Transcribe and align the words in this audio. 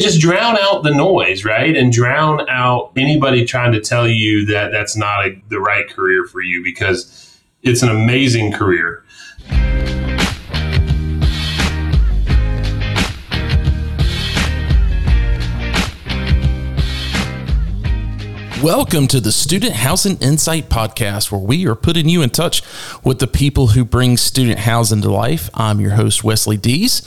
just 0.00 0.18
drown 0.18 0.56
out 0.56 0.82
the 0.82 0.90
noise, 0.90 1.44
right? 1.44 1.76
And 1.76 1.92
drown 1.92 2.48
out 2.48 2.92
anybody 2.96 3.44
trying 3.44 3.72
to 3.72 3.80
tell 3.82 4.08
you 4.08 4.46
that 4.46 4.72
that's 4.72 4.96
not 4.96 5.26
a, 5.26 5.42
the 5.50 5.60
right 5.60 5.86
career 5.90 6.24
for 6.24 6.40
you 6.40 6.64
because 6.64 7.38
it's 7.62 7.82
an 7.82 7.90
amazing 7.90 8.52
career. 8.52 9.04
Welcome 18.62 19.06
to 19.08 19.20
the 19.20 19.32
Student 19.32 19.74
Housing 19.74 20.16
Insight 20.18 20.70
Podcast, 20.70 21.30
where 21.30 21.40
we 21.40 21.66
are 21.66 21.74
putting 21.74 22.08
you 22.08 22.22
in 22.22 22.30
touch 22.30 22.62
with 23.04 23.18
the 23.18 23.26
people 23.26 23.68
who 23.68 23.84
bring 23.84 24.16
student 24.16 24.60
housing 24.60 25.02
to 25.02 25.10
life. 25.10 25.50
I'm 25.52 25.78
your 25.78 25.92
host, 25.92 26.24
Wesley 26.24 26.56
Dees, 26.56 27.06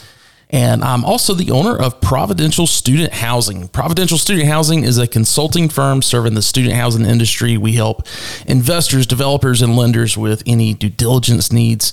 and 0.54 0.84
I'm 0.84 1.04
also 1.04 1.34
the 1.34 1.50
owner 1.50 1.76
of 1.76 2.00
Providential 2.00 2.68
Student 2.68 3.12
Housing. 3.12 3.68
Providential 3.70 4.20
Student 4.20 4.48
Housing 4.48 4.84
is 4.84 5.00
a 5.00 5.07
consulting 5.07 5.68
firm 5.68 6.04
serving 6.04 6.36
the 6.36 6.44
student 6.44 6.75
housing 6.75 7.06
industry. 7.06 7.57
We 7.57 7.74
help 7.74 8.07
investors, 8.46 9.08
developers, 9.08 9.64
and 9.64 9.75
lenders 9.75 10.16
with 10.16 10.44
any 10.46 10.75
due 10.75 10.89
diligence 10.89 11.52
needs 11.52 11.92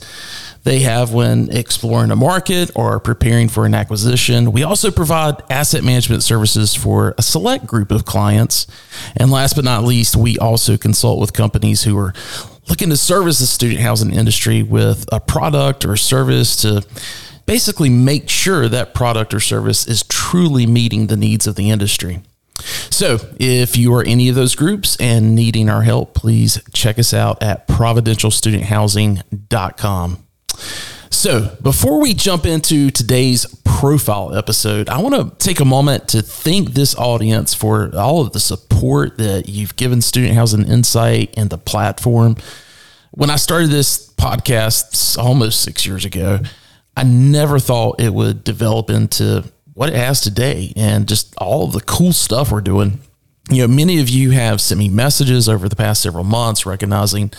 they 0.62 0.80
have 0.80 1.14
when 1.14 1.50
exploring 1.50 2.10
a 2.10 2.16
market 2.16 2.70
or 2.74 3.00
preparing 3.00 3.48
for 3.48 3.64
an 3.64 3.72
acquisition. 3.72 4.52
We 4.52 4.62
also 4.62 4.90
provide 4.90 5.42
asset 5.48 5.82
management 5.82 6.22
services 6.22 6.74
for 6.74 7.14
a 7.16 7.22
select 7.22 7.64
group 7.64 7.90
of 7.90 8.04
clients. 8.04 8.66
And 9.16 9.30
last 9.30 9.54
but 9.54 9.64
not 9.64 9.84
least, 9.84 10.16
we 10.16 10.36
also 10.36 10.76
consult 10.76 11.18
with 11.18 11.32
companies 11.32 11.84
who 11.84 11.96
are 11.96 12.12
looking 12.68 12.90
to 12.90 12.96
service 12.98 13.38
the 13.38 13.46
student 13.46 13.80
housing 13.80 14.12
industry 14.12 14.62
with 14.62 15.06
a 15.10 15.18
product 15.18 15.86
or 15.86 15.96
service 15.96 16.56
to 16.56 16.84
basically 17.50 17.90
make 17.90 18.28
sure 18.28 18.68
that 18.68 18.94
product 18.94 19.34
or 19.34 19.40
service 19.40 19.88
is 19.88 20.04
truly 20.04 20.66
meeting 20.66 21.08
the 21.08 21.16
needs 21.16 21.48
of 21.48 21.56
the 21.56 21.68
industry. 21.68 22.22
So, 22.90 23.18
if 23.40 23.76
you 23.76 23.92
are 23.94 24.04
any 24.04 24.28
of 24.28 24.36
those 24.36 24.54
groups 24.54 24.96
and 25.00 25.34
needing 25.34 25.68
our 25.68 25.82
help, 25.82 26.14
please 26.14 26.62
check 26.72 26.96
us 26.96 27.12
out 27.12 27.42
at 27.42 27.66
providentialstudenthousing.com. 27.66 30.18
So, 31.10 31.56
before 31.60 32.00
we 32.00 32.14
jump 32.14 32.46
into 32.46 32.92
today's 32.92 33.46
profile 33.64 34.32
episode, 34.36 34.88
I 34.88 35.00
want 35.00 35.16
to 35.16 35.32
take 35.44 35.58
a 35.58 35.64
moment 35.64 36.06
to 36.10 36.22
thank 36.22 36.74
this 36.74 36.94
audience 36.94 37.52
for 37.52 37.90
all 37.96 38.20
of 38.20 38.32
the 38.32 38.38
support 38.38 39.18
that 39.18 39.48
you've 39.48 39.74
given 39.74 40.02
Student 40.02 40.34
Housing 40.34 40.68
Insight 40.68 41.34
and 41.36 41.50
the 41.50 41.58
platform. 41.58 42.36
When 43.10 43.28
I 43.28 43.34
started 43.36 43.70
this 43.70 44.08
podcast 44.12 45.18
almost 45.18 45.62
six 45.62 45.84
years 45.84 46.04
ago, 46.04 46.38
I 46.96 47.02
never 47.04 47.58
thought 47.58 48.00
it 48.00 48.12
would 48.12 48.44
develop 48.44 48.90
into 48.90 49.44
what 49.74 49.88
it 49.88 49.94
has 49.94 50.20
today 50.20 50.72
and 50.76 51.08
just 51.08 51.34
all 51.38 51.64
of 51.64 51.72
the 51.72 51.80
cool 51.80 52.12
stuff 52.12 52.52
we're 52.52 52.60
doing. 52.60 53.00
You 53.48 53.66
know, 53.66 53.74
many 53.74 54.00
of 54.00 54.08
you 54.08 54.30
have 54.30 54.60
sent 54.60 54.78
me 54.78 54.88
messages 54.88 55.48
over 55.48 55.68
the 55.68 55.76
past 55.76 56.02
several 56.02 56.24
months 56.24 56.66
recognizing 56.66 57.32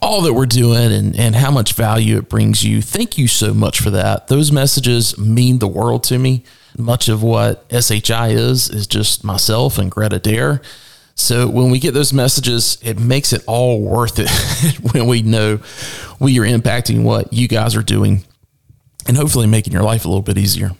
all 0.00 0.22
that 0.22 0.34
we're 0.34 0.46
doing 0.46 0.92
and, 0.92 1.18
and 1.18 1.34
how 1.34 1.50
much 1.50 1.72
value 1.72 2.18
it 2.18 2.28
brings 2.28 2.62
you. 2.62 2.82
Thank 2.82 3.16
you 3.16 3.26
so 3.26 3.54
much 3.54 3.80
for 3.80 3.90
that. 3.90 4.28
Those 4.28 4.52
messages 4.52 5.16
mean 5.18 5.58
the 5.58 5.68
world 5.68 6.04
to 6.04 6.18
me. 6.18 6.44
Much 6.76 7.08
of 7.08 7.22
what 7.22 7.64
SHI 7.70 8.28
is, 8.30 8.70
is 8.70 8.86
just 8.86 9.24
myself 9.24 9.78
and 9.78 9.90
Greta 9.90 10.18
Dare. 10.18 10.60
So 11.14 11.48
when 11.48 11.70
we 11.70 11.78
get 11.78 11.92
those 11.92 12.12
messages, 12.12 12.78
it 12.82 12.98
makes 12.98 13.32
it 13.32 13.42
all 13.46 13.80
worth 13.80 14.18
it 14.18 14.30
when 14.92 15.06
we 15.06 15.22
know 15.22 15.60
we 16.18 16.38
are 16.38 16.44
impacting 16.44 17.02
what 17.02 17.32
you 17.32 17.48
guys 17.48 17.74
are 17.76 17.82
doing 17.82 18.24
and 19.06 19.16
hopefully 19.16 19.46
making 19.46 19.72
your 19.72 19.82
life 19.82 20.04
a 20.04 20.08
little 20.08 20.22
bit 20.22 20.38
easier. 20.38 20.72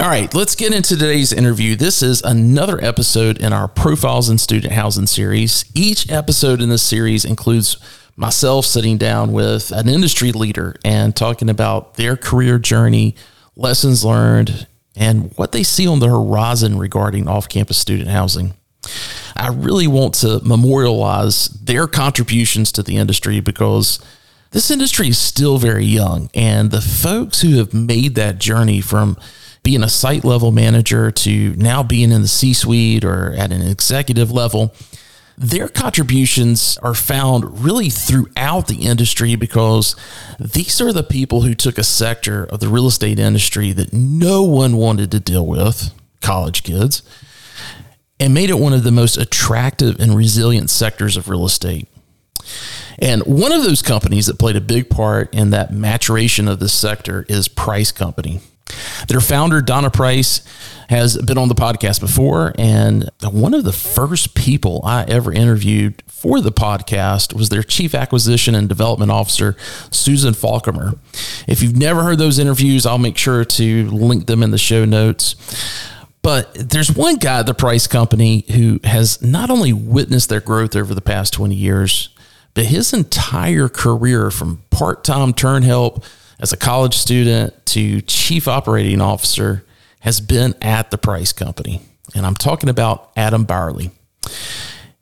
All 0.00 0.08
right, 0.08 0.32
let's 0.34 0.54
get 0.54 0.72
into 0.72 0.96
today's 0.96 1.32
interview. 1.32 1.74
This 1.74 2.02
is 2.02 2.22
another 2.22 2.82
episode 2.84 3.38
in 3.38 3.52
our 3.52 3.66
Profiles 3.66 4.28
in 4.28 4.38
Student 4.38 4.74
Housing 4.74 5.06
series. 5.06 5.64
Each 5.74 6.10
episode 6.10 6.60
in 6.60 6.68
this 6.68 6.82
series 6.82 7.24
includes 7.24 7.78
myself 8.14 8.66
sitting 8.66 8.98
down 8.98 9.32
with 9.32 9.72
an 9.72 9.88
industry 9.88 10.32
leader 10.32 10.76
and 10.84 11.16
talking 11.16 11.48
about 11.48 11.94
their 11.94 12.16
career 12.16 12.58
journey, 12.58 13.14
lessons 13.56 14.04
learned, 14.04 14.66
and 14.94 15.32
what 15.36 15.52
they 15.52 15.62
see 15.62 15.86
on 15.86 16.00
the 16.00 16.08
horizon 16.08 16.78
regarding 16.78 17.26
off 17.26 17.48
campus 17.48 17.78
student 17.78 18.10
housing. 18.10 18.54
I 19.36 19.48
really 19.48 19.86
want 19.86 20.14
to 20.16 20.40
memorialize 20.44 21.48
their 21.48 21.86
contributions 21.86 22.72
to 22.72 22.82
the 22.82 22.96
industry 22.96 23.40
because 23.40 24.00
this 24.50 24.70
industry 24.70 25.08
is 25.08 25.18
still 25.18 25.58
very 25.58 25.84
young, 25.84 26.30
and 26.34 26.70
the 26.70 26.80
folks 26.80 27.42
who 27.42 27.56
have 27.58 27.74
made 27.74 28.14
that 28.14 28.38
journey 28.38 28.80
from 28.80 29.16
being 29.62 29.82
a 29.82 29.88
site 29.88 30.24
level 30.24 30.52
manager 30.52 31.10
to 31.10 31.54
now 31.56 31.82
being 31.82 32.10
in 32.10 32.22
the 32.22 32.28
C 32.28 32.54
suite 32.54 33.04
or 33.04 33.34
at 33.34 33.52
an 33.52 33.60
executive 33.60 34.30
level, 34.30 34.74
their 35.36 35.68
contributions 35.68 36.78
are 36.78 36.94
found 36.94 37.62
really 37.62 37.90
throughout 37.90 38.66
the 38.66 38.86
industry 38.86 39.36
because 39.36 39.94
these 40.40 40.80
are 40.80 40.92
the 40.92 41.02
people 41.02 41.42
who 41.42 41.54
took 41.54 41.78
a 41.78 41.84
sector 41.84 42.44
of 42.44 42.60
the 42.60 42.68
real 42.68 42.86
estate 42.86 43.18
industry 43.18 43.72
that 43.72 43.92
no 43.92 44.42
one 44.42 44.76
wanted 44.76 45.10
to 45.12 45.20
deal 45.20 45.46
with, 45.46 45.92
college 46.20 46.62
kids, 46.62 47.02
and 48.18 48.34
made 48.34 48.50
it 48.50 48.58
one 48.58 48.72
of 48.72 48.82
the 48.82 48.90
most 48.90 49.16
attractive 49.16 50.00
and 50.00 50.16
resilient 50.16 50.70
sectors 50.70 51.16
of 51.16 51.28
real 51.28 51.44
estate. 51.44 51.88
And 52.98 53.22
one 53.22 53.52
of 53.52 53.62
those 53.62 53.82
companies 53.82 54.26
that 54.26 54.38
played 54.38 54.56
a 54.56 54.60
big 54.60 54.90
part 54.90 55.32
in 55.34 55.50
that 55.50 55.72
maturation 55.72 56.48
of 56.48 56.58
this 56.58 56.72
sector 56.72 57.24
is 57.28 57.48
Preiss 57.48 57.94
Company. 57.94 58.40
Their 59.08 59.20
founder, 59.20 59.62
Donna 59.62 59.90
Preiss, 59.90 60.44
has 60.88 61.16
been 61.18 61.38
on 61.38 61.48
the 61.48 61.54
podcast 61.54 62.00
before. 62.00 62.52
And 62.58 63.08
one 63.22 63.54
of 63.54 63.64
the 63.64 63.72
first 63.72 64.34
people 64.34 64.80
I 64.84 65.04
ever 65.04 65.32
interviewed 65.32 66.02
for 66.06 66.40
the 66.40 66.52
podcast 66.52 67.32
was 67.32 67.48
their 67.50 67.62
chief 67.62 67.94
acquisition 67.94 68.54
and 68.54 68.68
development 68.68 69.10
officer, 69.10 69.56
Susan 69.90 70.34
Falcomer. 70.34 70.98
If 71.46 71.62
you've 71.62 71.76
never 71.76 72.02
heard 72.02 72.18
those 72.18 72.38
interviews, 72.38 72.86
I'll 72.86 72.98
make 72.98 73.16
sure 73.18 73.44
to 73.44 73.90
link 73.90 74.26
them 74.26 74.42
in 74.42 74.50
the 74.50 74.58
show 74.58 74.84
notes. 74.84 75.36
But 76.22 76.52
there's 76.54 76.90
one 76.90 77.16
guy 77.16 77.40
at 77.40 77.46
the 77.46 77.54
Preiss 77.54 77.88
Company 77.88 78.44
who 78.52 78.80
has 78.84 79.22
not 79.22 79.50
only 79.50 79.72
witnessed 79.72 80.28
their 80.28 80.40
growth 80.40 80.74
over 80.74 80.94
the 80.94 81.00
past 81.00 81.32
20 81.32 81.54
years, 81.54 82.08
but 82.54 82.66
his 82.66 82.92
entire 82.92 83.68
career 83.68 84.30
from 84.30 84.62
part 84.70 85.04
time 85.04 85.32
turn 85.32 85.62
help 85.62 86.04
as 86.40 86.52
a 86.52 86.56
college 86.56 86.94
student 86.94 87.66
to 87.66 88.00
chief 88.02 88.48
operating 88.48 89.00
officer 89.00 89.64
has 90.00 90.20
been 90.20 90.54
at 90.62 90.90
the 90.90 90.98
Preiss 90.98 91.34
Company. 91.34 91.80
And 92.14 92.24
I'm 92.24 92.34
talking 92.34 92.68
about 92.68 93.10
Adam 93.16 93.44
Byerly. 93.44 93.90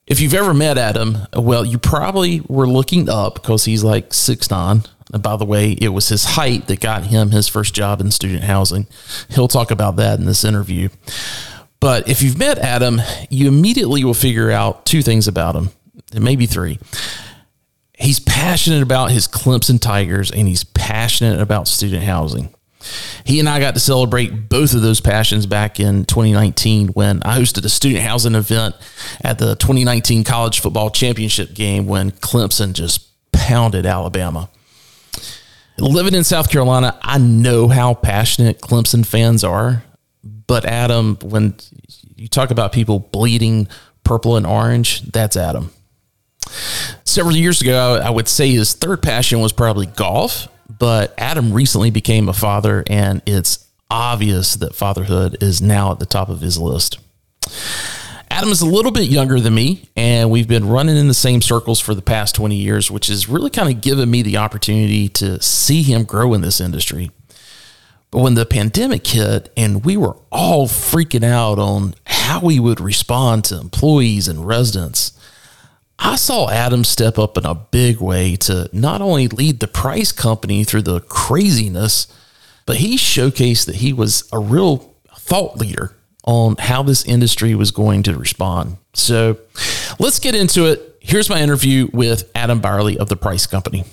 If 0.07 0.21
you've 0.21 0.35
ever 0.35 0.55
met 0.55 0.79
Adam, 0.79 1.19
well, 1.35 1.65
you 1.65 1.79
probably 1.79 2.41
were 2.49 2.69
looking 2.69 3.09
up 3.09 3.35
because 3.35 3.65
he's 3.65 3.83
like 3.83 4.15
six 4.15 4.51
nine. 4.51 4.83
And 5.13 5.23
by 5.23 5.37
the 5.37 5.45
way, 5.45 5.73
it 5.73 5.89
was 5.91 6.09
his 6.09 6.25
height 6.25 6.67
that 6.67 6.81
got 6.81 7.05
him 7.05 7.31
his 7.31 7.49
first 7.49 7.75
job 7.75 8.01
in 8.01 8.11
student 8.11 8.45
housing. 8.45 8.87
He'll 9.31 9.49
talk 9.49 9.71
about 9.71 9.97
that 9.97 10.19
in 10.19 10.27
this 10.27 10.45
interview. 10.45 10.89
But 11.79 12.09
if 12.09 12.23
you've 12.23 12.39
met 12.39 12.59
Adam, 12.59 13.01
you 13.31 13.47
immediately 13.47 14.03
will 14.03 14.15
figure 14.15 14.51
out 14.51 14.85
two 14.87 15.03
things 15.03 15.29
about 15.29 15.55
him, 15.55 15.71
and 16.13 16.25
maybe 16.25 16.47
three 16.47 16.79
he's 17.97 18.21
passionate 18.21 18.83
about 18.83 19.11
his 19.11 19.27
Clemson 19.27 19.81
Tigers 19.81 20.31
and 20.31 20.47
he's 20.47 20.63
passionate 20.63 21.41
about 21.41 21.67
student 21.67 22.05
housing. 22.05 22.51
He 23.25 23.41
and 23.41 23.49
I 23.49 23.59
got 23.59 23.75
to 23.75 23.81
celebrate 23.81 24.49
both 24.49 24.75
of 24.75 24.83
those 24.83 25.01
passions 25.01 25.47
back 25.47 25.81
in 25.81 26.05
2019 26.05 26.89
when 26.89 27.21
I 27.25 27.37
hosted 27.37 27.65
a 27.65 27.69
student 27.69 28.03
housing 28.03 28.37
event 28.37 28.77
at 29.23 29.39
the 29.39 29.57
2019 29.57 30.23
college 30.23 30.61
football 30.61 30.91
championship 30.91 31.53
game 31.53 31.87
when 31.87 32.13
Clemson 32.13 32.75
just 32.75 33.09
pounded 33.33 33.87
Alabama. 33.87 34.49
Living 35.79 36.15
in 36.15 36.23
South 36.23 36.49
Carolina, 36.49 36.97
I 37.03 37.19
know 37.19 37.67
how 37.69 37.95
passionate 37.95 38.61
Clemson 38.61 39.05
fans 39.05 39.43
are. 39.43 39.83
But 40.23 40.65
Adam, 40.65 41.19
when 41.23 41.57
you 42.15 42.29
talk 42.29 42.51
about 42.51 42.73
people 42.73 43.01
bleeding 43.01 43.67
purple 44.05 44.37
and 44.37 44.47
orange, 44.47 45.03
that's 45.03 45.37
Adam 45.37 45.73
several 47.05 47.37
years 47.37 47.61
ago, 47.61 48.01
I 48.03 48.11
would 48.11 48.29
say 48.29 48.51
his 48.51 48.75
third 48.75 49.03
passion 49.03 49.41
was 49.41 49.53
probably 49.53 49.87
golf, 49.87 50.49
but 50.69 51.15
Adam 51.19 51.53
recently 51.53 51.91
became 51.91 52.29
a 52.29 52.33
father, 52.33 52.85
and 52.89 53.23
it's 53.27 53.67
obvious 53.91 54.55
that 54.55 54.75
fatherhood 54.75 55.43
is 55.43 55.63
now 55.63 55.93
at 55.93 55.99
the 55.99 56.07
top 56.07 56.29
of 56.29 56.41
his 56.41 56.59
list. 56.59 56.99
Adam 58.31 58.51
is 58.51 58.61
a 58.61 58.67
little 58.67 58.91
bit 58.91 59.09
younger 59.09 59.41
than 59.41 59.55
me, 59.55 59.89
and 59.97 60.31
we've 60.31 60.49
been 60.49 60.69
running 60.69 60.97
in 60.97 61.09
the 61.09 61.15
same 61.15 61.41
circles 61.41 61.81
for 61.81 61.95
the 61.95 62.03
past 62.03 62.35
20 62.35 62.57
years, 62.57 62.91
which 62.91 63.07
has 63.07 63.29
really 63.29 63.51
kind 63.51 63.73
of 63.73 63.81
given 63.81 64.11
me 64.11 64.21
the 64.23 64.37
opportunity 64.37 65.09
to 65.09 65.41
see 65.41 65.83
him 65.83 66.05
grow 66.05 66.35
in 66.35 66.41
this 66.41 66.61
industry. 66.61 67.11
But 68.11 68.21
when 68.21 68.35
the 68.35 68.45
pandemic 68.45 69.07
hit 69.07 69.53
and 69.57 69.85
we 69.85 69.97
were 69.97 70.17
all 70.31 70.67
freaking 70.67 71.25
out 71.25 71.59
on 71.59 71.95
how 72.07 72.41
we 72.41 72.59
would 72.59 72.81
respond 72.81 73.45
to 73.45 73.59
employees 73.61 74.29
and 74.29 74.47
residents, 74.47 75.16
I 75.99 76.17
saw 76.17 76.51
Adam 76.51 76.85
step 76.85 77.19
up 77.19 77.39
in 77.39 77.47
a 77.47 77.55
big 77.55 78.01
way 78.01 78.37
to 78.37 78.69
not 78.73 79.01
only 79.01 79.29
lead 79.29 79.61
the 79.61 79.67
Preiss 79.67 80.15
company 80.15 80.63
through 80.65 80.83
the 80.83 81.01
craziness, 81.01 82.07
but 82.67 82.77
he 82.77 82.97
showcased 82.97 83.67
that 83.67 83.77
he 83.77 83.93
was 83.93 84.29
a 84.33 84.39
real 84.39 84.95
thought 85.17 85.57
leader 85.57 85.97
on 86.25 86.57
how 86.59 86.83
this 86.83 87.05
industry 87.05 87.55
was 87.55 87.71
going 87.71 88.03
to 88.03 88.17
respond. 88.17 88.77
So 88.95 89.39
let's 89.99 90.19
get 90.19 90.35
into 90.35 90.67
it. 90.67 90.99
Here's 91.01 91.31
my 91.31 91.41
interview 91.41 91.89
with 91.93 92.31
Adam 92.35 92.61
Byerly 92.61 92.99
of 92.99 93.09
the 93.09 93.17
Preiss 93.17 93.49
Company. 93.49 93.85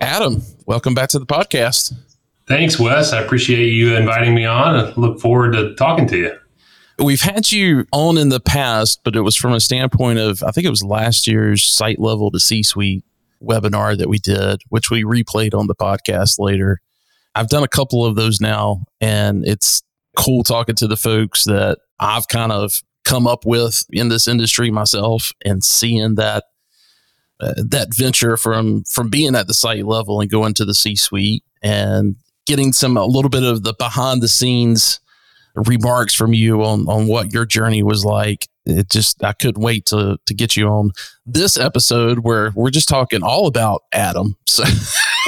Adam, 0.00 0.42
welcome 0.66 0.94
back 0.94 1.08
to 1.10 1.18
the 1.18 1.26
podcast. 1.26 1.92
Thanks, 2.46 2.78
Wes. 2.78 3.12
I 3.12 3.20
appreciate 3.20 3.72
you 3.72 3.96
inviting 3.96 4.34
me 4.34 4.44
on 4.44 4.76
and 4.76 4.96
look 4.96 5.20
forward 5.20 5.52
to 5.52 5.74
talking 5.74 6.06
to 6.08 6.16
you. 6.16 6.38
We've 6.98 7.20
had 7.20 7.50
you 7.50 7.86
on 7.92 8.18
in 8.18 8.28
the 8.28 8.40
past, 8.40 9.00
but 9.04 9.16
it 9.16 9.22
was 9.22 9.36
from 9.36 9.52
a 9.52 9.60
standpoint 9.60 10.18
of, 10.18 10.42
I 10.42 10.50
think 10.50 10.66
it 10.66 10.70
was 10.70 10.84
last 10.84 11.26
year's 11.26 11.64
site 11.64 11.98
level 11.98 12.30
to 12.30 12.38
C 12.38 12.62
suite 12.62 13.04
webinar 13.42 13.96
that 13.96 14.08
we 14.08 14.18
did, 14.18 14.62
which 14.68 14.90
we 14.90 15.02
replayed 15.02 15.54
on 15.54 15.66
the 15.66 15.74
podcast 15.74 16.38
later. 16.38 16.80
I've 17.34 17.48
done 17.48 17.64
a 17.64 17.68
couple 17.68 18.04
of 18.04 18.14
those 18.14 18.40
now, 18.40 18.84
and 19.00 19.46
it's 19.46 19.82
cool 20.16 20.44
talking 20.44 20.74
to 20.76 20.86
the 20.86 20.96
folks 20.96 21.44
that 21.44 21.78
I've 21.98 22.28
kind 22.28 22.52
of 22.52 22.82
come 23.04 23.26
up 23.26 23.44
with 23.46 23.84
in 23.90 24.08
this 24.08 24.28
industry 24.28 24.70
myself 24.70 25.32
and 25.44 25.64
seeing 25.64 26.16
that 26.16 26.44
uh, 27.42 27.54
that 27.56 27.94
venture 27.94 28.36
from 28.36 28.84
from 28.84 29.10
being 29.10 29.34
at 29.34 29.48
the 29.48 29.54
site 29.54 29.84
level 29.84 30.20
and 30.20 30.30
going 30.30 30.54
to 30.54 30.64
the 30.64 30.74
C 30.74 30.94
suite 30.94 31.42
and 31.62 32.16
getting 32.46 32.72
some 32.72 32.96
a 32.96 33.04
little 33.04 33.28
bit 33.28 33.42
of 33.42 33.64
the 33.64 33.74
behind 33.74 34.22
the 34.22 34.28
scenes 34.28 35.00
remarks 35.54 36.14
from 36.14 36.32
you 36.32 36.62
on 36.62 36.86
on 36.88 37.06
what 37.08 37.32
your 37.32 37.44
journey 37.44 37.82
was 37.82 38.04
like. 38.04 38.48
It 38.64 38.88
just 38.88 39.24
I 39.24 39.32
couldn't 39.32 39.62
wait 39.62 39.86
to 39.86 40.18
to 40.24 40.34
get 40.34 40.56
you 40.56 40.68
on 40.68 40.92
this 41.26 41.56
episode 41.58 42.20
where 42.20 42.52
we're 42.54 42.70
just 42.70 42.88
talking 42.88 43.22
all 43.24 43.48
about 43.48 43.82
Adam. 43.92 44.36
So, 44.46 44.62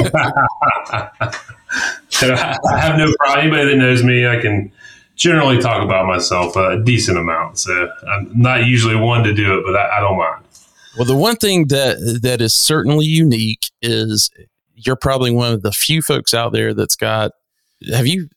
so 2.11 2.33
I 2.33 2.79
have 2.79 2.97
no 2.97 3.13
problem. 3.19 3.39
Anybody 3.39 3.71
that 3.71 3.77
knows 3.77 4.05
me, 4.05 4.27
I 4.27 4.41
can 4.41 4.71
generally 5.17 5.59
talk 5.59 5.83
about 5.83 6.07
myself 6.07 6.55
a 6.57 6.81
decent 6.85 7.19
amount. 7.19 7.59
So 7.59 7.91
I'm 8.09 8.31
not 8.35 8.67
usually 8.67 8.97
one 8.97 9.25
to 9.25 9.35
do 9.35 9.59
it, 9.59 9.65
but 9.67 9.75
I, 9.75 9.99
I 9.99 10.01
don't 10.01 10.17
mind. 10.17 10.45
Well, 10.97 11.07
the 11.07 11.17
one 11.17 11.37
thing 11.37 11.69
that 11.69 12.21
that 12.23 12.41
is 12.41 12.55
certainly 12.55 13.05
unique 13.05 13.67
is 13.83 14.31
you're 14.75 14.97
probably 14.97 15.31
one 15.31 15.53
of 15.53 15.63
the 15.63 15.73
few 15.73 16.03
folks 16.03 16.35
out 16.35 16.53
there 16.53 16.75
that's 16.75 16.97
got. 16.97 17.33
Have 17.93 18.07
you 18.07 18.29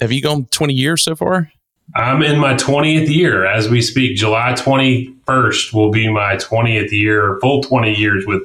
have 0.00 0.12
you 0.12 0.20
gone 0.20 0.46
20 0.46 0.74
years 0.74 1.02
so 1.02 1.14
far? 1.14 1.50
I'm 1.94 2.22
in 2.22 2.38
my 2.38 2.54
20th 2.54 3.08
year 3.08 3.44
as 3.44 3.68
we 3.68 3.82
speak. 3.82 4.16
July 4.16 4.54
21st 4.56 5.72
will 5.72 5.90
be 5.90 6.10
my 6.10 6.36
20th 6.36 6.90
year, 6.90 7.38
full 7.40 7.62
20 7.62 7.94
years 7.94 8.26
with 8.26 8.42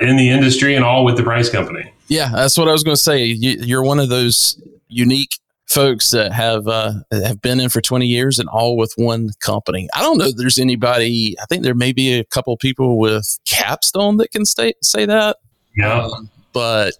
in 0.00 0.16
the 0.16 0.30
industry 0.30 0.74
and 0.74 0.84
all 0.84 1.04
with 1.04 1.16
the 1.16 1.22
Preiss 1.22 1.52
company. 1.52 1.92
Yeah, 2.08 2.30
that's 2.32 2.56
what 2.56 2.68
I 2.68 2.72
was 2.72 2.82
going 2.82 2.96
to 2.96 3.02
say. 3.02 3.24
You, 3.24 3.78
are 3.78 3.82
one 3.82 3.98
of 3.98 4.08
those 4.08 4.60
unique 4.88 5.38
folks 5.68 6.10
that 6.10 6.32
have 6.32 6.66
uh, 6.66 6.94
have 7.12 7.40
been 7.42 7.60
in 7.60 7.68
for 7.68 7.80
20 7.80 8.06
years 8.06 8.38
and 8.38 8.48
all 8.48 8.76
with 8.76 8.92
one 8.96 9.30
company. 9.40 9.88
I 9.94 10.02
don't 10.02 10.18
know 10.18 10.26
if 10.26 10.36
there's 10.36 10.58
anybody. 10.58 11.36
I 11.40 11.46
think 11.46 11.62
there 11.62 11.74
may 11.74 11.92
be 11.92 12.18
a 12.18 12.24
couple 12.24 12.56
people 12.56 12.98
with 12.98 13.38
Capstone 13.44 14.16
that 14.18 14.32
can 14.32 14.44
stay, 14.44 14.74
say 14.82 15.06
that. 15.06 15.36
Yeah. 15.76 16.02
Um, 16.02 16.30
but 16.52 16.94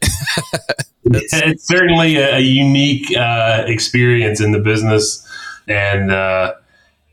it's 1.04 1.66
certainly 1.66 2.16
a, 2.16 2.36
a 2.36 2.40
unique 2.40 3.16
uh, 3.16 3.64
experience 3.66 4.40
in 4.40 4.52
the 4.52 4.60
business, 4.60 5.26
and 5.66 6.12
uh, 6.12 6.54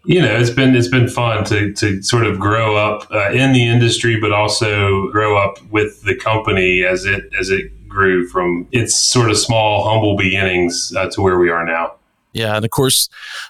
you 0.03 0.21
know 0.21 0.35
it's 0.35 0.49
been 0.49 0.75
it's 0.75 0.89
been 0.89 1.07
fun 1.07 1.43
to 1.45 1.73
to 1.73 2.03
sort 2.03 2.25
of 2.25 2.39
grow 2.39 2.75
up 2.75 3.09
uh, 3.11 3.31
in 3.31 3.53
the 3.53 3.65
industry, 3.65 4.19
but 4.19 4.31
also 4.31 5.09
grow 5.09 5.37
up 5.37 5.61
with 5.71 6.03
the 6.03 6.15
company 6.15 6.83
as 6.83 7.05
it 7.05 7.23
as 7.39 7.49
it 7.49 7.71
grew 7.95 8.27
from 8.27 8.67
its 8.71 8.95
sort 8.95 9.31
of 9.31 9.37
small, 9.37 9.89
humble 9.89 10.15
beginnings 10.15 10.93
uh, 10.95 11.09
to 11.11 11.21
where 11.21 11.39
we 11.39 11.49
are 11.49 11.65
now. 11.65 11.95
Yeah, 12.33 12.57
and 12.57 12.65
of 12.65 12.71
course, 12.71 13.07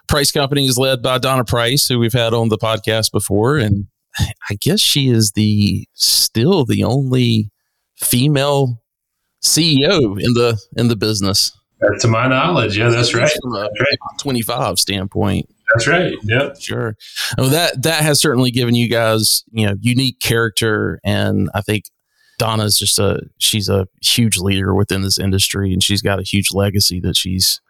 Preiss 0.08 0.32
Company 0.32 0.68
is 0.68 0.78
led 0.78 1.02
by 1.02 1.18
Donna 1.18 1.44
Preiss, 1.44 1.90
who 1.90 1.98
we've 1.98 2.14
had 2.14 2.34
on 2.34 2.50
the 2.50 2.58
podcast 2.58 3.12
before, 3.12 3.58
and 3.58 3.88
I 4.50 4.56
guess 4.62 4.80
she 4.80 5.10
is 5.10 5.32
the 5.32 5.88
still 5.94 6.66
the 6.66 6.84
only 6.84 7.50
female 7.98 8.82
CEO 9.44 10.22
in 10.22 10.34
the 10.34 10.62
in 10.78 10.88
the 10.88 10.96
business. 10.96 11.52
That's 11.82 12.04
to 12.04 12.08
my 12.08 12.28
knowledge, 12.28 12.78
yeah, 12.78 12.90
that's 12.90 13.14
right. 13.14 13.30
From 13.42 13.56
a 13.56 13.70
Twenty 14.20 14.44
five 14.44 14.80
standpoint. 14.80 15.50
That's 15.74 15.88
right. 15.88 16.14
Yep. 16.24 16.62
Sure. 16.62 16.96
Well, 17.38 17.50
that 17.50 17.82
that 17.84 18.04
has 18.04 18.20
certainly 18.20 18.52
given 18.52 18.76
you 18.76 18.88
guys, 18.88 19.44
you 19.52 19.66
know, 19.66 19.76
unique 19.82 20.20
character, 20.20 21.00
and 21.04 21.50
I 21.56 21.62
think 21.62 21.86
Donna's 22.38 22.78
just 22.78 23.00
a 23.00 23.22
she's 23.38 23.70
a 23.70 23.88
huge 24.02 24.38
leader 24.38 24.74
within 24.74 25.02
this 25.02 25.18
industry, 25.18 25.74
and 25.74 25.84
she's 25.84 26.02
got 26.02 26.20
a 26.20 26.24
huge 26.24 26.52
legacy 26.52 27.00
that 27.02 27.16
she's, 27.16 27.62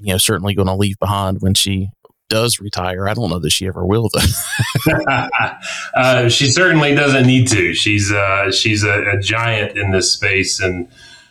you 0.00 0.12
know, 0.12 0.18
certainly 0.18 0.54
going 0.54 0.68
to 0.68 0.74
leave 0.74 0.98
behind 0.98 1.38
when 1.40 1.54
she 1.54 1.90
does 2.28 2.60
retire. 2.60 3.08
I 3.08 3.14
don't 3.14 3.30
know 3.30 3.38
that 3.38 3.50
she 3.50 3.66
ever 3.66 3.84
will, 3.84 4.08
though. 4.12 4.90
uh, 5.96 6.28
she 6.28 6.46
certainly 6.46 6.94
doesn't 6.94 7.26
need 7.26 7.48
to. 7.48 7.74
She's 7.74 8.10
uh, 8.12 8.50
she's 8.50 8.84
a, 8.84 9.16
a, 9.16 9.20
giant 9.20 9.76
in 9.76 9.92
this 9.92 10.12
space, 10.12 10.60
and 10.60 10.88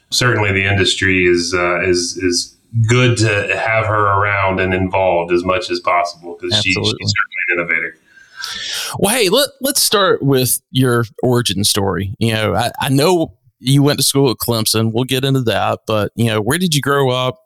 certainly 0.09 0.51
the 0.51 0.65
industry 0.65 1.25
is 1.25 1.53
uh, 1.53 1.81
is 1.81 2.17
is 2.17 2.55
good 2.87 3.17
to 3.17 3.57
have 3.57 3.85
her 3.85 4.19
around 4.19 4.59
and 4.59 4.73
involved 4.73 5.31
as 5.31 5.43
much 5.43 5.69
as 5.69 5.79
possible 5.79 6.37
because 6.39 6.57
she, 6.57 6.73
she's 6.73 6.75
certainly 6.75 7.05
an 7.49 7.59
innovator. 7.59 7.97
Well, 8.99 9.15
hey, 9.15 9.29
let, 9.29 9.49
let's 9.61 9.81
start 9.81 10.21
with 10.23 10.61
your 10.71 11.05
origin 11.23 11.63
story. 11.63 12.15
You 12.19 12.33
know, 12.33 12.55
I, 12.55 12.71
I 12.79 12.89
know 12.89 13.37
you 13.59 13.83
went 13.83 13.99
to 13.99 14.03
school 14.03 14.29
at 14.29 14.37
Clemson. 14.37 14.91
We'll 14.93 15.05
get 15.05 15.25
into 15.25 15.41
that, 15.41 15.81
but 15.87 16.11
you 16.15 16.25
know, 16.25 16.41
where 16.41 16.57
did 16.57 16.75
you 16.75 16.81
grow 16.81 17.09
up? 17.09 17.39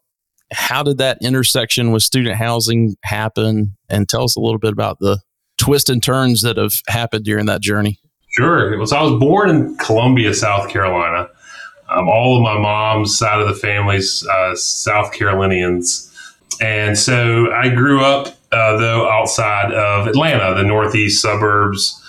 How 0.51 0.81
did 0.83 0.97
that 0.97 1.19
intersection 1.21 1.91
with 1.91 2.03
student 2.03 2.35
housing 2.35 2.95
happen? 3.03 3.77
And 3.89 4.09
tell 4.09 4.23
us 4.23 4.35
a 4.35 4.39
little 4.39 4.59
bit 4.59 4.73
about 4.73 4.99
the 4.99 5.19
twists 5.57 5.89
and 5.89 6.01
turns 6.01 6.41
that 6.41 6.57
have 6.57 6.81
happened 6.87 7.25
during 7.25 7.45
that 7.45 7.61
journey. 7.61 7.99
Sure. 8.29 8.85
So 8.85 8.95
I 8.95 9.03
was 9.03 9.19
born 9.19 9.49
in 9.49 9.77
Columbia, 9.77 10.33
South 10.33 10.69
Carolina. 10.69 11.29
Um, 11.89 12.07
all 12.07 12.37
of 12.37 12.43
my 12.43 12.59
mom's 12.59 13.17
side 13.17 13.41
of 13.41 13.47
the 13.47 13.55
family's 13.55 14.25
uh, 14.27 14.55
South 14.55 15.11
Carolinians. 15.11 16.05
And 16.61 16.97
so 16.97 17.51
I 17.51 17.69
grew 17.69 18.01
up, 18.01 18.35
uh, 18.51 18.77
though, 18.77 19.09
outside 19.09 19.73
of 19.73 20.07
Atlanta, 20.07 20.55
the 20.55 20.63
northeast 20.63 21.21
suburbs 21.21 22.01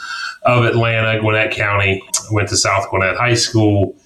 of 0.43 0.65
Atlanta, 0.65 1.21
Gwinnett 1.21 1.53
County. 1.53 2.03
Went 2.31 2.49
to 2.51 2.57
South 2.57 2.89
Gwinnett 2.91 3.17
High 3.17 3.35
School. 3.35 3.97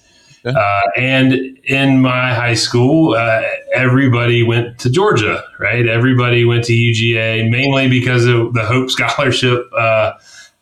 Uh, 0.45 0.81
and 0.95 1.33
in 1.63 2.01
my 2.01 2.33
high 2.33 2.53
school, 2.53 3.15
uh, 3.15 3.41
everybody 3.73 4.43
went 4.43 4.77
to 4.79 4.91
Georgia, 4.91 5.43
right? 5.59 5.87
Everybody 5.87 6.45
went 6.45 6.65
to 6.65 6.73
UGA 6.73 7.49
mainly 7.49 7.89
because 7.89 8.25
of 8.25 8.53
the 8.53 8.63
Hope 8.63 8.89
Scholarship. 8.91 9.67
Uh, 9.75 10.13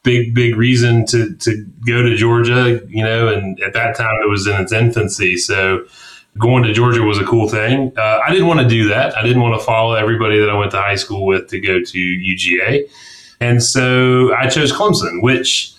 big, 0.04 0.34
big 0.34 0.56
reason 0.56 1.06
to, 1.08 1.34
to 1.36 1.66
go 1.86 2.02
to 2.02 2.16
Georgia, 2.16 2.82
you 2.88 3.04
know, 3.04 3.28
and 3.28 3.60
at 3.62 3.74
that 3.74 3.96
time 3.96 4.16
it 4.24 4.30
was 4.30 4.48
in 4.48 4.62
its 4.62 4.72
infancy. 4.72 5.38
So 5.38 5.86
going 6.38 6.64
to 6.64 6.74
Georgia 6.74 7.04
was 7.04 7.20
a 7.20 7.26
cool 7.26 7.48
thing. 7.48 7.92
Uh, 7.98 8.20
I 8.26 8.32
didn't 8.32 8.48
want 8.48 8.60
to 8.60 8.68
do 8.68 8.88
that. 8.90 9.16
I 9.18 9.22
didn't 9.24 9.42
want 9.42 9.60
to 9.60 9.66
follow 9.66 9.94
everybody 9.94 10.40
that 10.40 10.50
I 10.50 10.58
went 10.58 10.72
to 10.72 10.78
high 10.78 10.96
school 10.96 11.26
with 11.26 11.48
to 11.50 11.60
go 11.60 11.82
to 11.82 11.98
UGA. 11.98 12.90
And 13.40 13.62
so 13.62 14.34
I 14.34 14.48
chose 14.48 14.72
Clemson, 14.72 15.22
which 15.22 15.74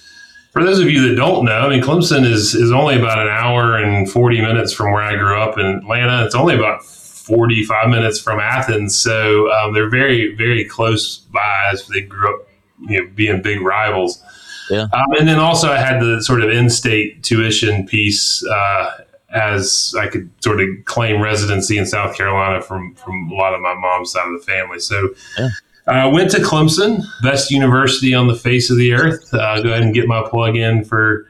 for 0.52 0.62
those 0.62 0.78
of 0.78 0.88
you 0.88 1.08
that 1.08 1.16
don't 1.16 1.44
know, 1.44 1.60
I 1.60 1.68
mean, 1.68 1.82
Clemson 1.82 2.24
is, 2.24 2.54
is 2.54 2.70
only 2.70 2.96
about 2.96 3.18
an 3.18 3.28
hour 3.28 3.76
and 3.76 4.08
40 4.08 4.40
minutes 4.40 4.72
from 4.72 4.92
where 4.92 5.02
I 5.02 5.16
grew 5.16 5.40
up 5.40 5.58
in 5.58 5.66
Atlanta. 5.66 6.24
It's 6.24 6.34
only 6.34 6.54
about 6.54 6.84
45 6.84 7.88
minutes 7.88 8.20
from 8.20 8.38
Athens. 8.38 8.96
So 8.96 9.50
um, 9.50 9.72
they're 9.72 9.90
very, 9.90 10.34
very 10.36 10.64
close 10.64 11.18
by 11.18 11.70
as 11.72 11.88
they 11.88 12.02
grew 12.02 12.32
up, 12.32 12.48
you 12.88 13.02
know, 13.02 13.10
being 13.14 13.42
big 13.42 13.62
rivals. 13.62 14.22
Yeah. 14.70 14.86
Um, 14.92 15.06
and 15.18 15.26
then 15.28 15.38
also 15.38 15.72
I 15.72 15.78
had 15.78 16.00
the 16.00 16.22
sort 16.22 16.42
of 16.42 16.50
in-state 16.50 17.22
tuition 17.22 17.86
piece 17.86 18.46
uh, 18.46 19.03
as 19.34 19.94
I 19.98 20.06
could 20.06 20.30
sort 20.42 20.60
of 20.60 20.68
claim 20.84 21.20
residency 21.20 21.76
in 21.76 21.86
South 21.86 22.16
Carolina 22.16 22.62
from, 22.62 22.94
from 22.94 23.30
a 23.30 23.34
lot 23.34 23.52
of 23.52 23.60
my 23.60 23.74
mom's 23.74 24.12
side 24.12 24.26
of 24.26 24.32
the 24.32 24.46
family. 24.46 24.78
So 24.78 25.10
yeah. 25.36 25.48
I 25.86 26.00
uh, 26.02 26.10
went 26.10 26.30
to 26.30 26.38
Clemson, 26.38 27.02
best 27.22 27.50
university 27.50 28.14
on 28.14 28.28
the 28.28 28.34
face 28.34 28.70
of 28.70 28.78
the 28.78 28.92
earth. 28.94 29.34
Uh, 29.34 29.60
go 29.60 29.70
ahead 29.70 29.82
and 29.82 29.92
get 29.92 30.06
my 30.06 30.26
plug 30.26 30.56
in 30.56 30.84
for 30.84 31.26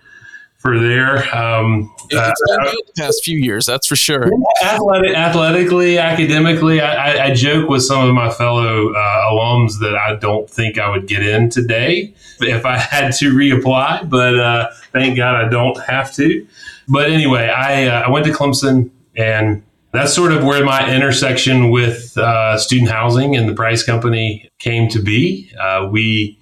for 0.64 0.78
there. 0.78 1.18
Um, 1.36 1.94
it's 2.08 2.14
uh, 2.14 2.56
been 2.56 2.64
good 2.64 2.82
the 2.86 3.02
past 3.02 3.22
few 3.22 3.38
years, 3.38 3.66
that's 3.66 3.86
for 3.86 3.96
sure. 3.96 4.30
Athletic, 4.64 5.14
athletically, 5.14 5.98
academically, 5.98 6.80
I, 6.80 6.94
I, 6.94 7.24
I, 7.24 7.34
joke 7.34 7.68
with 7.68 7.82
some 7.82 8.08
of 8.08 8.14
my 8.14 8.30
fellow 8.30 8.90
uh, 8.90 9.30
alums 9.30 9.78
that 9.80 9.94
I 9.94 10.16
don't 10.16 10.48
think 10.48 10.78
I 10.78 10.88
would 10.88 11.06
get 11.06 11.22
in 11.22 11.50
today 11.50 12.14
if 12.40 12.64
I 12.64 12.78
had 12.78 13.12
to 13.16 13.34
reapply, 13.34 14.08
but 14.08 14.38
uh, 14.38 14.70
thank 14.92 15.18
God 15.18 15.34
I 15.34 15.50
don't 15.50 15.78
have 15.82 16.14
to. 16.14 16.46
But 16.88 17.10
anyway, 17.10 17.48
I, 17.48 17.86
uh, 17.86 18.02
I 18.02 18.10
went 18.10 18.26
to 18.26 18.32
Clemson 18.32 18.90
and 19.16 19.62
that's 19.92 20.12
sort 20.12 20.32
of 20.32 20.42
where 20.42 20.64
my 20.64 20.92
intersection 20.92 21.70
with 21.70 22.18
uh, 22.18 22.58
student 22.58 22.90
housing 22.90 23.36
and 23.36 23.48
the 23.48 23.54
Preiss 23.54 23.86
Company 23.86 24.50
came 24.58 24.88
to 24.88 25.00
be. 25.00 25.52
Uh, 25.58 25.88
we 25.90 26.36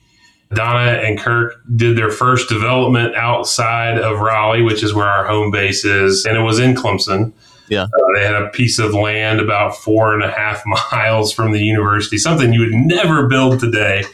Donna 0.55 0.93
and 0.93 1.19
Kirk 1.19 1.61
did 1.77 1.97
their 1.97 2.11
first 2.11 2.49
development 2.49 3.15
outside 3.15 3.99
of 3.99 4.21
Raleigh, 4.21 4.63
which 4.63 4.83
is 4.83 4.95
where 4.95 5.07
our 5.07 5.27
home 5.27 5.51
base 5.51 5.85
is, 5.85 6.25
and 6.25 6.37
it 6.37 6.41
was 6.41 6.59
in 6.59 6.75
Clemson. 6.75 7.33
Yeah. 7.69 7.85
Uh, 7.85 7.89
they 8.15 8.25
had 8.25 8.35
a 8.35 8.49
piece 8.51 8.79
of 8.79 8.93
land 8.93 9.41
about 9.41 9.77
four 9.77 10.15
and 10.15 10.23
a 10.23 10.31
half 10.31 10.63
miles 10.93 11.33
from 11.33 11.53
the 11.53 11.61
university, 11.61 12.19
something 12.19 12.53
you 12.53 12.61
would 12.61 12.73
never 12.73 13.27
build 13.29 13.61
today. 13.61 14.05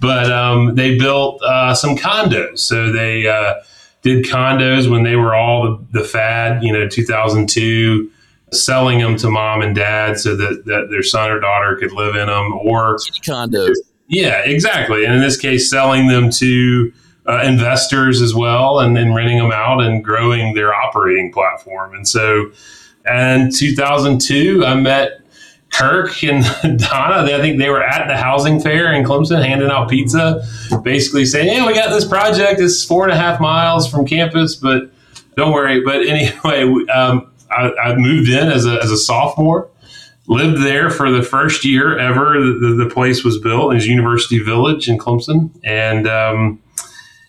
But 0.00 0.30
um, 0.30 0.74
they 0.76 0.98
built 0.98 1.42
uh, 1.42 1.74
some 1.74 1.96
condos. 1.96 2.60
So 2.60 2.92
they 2.92 3.26
uh, 3.26 3.54
did 4.02 4.24
condos 4.24 4.90
when 4.90 5.02
they 5.02 5.16
were 5.16 5.34
all 5.34 5.64
the, 5.64 6.00
the 6.00 6.04
fad, 6.04 6.62
you 6.62 6.72
know, 6.72 6.88
2002 6.88 8.10
selling 8.52 8.98
them 8.98 9.16
to 9.16 9.28
mom 9.28 9.60
and 9.60 9.74
dad 9.74 10.18
so 10.18 10.34
that, 10.34 10.64
that 10.64 10.88
their 10.90 11.02
son 11.02 11.30
or 11.30 11.38
daughter 11.38 11.76
could 11.76 11.92
live 11.92 12.16
in 12.16 12.26
them 12.26 12.52
or 12.54 12.96
condos. 13.22 13.74
Yeah, 14.08 14.40
exactly. 14.44 15.04
And 15.04 15.14
in 15.14 15.20
this 15.20 15.36
case, 15.36 15.68
selling 15.68 16.08
them 16.08 16.30
to 16.30 16.92
uh, 17.28 17.42
investors 17.42 18.22
as 18.22 18.34
well 18.34 18.80
and 18.80 18.96
then 18.96 19.12
renting 19.12 19.36
them 19.36 19.52
out 19.52 19.82
and 19.82 20.02
growing 20.02 20.54
their 20.54 20.74
operating 20.74 21.30
platform. 21.30 21.94
And 21.94 22.08
so 22.08 22.50
in 23.06 23.50
2002, 23.52 24.64
I 24.64 24.74
met 24.74 25.20
Kirk 25.72 26.22
and 26.24 26.44
Donna. 26.78 27.32
I 27.32 27.40
think 27.40 27.58
they 27.58 27.68
were 27.68 27.82
at 27.82 28.08
the 28.08 28.16
housing 28.16 28.60
fair 28.60 28.92
in 28.92 29.04
Clemson 29.04 29.44
handing 29.44 29.70
out 29.70 29.88
pizza, 29.88 30.44
basically 30.82 31.24
saying, 31.24 31.48
Hey, 31.48 31.66
we 31.66 31.74
got 31.74 31.90
this 31.90 32.04
project. 32.04 32.60
It's 32.60 32.84
four 32.84 33.04
and 33.04 33.12
a 33.12 33.16
half 33.16 33.40
miles 33.40 33.88
from 33.90 34.06
campus, 34.06 34.56
but 34.56 34.90
don't 35.36 35.52
worry. 35.52 35.80
But 35.80 36.06
anyway, 36.06 36.62
um, 36.92 37.30
I, 37.50 37.72
I, 37.82 37.96
moved 37.96 38.28
in 38.28 38.48
as 38.48 38.66
a, 38.66 38.82
as 38.82 38.90
a 38.90 38.96
sophomore, 38.96 39.70
lived 40.26 40.62
there 40.62 40.90
for 40.90 41.10
the 41.10 41.22
first 41.22 41.64
year 41.64 41.98
ever. 41.98 42.34
The, 42.34 42.84
the 42.84 42.90
place 42.92 43.24
was 43.24 43.38
built. 43.38 43.72
It 43.72 43.76
was 43.76 43.86
University 43.86 44.38
Village 44.40 44.88
in 44.88 44.98
Clemson. 44.98 45.50
And, 45.64 46.06
um, 46.06 46.60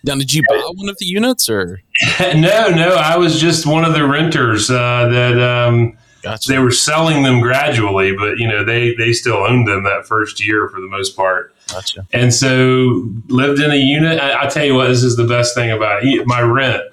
now, 0.03 0.15
did 0.15 0.33
you 0.33 0.41
buy 0.47 0.55
one 0.75 0.87
of 0.87 0.97
the 0.97 1.05
units 1.05 1.49
or? 1.49 1.81
no, 2.19 2.69
no, 2.69 2.95
I 2.95 3.17
was 3.17 3.39
just 3.39 3.65
one 3.65 3.83
of 3.83 3.93
the 3.93 4.07
renters 4.07 4.69
uh, 4.69 5.09
that 5.09 5.39
um, 5.41 5.97
gotcha. 6.21 6.49
they 6.51 6.59
were 6.59 6.71
selling 6.71 7.23
them 7.23 7.41
gradually, 7.41 8.15
but 8.15 8.37
you 8.37 8.47
know 8.47 8.63
they 8.63 8.93
they 8.95 9.13
still 9.13 9.37
owned 9.37 9.67
them 9.67 9.83
that 9.83 10.05
first 10.05 10.45
year 10.45 10.67
for 10.69 10.79
the 10.79 10.87
most 10.87 11.15
part. 11.15 11.53
Gotcha. 11.71 12.07
And 12.13 12.33
so 12.33 13.09
lived 13.27 13.59
in 13.59 13.71
a 13.71 13.75
unit. 13.75 14.19
I, 14.19 14.45
I 14.45 14.47
tell 14.47 14.65
you 14.65 14.75
what, 14.75 14.87
this 14.87 15.03
is 15.03 15.15
the 15.15 15.27
best 15.27 15.55
thing 15.55 15.71
about 15.71 16.03
it. 16.03 16.25
my 16.25 16.41
rent. 16.41 16.83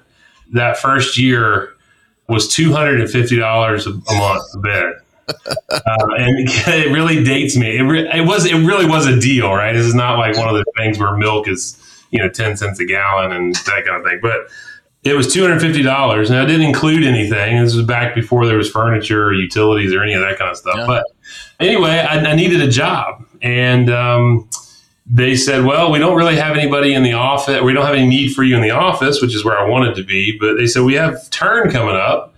That 0.53 0.77
first 0.77 1.17
year 1.17 1.73
was 2.29 2.47
two 2.47 2.71
hundred 2.71 3.01
and 3.01 3.09
fifty 3.09 3.37
dollars 3.37 3.87
a 3.87 3.91
month 3.91 4.43
a 4.53 4.59
bed. 4.59 4.93
uh, 5.27 5.33
and 6.17 6.35
it 6.49 6.93
really 6.93 7.23
dates 7.23 7.57
me. 7.57 7.77
It, 7.77 7.81
re- 7.81 8.09
it 8.09 8.25
was 8.25 8.45
it 8.45 8.55
really 8.55 8.85
was 8.85 9.07
a 9.07 9.19
deal, 9.19 9.53
right? 9.53 9.73
This 9.73 9.85
is 9.85 9.95
not 9.95 10.17
like 10.17 10.37
one 10.37 10.47
of 10.47 10.55
the 10.55 10.65
things 10.77 10.99
where 10.99 11.15
milk 11.17 11.47
is 11.47 11.83
you 12.11 12.19
know, 12.19 12.29
10 12.29 12.57
cents 12.57 12.79
a 12.79 12.85
gallon 12.85 13.31
and 13.31 13.55
that 13.55 13.85
kind 13.85 13.97
of 13.97 14.03
thing. 14.03 14.19
But 14.21 14.47
it 15.07 15.15
was 15.15 15.33
$250 15.33 16.29
and 16.29 16.35
I 16.35 16.45
didn't 16.45 16.63
include 16.65 17.03
anything. 17.03 17.61
This 17.61 17.75
was 17.75 17.85
back 17.85 18.15
before 18.15 18.45
there 18.45 18.57
was 18.57 18.69
furniture 18.69 19.25
or 19.25 19.33
utilities 19.33 19.93
or 19.93 20.03
any 20.03 20.13
of 20.13 20.21
that 20.21 20.37
kind 20.37 20.51
of 20.51 20.57
stuff. 20.57 20.75
Yeah. 20.77 20.85
But 20.85 21.05
anyway, 21.59 21.99
I, 21.99 22.31
I, 22.31 22.35
needed 22.35 22.61
a 22.61 22.67
job 22.69 23.25
and, 23.41 23.89
um, 23.89 24.49
they 25.09 25.35
said, 25.35 25.63
well, 25.63 25.89
we 25.89 25.99
don't 25.99 26.17
really 26.17 26.35
have 26.35 26.57
anybody 26.57 26.93
in 26.93 27.03
the 27.03 27.13
office. 27.13 27.61
We 27.61 27.71
don't 27.71 27.85
have 27.85 27.95
any 27.95 28.07
need 28.07 28.33
for 28.33 28.43
you 28.43 28.57
in 28.57 28.61
the 28.61 28.71
office, 28.71 29.21
which 29.21 29.33
is 29.33 29.45
where 29.45 29.57
I 29.57 29.65
wanted 29.65 29.95
to 29.95 30.03
be. 30.03 30.37
But 30.37 30.55
they 30.55 30.67
said, 30.67 30.83
we 30.83 30.95
have 30.95 31.29
turn 31.29 31.71
coming 31.71 31.95
up 31.95 32.35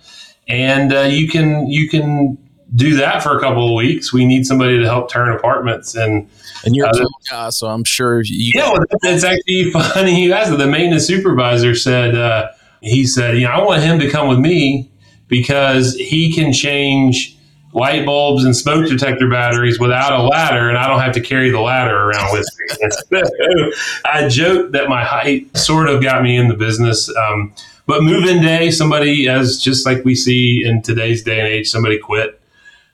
and 0.47 0.93
uh, 0.93 1.01
you 1.01 1.27
can, 1.27 1.65
you 1.67 1.89
can 1.89 2.37
do 2.75 2.95
that 2.97 3.23
for 3.23 3.35
a 3.35 3.39
couple 3.39 3.67
of 3.67 3.73
weeks. 3.73 4.13
We 4.13 4.25
need 4.25 4.45
somebody 4.45 4.77
to 4.77 4.85
help 4.85 5.09
turn 5.09 5.35
apartments 5.35 5.95
and, 5.95 6.29
and 6.63 6.75
you're 6.75 6.87
uh, 6.87 6.91
a 6.91 7.29
guy, 7.29 7.49
so 7.49 7.67
I'm 7.67 7.83
sure 7.83 8.21
you. 8.21 8.51
Yeah, 8.53 8.71
well, 8.71 8.83
it's 9.03 9.23
actually 9.23 9.71
funny. 9.71 10.23
You 10.23 10.33
asked. 10.33 10.55
The 10.57 10.67
maintenance 10.67 11.05
supervisor 11.05 11.73
said 11.75 12.15
uh, 12.15 12.51
he 12.81 13.05
said, 13.05 13.37
you 13.37 13.45
know, 13.45 13.51
I 13.51 13.63
want 13.63 13.83
him 13.83 13.99
to 13.99 14.09
come 14.09 14.27
with 14.27 14.39
me 14.39 14.89
because 15.27 15.95
he 15.95 16.33
can 16.33 16.53
change 16.53 17.37
light 17.73 18.05
bulbs 18.05 18.43
and 18.43 18.55
smoke 18.55 18.87
detector 18.87 19.29
batteries 19.29 19.79
without 19.79 20.19
a 20.19 20.23
ladder, 20.23 20.69
and 20.69 20.77
I 20.77 20.87
don't 20.87 21.01
have 21.01 21.13
to 21.13 21.21
carry 21.21 21.51
the 21.51 21.59
ladder 21.59 21.95
around 21.95 22.33
with 22.33 22.47
me. 23.11 23.21
I 24.05 24.27
joked 24.27 24.71
that 24.71 24.89
my 24.89 25.03
height 25.03 25.55
sort 25.55 25.87
of 25.87 26.01
got 26.01 26.23
me 26.23 26.35
in 26.35 26.47
the 26.47 26.55
business. 26.55 27.13
Um, 27.15 27.53
but 27.85 28.03
move-in 28.03 28.41
day, 28.41 28.71
somebody, 28.71 29.27
as 29.27 29.59
just 29.59 29.85
like 29.85 30.03
we 30.03 30.15
see 30.15 30.63
in 30.63 30.81
today's 30.81 31.23
day 31.23 31.39
and 31.39 31.47
age, 31.47 31.69
somebody 31.69 31.99
quit 31.99 32.39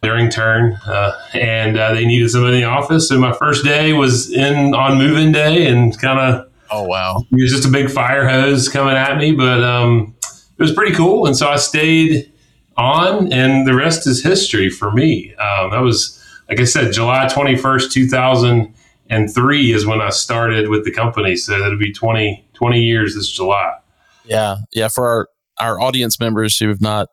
during 0.01 0.29
turn, 0.29 0.73
uh, 0.85 1.13
and 1.33 1.77
uh, 1.77 1.93
they 1.93 2.05
needed 2.05 2.29
somebody 2.29 2.57
in 2.57 2.61
the 2.61 2.67
office. 2.69 3.09
So 3.09 3.19
my 3.19 3.33
first 3.33 3.63
day 3.63 3.93
was 3.93 4.31
in 4.31 4.73
on 4.73 4.97
move-in 4.97 5.31
day, 5.31 5.67
and 5.67 5.97
kind 5.99 6.19
of 6.19 6.49
oh 6.75 6.83
wow, 6.83 7.23
it 7.31 7.41
was 7.41 7.51
just 7.51 7.65
a 7.65 7.71
big 7.71 7.89
fire 7.89 8.27
hose 8.27 8.69
coming 8.69 8.95
at 8.95 9.17
me, 9.17 9.31
but 9.31 9.63
um, 9.63 10.15
it 10.57 10.61
was 10.61 10.73
pretty 10.73 10.95
cool. 10.95 11.25
And 11.25 11.35
so 11.35 11.47
I 11.47 11.55
stayed 11.55 12.31
on, 12.77 13.31
and 13.31 13.67
the 13.67 13.73
rest 13.73 14.07
is 14.07 14.23
history 14.23 14.69
for 14.69 14.91
me. 14.91 15.33
Um, 15.35 15.71
that 15.71 15.81
was 15.81 16.21
like 16.49 16.59
I 16.59 16.65
said, 16.65 16.93
July 16.93 17.27
twenty 17.27 17.55
first, 17.55 17.91
two 17.91 18.07
thousand 18.07 18.73
and 19.09 19.33
three 19.33 19.71
is 19.71 19.85
when 19.85 20.01
I 20.01 20.09
started 20.09 20.69
with 20.69 20.83
the 20.83 20.91
company. 20.91 21.35
So 21.35 21.53
it'll 21.53 21.77
be 21.77 21.93
20, 21.93 22.43
20 22.55 22.81
years 22.81 23.13
this 23.13 23.31
July. 23.31 23.77
Yeah, 24.23 24.57
yeah. 24.73 24.87
For 24.87 25.05
our 25.05 25.29
our 25.59 25.79
audience 25.79 26.19
members 26.19 26.57
who 26.57 26.67
have 26.67 26.81
not 26.81 27.09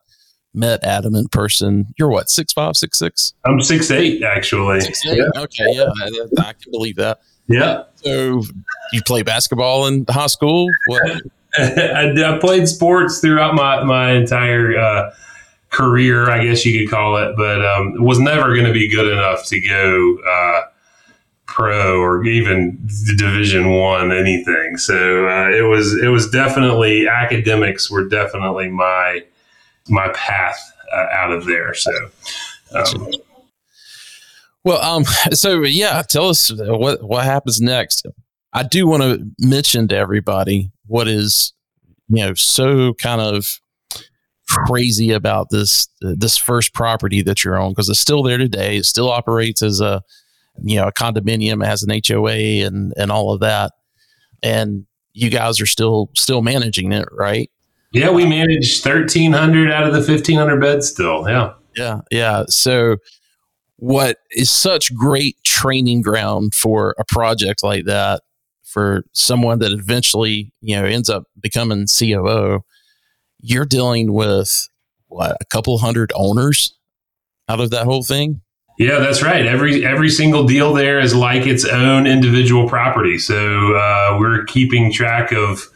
met 0.53 0.83
Adam 0.83 1.15
in 1.15 1.27
person. 1.27 1.93
You're 1.97 2.09
what, 2.09 2.29
six 2.29 2.53
five, 2.53 2.75
six 2.75 2.99
six? 2.99 3.33
I'm 3.45 3.61
six 3.61 3.89
eight, 3.91 4.23
actually. 4.23 4.81
Six, 4.81 5.05
eight? 5.05 5.17
Yeah. 5.17 5.41
Okay, 5.41 5.65
yeah, 5.69 5.89
I, 6.01 6.49
I, 6.49 6.53
can 6.53 6.71
believe 6.71 6.95
that. 6.97 7.21
Yeah. 7.47 7.83
So 7.95 8.43
you 8.91 9.01
play 9.05 9.23
basketball 9.23 9.87
in 9.87 10.05
high 10.09 10.27
school? 10.27 10.67
What? 10.87 11.21
I, 11.57 12.13
I, 12.25 12.39
played 12.39 12.67
sports 12.67 13.19
throughout 13.19 13.53
my 13.53 13.83
my 13.83 14.13
entire 14.13 14.77
uh, 14.77 15.13
career, 15.69 16.29
I 16.29 16.43
guess 16.43 16.65
you 16.65 16.79
could 16.79 16.91
call 16.91 17.17
it, 17.17 17.35
but 17.37 17.63
um, 17.63 18.03
was 18.03 18.19
never 18.19 18.53
going 18.55 18.65
to 18.65 18.73
be 18.73 18.89
good 18.89 19.11
enough 19.11 19.45
to 19.47 19.59
go. 19.59 20.17
Uh, 20.27 20.61
pro 21.45 21.99
or 21.99 22.25
even 22.25 22.75
division 23.15 23.69
one 23.69 24.11
anything 24.11 24.75
so 24.75 25.27
uh, 25.27 25.47
it 25.51 25.61
was 25.61 25.93
it 26.01 26.07
was 26.07 26.27
definitely 26.31 27.07
academics 27.07 27.91
were 27.91 28.07
definitely 28.07 28.69
my 28.69 29.21
my 29.89 30.09
path 30.13 30.73
uh, 30.93 31.07
out 31.11 31.31
of 31.31 31.45
there. 31.45 31.73
So, 31.73 31.91
um, 32.75 33.11
well, 34.63 34.81
um, 34.81 35.03
so 35.31 35.61
yeah, 35.61 36.01
tell 36.07 36.29
us 36.29 36.51
what 36.55 37.03
what 37.03 37.23
happens 37.23 37.61
next. 37.61 38.05
I 38.53 38.63
do 38.63 38.87
want 38.87 39.03
to 39.03 39.25
mention 39.39 39.87
to 39.89 39.95
everybody 39.97 40.71
what 40.85 41.07
is 41.07 41.53
you 42.09 42.25
know 42.25 42.33
so 42.33 42.93
kind 42.95 43.21
of 43.21 43.59
crazy 44.49 45.11
about 45.11 45.47
this 45.49 45.87
this 46.01 46.37
first 46.37 46.73
property 46.73 47.21
that 47.23 47.43
you're 47.43 47.59
on 47.59 47.71
because 47.71 47.89
it's 47.89 47.99
still 47.99 48.23
there 48.23 48.37
today. 48.37 48.77
It 48.77 48.85
still 48.85 49.09
operates 49.09 49.61
as 49.61 49.81
a 49.81 50.01
you 50.61 50.75
know 50.75 50.87
a 50.87 50.93
condominium, 50.93 51.65
has 51.65 51.83
an 51.83 52.01
HOA 52.05 52.65
and 52.65 52.93
and 52.97 53.11
all 53.11 53.31
of 53.33 53.39
that, 53.39 53.71
and 54.43 54.85
you 55.13 55.29
guys 55.29 55.61
are 55.61 55.65
still 55.65 56.09
still 56.15 56.41
managing 56.41 56.91
it, 56.91 57.07
right? 57.11 57.49
Yeah, 57.93 58.09
we 58.09 58.25
manage 58.25 58.81
1,300 58.83 59.71
out 59.71 59.85
of 59.85 59.93
the 59.93 59.99
1,500 59.99 60.59
beds 60.59 60.89
still. 60.89 61.29
Yeah. 61.29 61.53
Yeah. 61.75 62.01
Yeah. 62.09 62.43
So, 62.47 62.97
what 63.83 64.19
is 64.31 64.49
such 64.49 64.95
great 64.95 65.35
training 65.43 66.01
ground 66.01 66.53
for 66.53 66.95
a 66.97 67.03
project 67.03 67.61
like 67.63 67.83
that 67.83 68.21
for 68.63 69.03
someone 69.11 69.59
that 69.59 69.73
eventually, 69.73 70.53
you 70.61 70.73
know, 70.73 70.85
ends 70.85 71.09
up 71.09 71.25
becoming 71.37 71.85
COO? 71.99 72.61
You're 73.41 73.65
dealing 73.65 74.13
with 74.13 74.69
what 75.07 75.35
a 75.41 75.45
couple 75.51 75.77
hundred 75.79 76.13
owners 76.15 76.73
out 77.49 77.59
of 77.59 77.71
that 77.71 77.83
whole 77.83 78.03
thing. 78.03 78.39
Yeah, 78.79 78.99
that's 78.99 79.21
right. 79.21 79.45
Every 79.45 79.85
every 79.85 80.09
single 80.09 80.45
deal 80.47 80.73
there 80.73 81.01
is 81.01 81.13
like 81.13 81.45
its 81.45 81.65
own 81.65 82.07
individual 82.07 82.69
property. 82.69 83.17
So 83.17 83.75
uh, 83.75 84.15
we're 84.17 84.45
keeping 84.45 84.93
track 84.93 85.33
of 85.33 85.67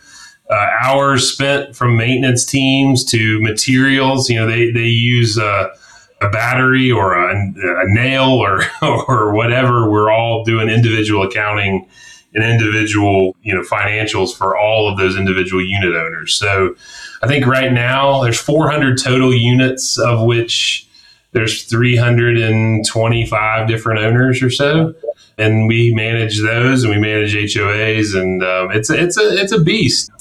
uh, 0.50 0.68
hours 0.82 1.30
spent 1.30 1.76
from 1.76 1.98
maintenance 1.98 2.46
teams 2.46 3.04
to 3.12 3.42
materials. 3.42 4.30
You 4.30 4.40
know, 4.40 4.48
they 4.48 4.72
they 4.72 4.88
use 4.88 5.38
uh, 5.38 5.76
a 6.22 6.30
battery 6.30 6.92
or 6.92 7.14
a, 7.14 7.32
a, 7.32 7.88
nail 7.88 8.30
or 8.30 8.64
or 9.08 9.34
whatever. 9.34 9.90
We're 9.90 10.12
all 10.12 10.44
doing 10.44 10.70
individual 10.70 11.24
accounting 11.24 11.88
and 12.34 12.44
individual 12.44 13.36
you 13.42 13.54
know 13.54 13.62
financials 13.62 14.36
for 14.36 14.58
all 14.58 14.92
of 14.92 14.98
those 14.98 15.16
individual 15.18 15.64
unit 15.64 15.96
owners. 15.96 16.34
So 16.34 16.76
I 17.22 17.28
think 17.28 17.46
right 17.46 17.72
now 17.72 18.24
there's 18.24 18.40
400 18.40 18.98
total 18.98 19.34
units 19.34 19.98
of 19.98 20.24
which 20.24 20.86
there's 21.34 21.64
325 21.64 23.68
different 23.68 24.00
owners 24.00 24.42
or 24.42 24.50
so 24.50 24.96
and 25.38 25.68
we 25.68 25.94
manage 25.94 26.42
those 26.42 26.84
and 26.84 26.94
we 26.94 27.00
manage 27.00 27.36
HOAs 27.36 28.20
and 28.20 28.44
um, 28.44 28.72
it's 28.72 28.90
a, 28.90 29.02
it's 29.02 29.18
a 29.18 29.38
it's 29.38 29.52
a 29.52 29.62
beast 29.62 30.12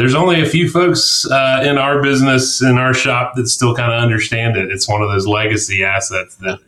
there's 0.00 0.14
only 0.14 0.40
a 0.40 0.46
few 0.46 0.68
folks 0.68 1.30
uh, 1.30 1.62
in 1.62 1.76
our 1.76 2.02
business 2.02 2.62
in 2.62 2.78
our 2.78 2.94
shop 2.94 3.34
that 3.36 3.48
still 3.48 3.74
kind 3.74 3.92
of 3.92 4.02
understand 4.02 4.56
it. 4.56 4.70
It's 4.70 4.88
one 4.88 5.02
of 5.02 5.10
those 5.10 5.26
legacy 5.26 5.84
assets 5.84 6.36
that 6.36 6.58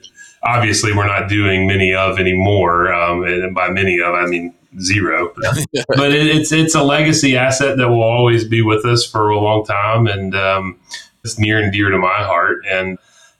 obviously 0.42 0.92
we're 0.92 1.06
not 1.06 1.30
doing 1.30 1.66
many 1.66 1.94
of 1.94 2.18
anymore. 2.18 2.92
Um, 2.92 3.24
and 3.24 3.54
by 3.54 3.70
many 3.70 4.00
of, 4.00 4.14
I 4.14 4.26
mean 4.26 4.54
zero. 4.80 5.32
but 5.88 6.12
it, 6.12 6.26
it's 6.26 6.52
it's 6.52 6.74
a 6.74 6.82
legacy 6.82 7.34
asset 7.34 7.78
that 7.78 7.88
will 7.88 8.02
always 8.02 8.46
be 8.46 8.60
with 8.60 8.84
us 8.84 9.06
for 9.06 9.30
a 9.30 9.38
long 9.38 9.64
time, 9.64 10.06
and 10.06 10.34
um, 10.34 10.78
it's 11.24 11.38
near 11.38 11.58
and 11.58 11.72
dear 11.72 11.88
to 11.88 11.98
my 11.98 12.22
heart. 12.22 12.64
And 12.68 12.98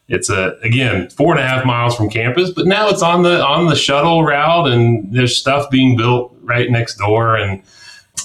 it's 0.08 0.30
a 0.30 0.56
again 0.62 1.11
four 1.11 1.32
and 1.32 1.40
a 1.40 1.46
half 1.46 1.66
miles 1.66 1.94
from 1.94 2.08
campus, 2.08 2.50
but 2.50 2.66
now 2.66 2.88
it's 2.88 3.02
on 3.02 3.25
the 3.25 3.44
on 3.44 3.66
the 3.66 3.76
shuttle 3.76 4.25
route, 4.25 4.68
and 4.68 5.12
there's 5.12 5.37
stuff 5.37 5.70
being 5.70 5.99
built 5.99 6.34
right 6.42 6.70
next 6.70 6.96
door. 6.96 7.37
And 7.37 7.62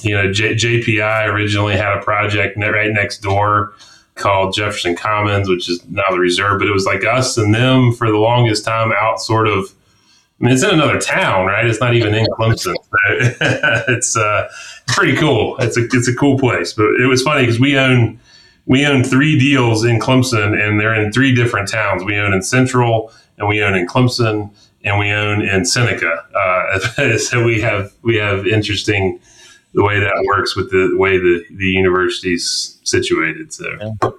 you 0.03 0.15
know, 0.15 0.31
J- 0.31 0.55
JPI 0.55 1.27
originally 1.27 1.75
had 1.75 1.97
a 1.97 2.01
project 2.01 2.57
right 2.57 2.91
next 2.91 3.19
door 3.19 3.73
called 4.15 4.53
Jefferson 4.53 4.95
Commons, 4.95 5.47
which 5.47 5.69
is 5.69 5.85
now 5.87 6.03
the 6.09 6.19
reserve, 6.19 6.59
but 6.59 6.67
it 6.67 6.73
was 6.73 6.85
like 6.85 7.05
us 7.05 7.37
and 7.37 7.53
them 7.53 7.93
for 7.93 8.09
the 8.09 8.17
longest 8.17 8.65
time 8.65 8.91
out 8.91 9.21
sort 9.21 9.47
of. 9.47 9.73
I 10.39 10.45
mean, 10.45 10.53
it's 10.53 10.63
in 10.63 10.69
another 10.69 10.99
town, 10.99 11.47
right? 11.47 11.65
It's 11.65 11.79
not 11.79 11.95
even 11.95 12.13
in 12.13 12.27
Clemson. 12.27 12.75
it's 13.09 14.15
uh, 14.15 14.47
pretty 14.85 15.15
cool. 15.15 15.57
It's 15.57 15.77
a 15.77 15.85
it's 15.85 16.07
a 16.07 16.15
cool 16.15 16.37
place. 16.37 16.73
But 16.73 16.89
it 17.01 17.07
was 17.07 17.23
funny 17.23 17.41
because 17.41 17.59
we 17.59 17.77
own 17.77 18.19
we 18.67 18.85
own 18.85 19.03
three 19.03 19.39
deals 19.39 19.83
in 19.83 19.99
Clemson, 19.99 20.59
and 20.59 20.79
they're 20.79 20.93
in 20.93 21.11
three 21.11 21.33
different 21.33 21.69
towns. 21.69 22.03
We 22.03 22.17
own 22.17 22.33
in 22.33 22.43
Central, 22.43 23.11
and 23.37 23.47
we 23.47 23.63
own 23.63 23.73
in 23.73 23.87
Clemson, 23.87 24.51
and 24.83 24.99
we 24.99 25.11
own 25.11 25.41
in 25.41 25.65
Seneca. 25.65 26.23
Uh, 26.35 27.17
so 27.17 27.43
we 27.43 27.59
have 27.61 27.91
we 28.03 28.17
have 28.17 28.45
interesting 28.45 29.19
the 29.73 29.83
way 29.83 29.99
that 29.99 30.23
works 30.25 30.55
with 30.55 30.71
the 30.71 30.95
way 30.97 31.17
the 31.17 31.43
the 31.51 31.65
university's 31.65 32.79
situated. 32.83 33.53
So. 33.53 33.69
Yeah. 33.79 34.09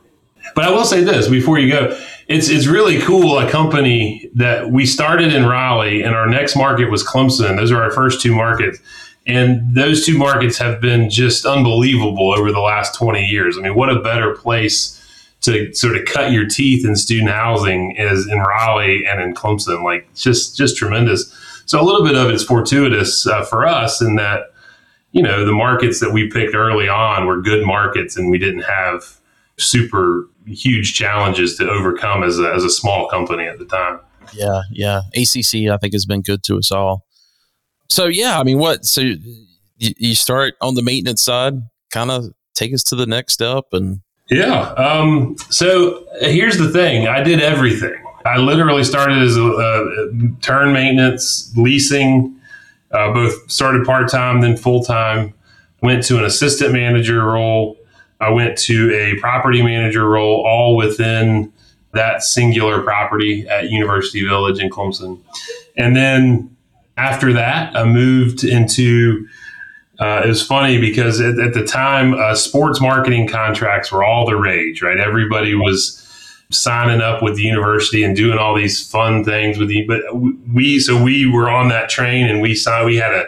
But 0.54 0.64
I 0.64 0.70
will 0.70 0.84
say 0.84 1.04
this 1.04 1.28
before 1.28 1.58
you 1.58 1.70
go, 1.70 1.98
it's 2.26 2.48
it's 2.48 2.66
really 2.66 3.00
cool. 3.00 3.38
A 3.38 3.50
company 3.50 4.30
that 4.34 4.70
we 4.70 4.86
started 4.86 5.34
in 5.34 5.46
Raleigh, 5.46 6.02
and 6.02 6.14
our 6.14 6.26
next 6.26 6.56
market 6.56 6.90
was 6.90 7.04
Clemson. 7.04 7.56
Those 7.56 7.70
are 7.70 7.82
our 7.82 7.90
first 7.90 8.22
two 8.22 8.34
markets 8.34 8.80
and 9.28 9.74
those 9.74 10.06
two 10.06 10.16
markets 10.16 10.56
have 10.56 10.80
been 10.80 11.10
just 11.10 11.44
unbelievable 11.44 12.32
over 12.32 12.50
the 12.50 12.60
last 12.60 12.94
20 12.94 13.26
years. 13.26 13.58
I 13.58 13.60
mean, 13.60 13.74
what 13.74 13.90
a 13.90 14.00
better 14.00 14.34
place 14.34 14.94
to 15.42 15.72
sort 15.74 15.96
of 15.96 16.06
cut 16.06 16.32
your 16.32 16.46
teeth 16.46 16.84
in 16.84 16.96
student 16.96 17.30
housing 17.30 17.94
is 17.96 18.26
in 18.26 18.38
Raleigh 18.38 19.06
and 19.06 19.20
in 19.20 19.34
Clemson. 19.34 19.84
Like, 19.84 20.12
just 20.14 20.56
just 20.56 20.76
tremendous. 20.76 21.30
So 21.66 21.78
a 21.78 21.84
little 21.84 22.02
bit 22.02 22.16
of 22.16 22.30
it 22.30 22.34
is 22.34 22.42
fortuitous 22.42 23.26
uh, 23.26 23.44
for 23.44 23.66
us 23.66 24.00
in 24.00 24.16
that, 24.16 24.54
you 25.12 25.22
know, 25.22 25.44
the 25.44 25.52
markets 25.52 26.00
that 26.00 26.12
we 26.12 26.30
picked 26.30 26.54
early 26.54 26.88
on 26.88 27.26
were 27.26 27.40
good 27.40 27.66
markets, 27.66 28.16
and 28.16 28.30
we 28.30 28.38
didn't 28.38 28.62
have 28.62 29.18
super 29.56 30.28
huge 30.46 30.94
challenges 30.94 31.56
to 31.56 31.68
overcome 31.68 32.22
as 32.22 32.38
a, 32.38 32.52
as 32.52 32.64
a 32.64 32.70
small 32.70 33.08
company 33.08 33.44
at 33.44 33.58
the 33.58 33.64
time. 33.64 34.00
Yeah, 34.32 34.62
yeah. 34.70 35.02
ACC, 35.14 35.70
I 35.70 35.78
think, 35.78 35.92
has 35.94 36.06
been 36.06 36.22
good 36.22 36.42
to 36.44 36.58
us 36.58 36.70
all. 36.70 37.06
So 37.88 38.06
yeah, 38.06 38.38
I 38.38 38.44
mean, 38.44 38.58
what? 38.58 38.84
So 38.84 39.00
you, 39.00 39.18
you 39.78 40.14
start 40.14 40.54
on 40.60 40.74
the 40.74 40.82
maintenance 40.82 41.22
side, 41.22 41.54
kind 41.90 42.10
of 42.10 42.26
take 42.54 42.74
us 42.74 42.82
to 42.84 42.96
the 42.96 43.06
next 43.06 43.32
step, 43.32 43.64
and 43.72 44.00
yeah. 44.30 44.72
Um, 44.72 45.36
so 45.50 46.06
here's 46.20 46.58
the 46.58 46.68
thing: 46.68 47.08
I 47.08 47.22
did 47.22 47.40
everything. 47.40 47.94
I 48.26 48.36
literally 48.36 48.84
started 48.84 49.22
as 49.22 49.36
a, 49.36 49.42
a 49.42 50.10
turn 50.42 50.72
maintenance, 50.72 51.52
leasing. 51.56 52.38
Uh, 52.90 53.12
both 53.12 53.50
started 53.50 53.85
part 53.85 54.11
time, 54.11 54.40
then 54.40 54.57
full 54.57 54.83
time. 54.83 55.35
Went 55.83 56.04
to 56.07 56.18
an 56.18 56.25
assistant 56.25 56.73
manager 56.73 57.25
role. 57.25 57.76
I 58.21 58.30
went 58.30 58.59
to 58.59 58.92
a 58.95 59.21
property 59.21 59.62
manager 59.62 60.09
role, 60.09 60.45
all 60.45 60.75
within 60.76 61.52
that 61.92 62.23
singular 62.23 62.83
property 62.83 63.47
at 63.49 63.71
University 63.71 64.26
Village 64.26 64.61
in 64.61 64.71
Clemson. 64.71 65.21
And 65.76 65.95
then 65.95 66.57
after 66.97 67.33
that, 67.35 67.76
I 67.76 67.85
moved 67.85 68.45
into. 68.45 69.26
Uh, 70.00 70.23
it 70.25 70.28
was 70.28 70.47
funny 70.47 70.80
because 70.80 71.21
at, 71.21 71.38
at 71.40 71.54
the 71.54 71.64
time, 71.64 72.14
uh, 72.14 72.35
sports 72.35 72.80
marketing 72.80 73.26
contracts 73.26 73.90
were 73.90 74.04
all 74.04 74.26
the 74.26 74.37
rage, 74.37 74.80
right? 74.80 74.99
Everybody 74.99 75.54
was 75.57 76.07
signing 76.50 77.00
up 77.00 77.22
with 77.22 77.37
the 77.37 77.42
university 77.42 78.02
and 78.02 78.16
doing 78.16 78.38
all 78.38 78.54
these 78.54 78.88
fun 78.90 79.22
things 79.24 79.58
with 79.58 79.70
you. 79.70 79.87
But 79.87 80.00
we, 80.52 80.78
so 80.78 81.02
we 81.02 81.30
were 81.30 81.50
on 81.50 81.68
that 81.68 81.88
train 81.90 82.26
and 82.26 82.40
we 82.40 82.54
saw 82.54 82.84
we 82.84 82.96
had 82.96 83.12
a 83.12 83.26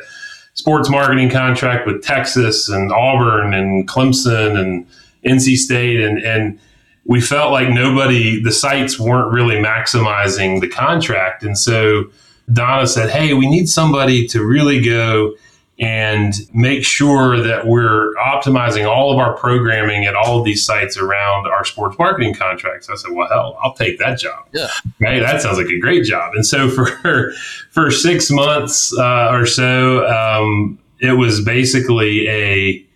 sports 0.54 0.88
marketing 0.88 1.30
contract 1.30 1.86
with 1.86 2.02
Texas 2.02 2.68
and 2.68 2.90
Auburn 2.92 3.52
and 3.52 3.86
Clemson 3.88 4.58
and 4.58 4.86
NC 5.24 5.56
State 5.56 6.00
and 6.00 6.18
and 6.18 6.58
we 7.04 7.20
felt 7.20 7.52
like 7.52 7.68
nobody 7.68 8.42
the 8.42 8.52
sites 8.52 8.98
weren't 8.98 9.32
really 9.32 9.56
maximizing 9.56 10.60
the 10.60 10.68
contract 10.68 11.42
and 11.42 11.58
so 11.58 12.04
Donna 12.52 12.86
said, 12.86 13.10
Hey, 13.10 13.34
we 13.34 13.48
need 13.48 13.68
somebody 13.68 14.26
to 14.28 14.44
really 14.44 14.80
go 14.80 15.34
and 15.80 16.34
make 16.52 16.84
sure 16.84 17.40
that 17.40 17.66
we're 17.66 18.14
optimizing 18.16 18.86
all 18.86 19.10
of 19.10 19.18
our 19.18 19.34
programming 19.34 20.04
at 20.04 20.14
all 20.14 20.38
of 20.38 20.44
these 20.44 20.62
sites 20.62 20.98
around 20.98 21.46
our 21.46 21.64
sports 21.64 21.96
marketing 21.98 22.34
contracts. 22.34 22.90
I 22.90 22.96
said, 22.96 23.12
well, 23.12 23.28
hell, 23.28 23.58
I'll 23.62 23.72
take 23.72 23.98
that 23.98 24.18
job. 24.18 24.46
Yeah. 24.52 24.68
Hey, 24.98 25.20
that 25.20 25.40
sounds 25.40 25.56
like 25.56 25.68
a 25.68 25.78
great 25.78 26.04
job. 26.04 26.34
And 26.34 26.44
so 26.44 26.68
for, 26.68 27.32
for 27.70 27.90
six 27.90 28.30
months 28.30 28.96
uh, 28.98 29.30
or 29.32 29.46
so, 29.46 30.06
um, 30.06 30.78
it 30.98 31.14
was 31.14 31.42
basically 31.42 32.28
a 32.28 32.86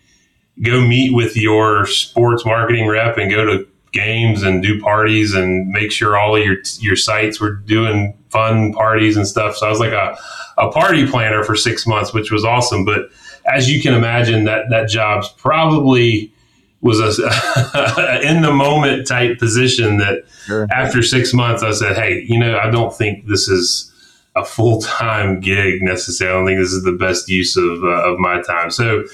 go 0.62 0.86
meet 0.86 1.14
with 1.14 1.38
your 1.38 1.86
sports 1.86 2.44
marketing 2.44 2.86
rep 2.86 3.16
and 3.16 3.30
go 3.30 3.46
to 3.46 3.66
games 3.92 4.42
and 4.42 4.62
do 4.62 4.78
parties 4.80 5.32
and 5.32 5.68
make 5.68 5.90
sure 5.90 6.18
all 6.18 6.36
of 6.36 6.44
your 6.44 6.56
your 6.80 6.96
sites 6.96 7.40
were 7.40 7.52
doing 7.52 8.16
fun 8.28 8.72
parties 8.74 9.16
and 9.16 9.26
stuff. 9.26 9.56
So 9.56 9.66
I 9.66 9.70
was 9.70 9.80
like 9.80 9.92
a, 9.92 10.18
a 10.58 10.70
party 10.70 11.06
planner 11.06 11.42
for 11.44 11.56
six 11.56 11.86
months, 11.86 12.12
which 12.12 12.30
was 12.30 12.44
awesome. 12.44 12.84
But 12.84 13.10
as 13.52 13.70
you 13.70 13.80
can 13.82 13.94
imagine, 13.94 14.44
that 14.44 14.70
that 14.70 14.88
job's 14.88 15.28
probably 15.28 16.32
was 16.80 17.00
a 17.00 18.20
in 18.22 18.42
the 18.42 18.52
moment 18.52 19.06
type 19.06 19.38
position 19.38 19.96
that 19.96 20.24
sure. 20.44 20.68
after 20.70 21.02
six 21.02 21.32
months 21.32 21.62
I 21.62 21.72
said, 21.72 21.96
hey, 21.96 22.24
you 22.28 22.38
know, 22.38 22.58
I 22.58 22.70
don't 22.70 22.94
think 22.94 23.26
this 23.26 23.48
is 23.48 23.90
a 24.36 24.44
full 24.44 24.82
time 24.82 25.40
gig 25.40 25.82
necessarily. 25.82 26.34
I 26.34 26.38
don't 26.38 26.46
think 26.46 26.60
this 26.60 26.72
is 26.72 26.84
the 26.84 26.92
best 26.92 27.28
use 27.28 27.56
of, 27.56 27.82
uh, 27.84 28.12
of 28.12 28.18
my 28.18 28.42
time. 28.42 28.70
So, 28.70 29.04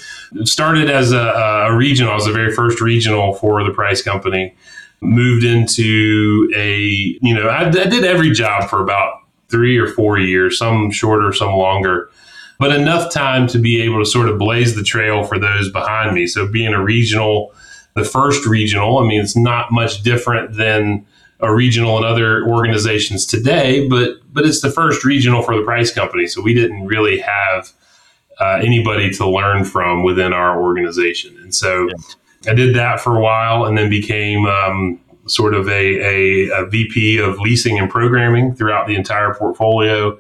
started 0.44 0.90
as 0.90 1.12
a, 1.12 1.18
a, 1.18 1.76
regional. 1.76 2.12
I 2.12 2.14
was 2.14 2.26
the 2.26 2.32
very 2.32 2.52
first 2.52 2.80
regional 2.80 3.34
for 3.34 3.62
the 3.62 3.70
Preiss 3.70 4.04
Company. 4.04 4.54
Moved 5.02 5.44
into 5.44 6.50
a, 6.56 6.78
you 7.22 7.34
know, 7.34 7.48
I, 7.48 7.66
I 7.66 7.70
did 7.70 8.04
every 8.04 8.32
job 8.32 8.68
for 8.68 8.82
about 8.82 9.19
three 9.50 9.76
or 9.78 9.88
four 9.88 10.18
years, 10.18 10.58
some 10.58 10.90
shorter, 10.90 11.32
some 11.32 11.52
longer, 11.52 12.10
but 12.58 12.72
enough 12.72 13.12
time 13.12 13.46
to 13.48 13.58
be 13.58 13.80
able 13.80 13.98
to 13.98 14.06
sort 14.06 14.28
of 14.28 14.38
blaze 14.38 14.74
the 14.74 14.82
trail 14.82 15.24
for 15.24 15.38
those 15.38 15.70
behind 15.70 16.14
me. 16.14 16.26
So, 16.26 16.46
being 16.46 16.74
a 16.74 16.82
regional, 16.82 17.54
the 17.94 18.04
first 18.04 18.46
regional, 18.46 18.98
I 18.98 19.06
mean, 19.06 19.20
it's 19.20 19.36
not 19.36 19.72
much 19.72 20.02
different 20.02 20.56
than 20.56 21.06
a 21.40 21.52
regional 21.52 21.98
in 21.98 22.04
other 22.04 22.46
organizations 22.46 23.26
today, 23.26 23.88
but 23.88 24.16
but 24.32 24.44
it's 24.44 24.60
the 24.60 24.70
first 24.70 25.04
regional 25.04 25.42
for 25.42 25.56
the 25.56 25.62
Preiss 25.62 25.94
Company, 25.94 26.26
so 26.26 26.40
we 26.40 26.54
didn't 26.54 26.86
really 26.86 27.18
have 27.18 27.72
uh, 28.38 28.60
anybody 28.62 29.10
to 29.10 29.28
learn 29.28 29.64
from 29.64 30.02
within 30.02 30.32
our 30.32 30.62
organization, 30.62 31.36
and 31.38 31.54
so 31.54 31.88
yeah. 31.88 32.52
I 32.52 32.54
did 32.54 32.74
that 32.76 33.00
for 33.00 33.16
a 33.16 33.20
while, 33.20 33.64
and 33.64 33.76
then 33.76 33.88
became 33.88 34.46
um, 34.46 35.00
sort 35.30 35.54
of 35.54 35.68
a, 35.68 35.72
a, 35.72 36.62
a, 36.62 36.66
VP 36.66 37.18
of 37.18 37.38
leasing 37.38 37.78
and 37.78 37.88
programming 37.88 38.54
throughout 38.54 38.86
the 38.86 38.94
entire 38.94 39.34
portfolio. 39.34 40.18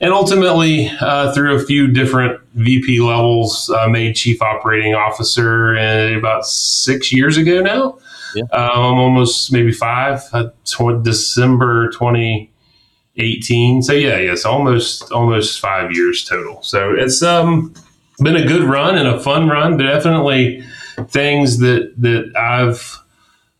And 0.00 0.12
ultimately, 0.12 0.90
uh, 1.00 1.32
through 1.32 1.54
a 1.54 1.60
few 1.60 1.86
different 1.86 2.40
VP 2.54 3.00
levels, 3.00 3.70
uh, 3.70 3.88
made 3.88 4.16
chief 4.16 4.42
operating 4.42 4.94
officer 4.94 5.76
uh, 5.76 6.18
about 6.18 6.46
six 6.46 7.12
years 7.12 7.36
ago 7.36 7.60
now. 7.60 7.98
Yeah. 8.34 8.42
Um, 8.52 8.98
almost 8.98 9.52
maybe 9.52 9.72
five, 9.72 10.22
uh, 10.32 10.50
tw- 10.64 11.02
December 11.02 11.90
2018. 11.92 13.82
So 13.82 13.92
yeah, 13.92 14.18
yes, 14.18 14.44
almost, 14.44 15.12
almost 15.12 15.60
five 15.60 15.92
years 15.92 16.24
total. 16.24 16.60
So 16.62 16.92
it's, 16.92 17.22
um, 17.22 17.72
been 18.18 18.36
a 18.36 18.46
good 18.46 18.64
run 18.64 18.96
and 18.96 19.08
a 19.08 19.20
fun 19.20 19.48
run, 19.48 19.76
definitely 19.76 20.64
things 21.08 21.58
that, 21.58 21.94
that 21.98 22.32
I've 22.36 23.03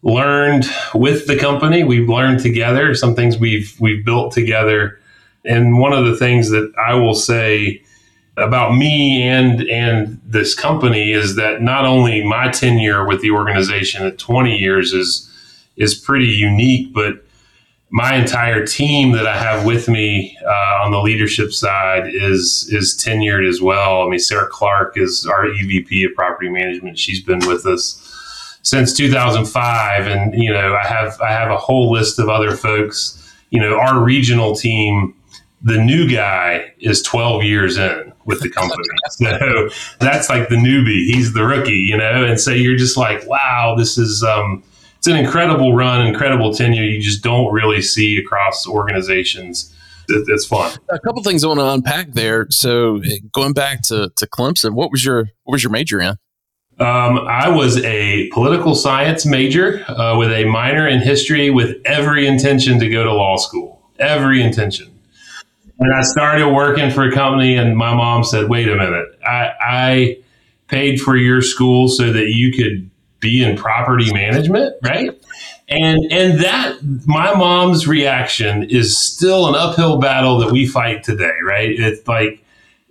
learned 0.04 0.66
with 0.94 1.26
the 1.26 1.36
company. 1.36 1.82
We've 1.82 2.08
learned 2.08 2.40
together 2.40 2.94
some 2.94 3.14
things 3.16 3.38
we've, 3.38 3.74
we've 3.80 4.04
built 4.04 4.32
together. 4.32 5.00
And 5.44 5.78
one 5.78 5.92
of 5.92 6.04
the 6.04 6.16
things 6.16 6.50
that 6.50 6.72
I 6.78 6.94
will 6.94 7.14
say, 7.14 7.82
about 8.36 8.76
me 8.76 9.22
and 9.22 9.62
and 9.68 10.20
this 10.26 10.54
company 10.54 11.12
is 11.12 11.36
that 11.36 11.62
not 11.62 11.84
only 11.84 12.24
my 12.24 12.48
tenure 12.48 13.06
with 13.06 13.20
the 13.20 13.30
organization 13.30 14.04
at 14.04 14.18
20 14.18 14.56
years 14.56 14.92
is 14.92 15.30
is 15.76 15.94
pretty 15.94 16.26
unique, 16.26 16.92
but 16.92 17.24
my 17.90 18.16
entire 18.16 18.66
team 18.66 19.12
that 19.12 19.26
I 19.26 19.36
have 19.36 19.64
with 19.64 19.88
me 19.88 20.36
uh, 20.44 20.84
on 20.84 20.90
the 20.90 21.00
leadership 21.00 21.52
side 21.52 22.08
is 22.12 22.68
is 22.72 23.00
tenured 23.00 23.48
as 23.48 23.60
well. 23.60 24.02
I 24.02 24.08
mean, 24.08 24.18
Sarah 24.18 24.48
Clark 24.50 24.96
is 24.96 25.26
our 25.26 25.46
EVP 25.46 26.06
of 26.06 26.14
property 26.14 26.48
management. 26.48 26.98
She's 26.98 27.22
been 27.22 27.46
with 27.46 27.66
us 27.66 28.13
since 28.64 28.92
2005, 28.94 30.07
and 30.07 30.35
you 30.35 30.53
know, 30.53 30.74
I 30.74 30.87
have 30.87 31.20
I 31.20 31.31
have 31.31 31.50
a 31.50 31.57
whole 31.57 31.92
list 31.92 32.18
of 32.18 32.29
other 32.29 32.57
folks. 32.57 33.20
You 33.50 33.61
know, 33.61 33.79
our 33.79 34.03
regional 34.03 34.57
team, 34.57 35.14
the 35.62 35.79
new 35.79 36.11
guy 36.11 36.72
is 36.81 37.03
12 37.03 37.44
years 37.44 37.77
in 37.77 38.12
with 38.24 38.40
the 38.40 38.50
company. 38.50 38.83
so 39.11 39.68
that's 40.00 40.29
like 40.29 40.48
the 40.48 40.57
newbie. 40.57 41.07
He's 41.07 41.33
the 41.33 41.44
rookie, 41.44 41.72
you 41.72 41.96
know? 41.96 42.24
And 42.24 42.40
so 42.40 42.50
you're 42.50 42.77
just 42.77 42.96
like, 42.96 43.27
wow, 43.27 43.74
this 43.77 43.96
is, 43.96 44.22
um, 44.22 44.62
it's 44.98 45.07
an 45.07 45.16
incredible 45.16 45.74
run, 45.74 46.07
incredible 46.07 46.53
tenure. 46.53 46.83
You 46.83 47.00
just 47.00 47.22
don't 47.22 47.53
really 47.53 47.83
see 47.83 48.18
across 48.18 48.66
organizations. 48.66 49.74
It, 50.09 50.24
it's 50.29 50.46
fun. 50.46 50.77
A 50.90 50.98
couple 50.98 51.22
things 51.22 51.44
I 51.44 51.48
want 51.48 51.61
to 51.61 51.68
unpack 51.68 52.12
there. 52.12 52.46
So 52.50 53.00
going 53.33 53.53
back 53.53 53.83
to, 53.85 54.11
to 54.16 54.27
Clemson, 54.27 54.74
what 54.74 54.90
was 54.90 55.05
your, 55.05 55.27
what 55.44 55.53
was 55.53 55.62
your 55.62 55.72
major 55.72 56.00
in? 56.00 56.16
Um, 56.80 57.18
I 57.28 57.48
was 57.48 57.82
a 57.84 58.28
political 58.30 58.74
science 58.74 59.24
major 59.24 59.84
uh, 59.88 60.16
with 60.18 60.32
a 60.32 60.44
minor 60.44 60.88
in 60.88 61.00
history 61.00 61.50
with 61.50 61.80
every 61.84 62.26
intention 62.26 62.80
to 62.80 62.88
go 62.88 63.04
to 63.04 63.12
law 63.12 63.37
school. 63.37 63.80
Every 64.00 64.42
intention. 64.42 64.90
And 65.78 65.94
I 65.94 66.02
started 66.02 66.52
working 66.52 66.90
for 66.90 67.04
a 67.04 67.12
company, 67.12 67.56
and 67.56 67.76
my 67.76 67.94
mom 67.94 68.24
said, 68.24 68.48
Wait 68.48 68.68
a 68.68 68.76
minute, 68.76 69.06
I, 69.24 69.50
I 69.60 70.18
paid 70.68 71.00
for 71.00 71.16
your 71.16 71.42
school 71.42 71.88
so 71.88 72.12
that 72.12 72.28
you 72.28 72.52
could 72.52 72.90
be 73.20 73.42
in 73.42 73.56
property 73.56 74.12
management, 74.12 74.76
right? 74.82 75.10
And 75.68 76.12
and 76.12 76.40
that 76.40 76.78
my 77.06 77.34
mom's 77.34 77.88
reaction 77.88 78.64
is 78.64 78.98
still 78.98 79.48
an 79.48 79.54
uphill 79.54 79.98
battle 79.98 80.38
that 80.38 80.52
we 80.52 80.66
fight 80.66 81.02
today, 81.02 81.32
right? 81.42 81.70
It's 81.70 82.06
like 82.06 82.43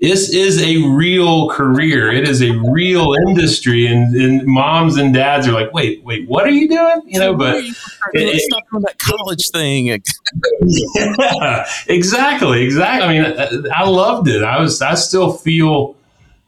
this 0.03 0.29
is 0.31 0.61
a 0.61 0.85
real 0.89 1.49
career. 1.49 2.11
It 2.11 2.27
is 2.27 2.41
a 2.41 2.51
real 2.51 3.13
industry, 3.25 3.87
and, 3.87 4.13
and 4.13 4.45
moms 4.45 4.97
and 4.97 5.13
dads 5.13 5.47
are 5.47 5.53
like, 5.53 5.73
"Wait, 5.73 6.03
wait, 6.03 6.27
what 6.27 6.45
are 6.45 6.49
you 6.49 6.67
doing?" 6.67 7.03
You 7.05 7.19
know, 7.19 7.33
but 7.33 7.63
it, 8.11 8.41
stop 8.41 8.63
doing 8.69 8.83
that 8.83 8.99
college 8.99 9.49
thing. 9.51 9.85
yeah, 9.85 11.65
exactly, 11.87 12.63
exactly. 12.65 13.17
I 13.17 13.21
mean, 13.21 13.65
I 13.73 13.87
loved 13.87 14.27
it. 14.27 14.43
I 14.43 14.59
was, 14.59 14.81
I 14.81 14.95
still 14.95 15.31
feel 15.31 15.95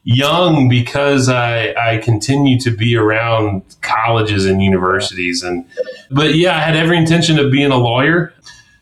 young 0.04 0.68
because 0.68 1.30
I 1.30 1.74
I 1.76 2.00
continue 2.00 2.60
to 2.60 2.72
be 2.76 2.98
around 2.98 3.64
colleges 3.80 4.46
and 4.46 4.62
universities, 4.62 5.44
and 5.44 5.66
but 6.12 6.36
yeah, 6.36 6.58
I 6.58 6.60
had 6.60 6.76
every 6.76 6.98
intention 6.98 7.40
of 7.40 7.54
being 7.54 7.72
a 7.72 7.78
lawyer 7.78 8.34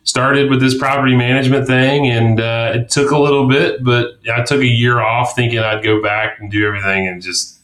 started 0.04 0.50
with 0.50 0.60
this 0.60 0.78
property 0.78 1.16
management 1.16 1.66
thing 1.66 2.08
and 2.08 2.40
uh, 2.40 2.72
it 2.76 2.90
took 2.90 3.12
a 3.12 3.18
little 3.18 3.48
bit 3.48 3.84
but 3.84 4.20
i 4.34 4.44
took 4.44 4.60
a 4.60 4.68
year 4.68 5.00
off 5.00 5.36
thinking 5.36 5.60
i'd 5.60 5.84
go 5.84 6.02
back 6.02 6.40
and 6.40 6.52
do 6.52 6.66
everything 6.68 7.08
and 7.08 7.22
just 7.22 7.60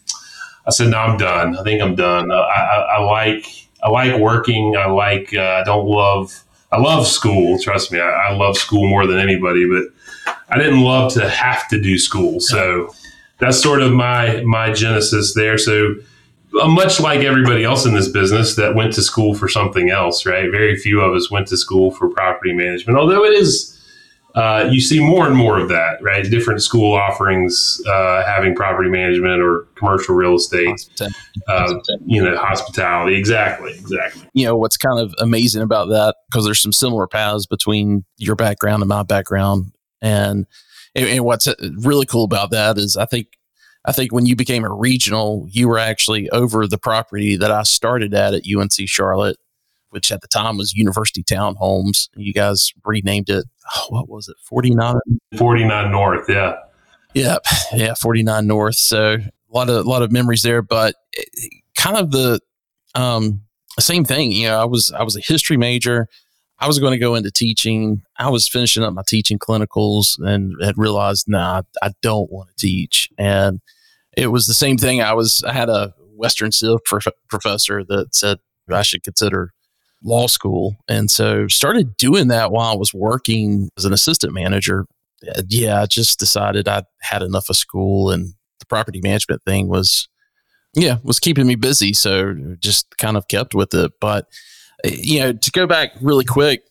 i 0.65 0.69
said 0.71 0.89
no 0.89 0.97
i'm 0.97 1.17
done. 1.17 1.57
I 1.57 1.63
think 1.63 1.81
i'm 1.81 1.95
done. 1.95 2.31
I, 2.31 2.35
I, 2.35 2.77
I 2.97 3.03
like 3.03 3.45
i 3.83 3.89
like 3.89 4.19
working. 4.19 4.75
I 4.77 4.87
like 4.87 5.33
uh, 5.33 5.59
i 5.61 5.63
don't 5.63 5.85
love 5.85 6.43
i 6.71 6.77
love 6.77 7.07
school 7.07 7.59
trust 7.59 7.91
me. 7.91 7.99
I, 7.99 8.09
I 8.09 8.35
love 8.35 8.57
school 8.57 8.87
more 8.87 9.05
than 9.05 9.17
anybody 9.17 9.67
but 9.67 10.35
i 10.49 10.57
didn't 10.57 10.81
love 10.81 11.13
to 11.13 11.27
have 11.29 11.67
to 11.69 11.81
do 11.81 11.97
school. 11.97 12.39
So 12.39 12.93
that's 13.39 13.61
sort 13.61 13.81
of 13.81 13.91
my 13.91 14.41
my 14.43 14.71
genesis 14.71 15.33
there. 15.33 15.57
So 15.57 15.95
much 16.51 16.99
like 16.99 17.21
everybody 17.21 17.63
else 17.63 17.85
in 17.85 17.93
this 17.93 18.09
business 18.09 18.55
that 18.55 18.75
went 18.75 18.93
to 18.93 19.01
school 19.01 19.33
for 19.35 19.47
something 19.47 19.89
else, 19.89 20.25
right? 20.25 20.49
Very 20.51 20.75
few 20.75 21.01
of 21.01 21.13
us 21.13 21.29
went 21.29 21.47
to 21.47 21.57
school 21.57 21.91
for 21.91 22.09
property 22.09 22.53
management, 22.53 22.97
although 22.97 23.23
it 23.23 23.33
is. 23.33 23.75
Uh, 24.35 24.69
you 24.71 24.79
see 24.79 24.99
more 24.99 25.25
and 25.25 25.35
more 25.35 25.59
of 25.59 25.69
that, 25.69 26.01
right? 26.03 26.29
Different 26.29 26.61
school 26.61 26.95
offerings 26.95 27.81
uh, 27.87 28.23
having 28.23 28.53
property 28.53 28.87
management 28.87 29.41
or 29.41 29.67
commercial 29.73 30.13
real 30.13 30.35
estate, 30.35 30.87
uh, 31.47 31.73
you 32.05 32.23
know, 32.23 32.37
hospitality. 32.37 33.17
Exactly, 33.17 33.71
exactly. 33.71 34.29
You 34.33 34.45
know, 34.45 34.55
what's 34.55 34.77
kind 34.77 34.99
of 34.99 35.15
amazing 35.17 35.63
about 35.63 35.89
that, 35.89 36.15
because 36.29 36.45
there's 36.45 36.61
some 36.61 36.71
similar 36.71 37.07
paths 37.07 37.47
between 37.47 38.05
your 38.17 38.35
background 38.35 38.83
and 38.83 38.89
my 38.89 39.01
background. 39.01 39.71
And, 39.99 40.45
and 40.93 41.25
what's 41.25 41.47
really 41.79 42.05
cool 42.05 42.23
about 42.23 42.51
that 42.51 42.77
is 42.77 42.97
I 42.97 43.05
think 43.05 43.29
I 43.89 43.91
think 43.91 44.13
when 44.13 44.27
you 44.27 44.35
became 44.35 44.63
a 44.63 44.71
regional, 44.71 45.47
you 45.49 45.67
were 45.67 45.79
actually 45.79 46.29
over 46.29 46.67
the 46.67 46.77
property 46.77 47.35
that 47.37 47.49
I 47.49 47.63
started 47.63 48.13
at 48.13 48.35
at 48.35 48.43
UNC 48.47 48.73
Charlotte, 48.85 49.37
which 49.89 50.11
at 50.11 50.21
the 50.21 50.27
time 50.27 50.57
was 50.57 50.75
University 50.75 51.23
Townhomes. 51.23 52.07
You 52.15 52.31
guys 52.31 52.71
renamed 52.85 53.31
it. 53.31 53.45
Oh, 53.75 53.87
what 53.89 54.07
was 54.07 54.27
it? 54.27 54.35
49? 54.43 54.93
49 55.35 55.91
North. 55.91 56.29
Yeah. 56.29 56.57
Yep. 57.15 57.43
Yeah. 57.73 57.95
49 57.95 58.45
North. 58.45 58.75
So 58.75 59.13
a 59.15 59.21
lot 59.51 59.69
of, 59.69 59.83
a 59.83 59.89
lot 59.89 60.03
of 60.03 60.11
memories 60.11 60.43
there, 60.43 60.61
but 60.61 60.93
kind 61.75 61.97
of 61.97 62.11
the, 62.11 62.39
um, 62.93 63.41
same 63.79 64.05
thing. 64.05 64.31
You 64.31 64.49
know, 64.49 64.61
I 64.61 64.65
was, 64.65 64.91
I 64.91 65.01
was 65.01 65.17
a 65.17 65.21
history 65.21 65.57
major. 65.57 66.07
I 66.59 66.67
was 66.67 66.77
going 66.77 66.91
to 66.91 66.99
go 66.99 67.15
into 67.15 67.31
teaching. 67.31 68.03
I 68.19 68.29
was 68.29 68.47
finishing 68.47 68.83
up 68.83 68.93
my 68.93 69.03
teaching 69.07 69.39
clinicals 69.39 70.19
and 70.19 70.53
had 70.61 70.77
realized, 70.77 71.25
nah, 71.27 71.63
I 71.81 71.91
don't 72.03 72.31
want 72.31 72.49
to 72.49 72.55
teach. 72.55 73.09
And 73.17 73.61
it 74.19 74.31
was 74.31 74.47
the 74.47 74.53
same 74.53 74.77
thing. 74.77 75.01
I 75.01 75.13
was, 75.13 75.43
I 75.43 75.53
had 75.53 75.69
a 75.69 75.93
Western 76.15 76.51
Civ 76.51 76.83
prof- 76.85 77.07
professor 77.29 77.83
that 77.85 78.13
said 78.13 78.39
I 78.71 78.81
should 78.81 79.03
consider 79.03 79.53
law 80.03 80.27
school. 80.27 80.75
And 80.87 81.09
so 81.09 81.47
started 81.47 81.97
doing 81.97 82.27
that 82.27 82.51
while 82.51 82.71
I 82.71 82.75
was 82.75 82.93
working 82.93 83.69
as 83.77 83.85
an 83.85 83.93
assistant 83.93 84.33
manager. 84.33 84.85
Yeah, 85.47 85.81
I 85.81 85.85
just 85.85 86.19
decided 86.19 86.67
I 86.67 86.83
had 87.01 87.21
enough 87.21 87.49
of 87.49 87.57
school 87.57 88.11
and 88.11 88.33
the 88.59 88.65
property 88.65 89.01
management 89.03 89.43
thing 89.43 89.67
was, 89.67 90.07
yeah, 90.75 90.97
was 91.03 91.19
keeping 91.19 91.47
me 91.47 91.55
busy. 91.55 91.93
So 91.93 92.35
just 92.59 92.97
kind 92.97 93.17
of 93.17 93.27
kept 93.27 93.53
with 93.53 93.73
it. 93.73 93.91
But 93.99 94.27
you 94.85 95.19
know, 95.19 95.33
to 95.33 95.51
go 95.51 95.67
back 95.67 95.91
really 96.01 96.25
quick, 96.25 96.63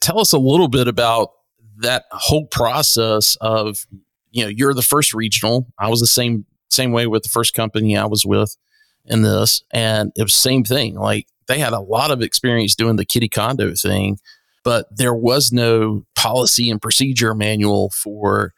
tell 0.00 0.20
us 0.20 0.32
a 0.32 0.38
little 0.38 0.68
bit 0.68 0.88
about 0.88 1.30
that 1.78 2.04
whole 2.10 2.46
process 2.46 3.36
of, 3.40 3.86
you 4.30 4.44
know, 4.44 4.50
you're 4.50 4.74
the 4.74 4.82
first 4.82 5.14
regional. 5.14 5.66
I 5.78 5.88
was 5.88 6.00
the 6.00 6.06
same 6.06 6.44
same 6.74 6.92
way 6.92 7.06
with 7.06 7.22
the 7.22 7.28
first 7.28 7.54
company 7.54 7.96
I 7.96 8.06
was 8.06 8.26
with 8.26 8.56
in 9.04 9.22
this, 9.22 9.62
and 9.72 10.12
it 10.16 10.22
was 10.22 10.34
same 10.34 10.64
thing. 10.64 10.96
Like 10.96 11.26
they 11.46 11.58
had 11.58 11.72
a 11.72 11.80
lot 11.80 12.10
of 12.10 12.22
experience 12.22 12.74
doing 12.74 12.96
the 12.96 13.04
kiddie 13.04 13.28
condo 13.28 13.74
thing, 13.74 14.18
but 14.62 14.86
there 14.90 15.14
was 15.14 15.52
no 15.52 16.04
policy 16.14 16.70
and 16.70 16.80
procedure 16.80 17.34
manual 17.34 17.90
for 17.90 18.52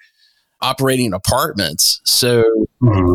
operating 0.61 1.12
apartments. 1.12 2.00
So, 2.05 2.44
mm-hmm. 2.83 3.14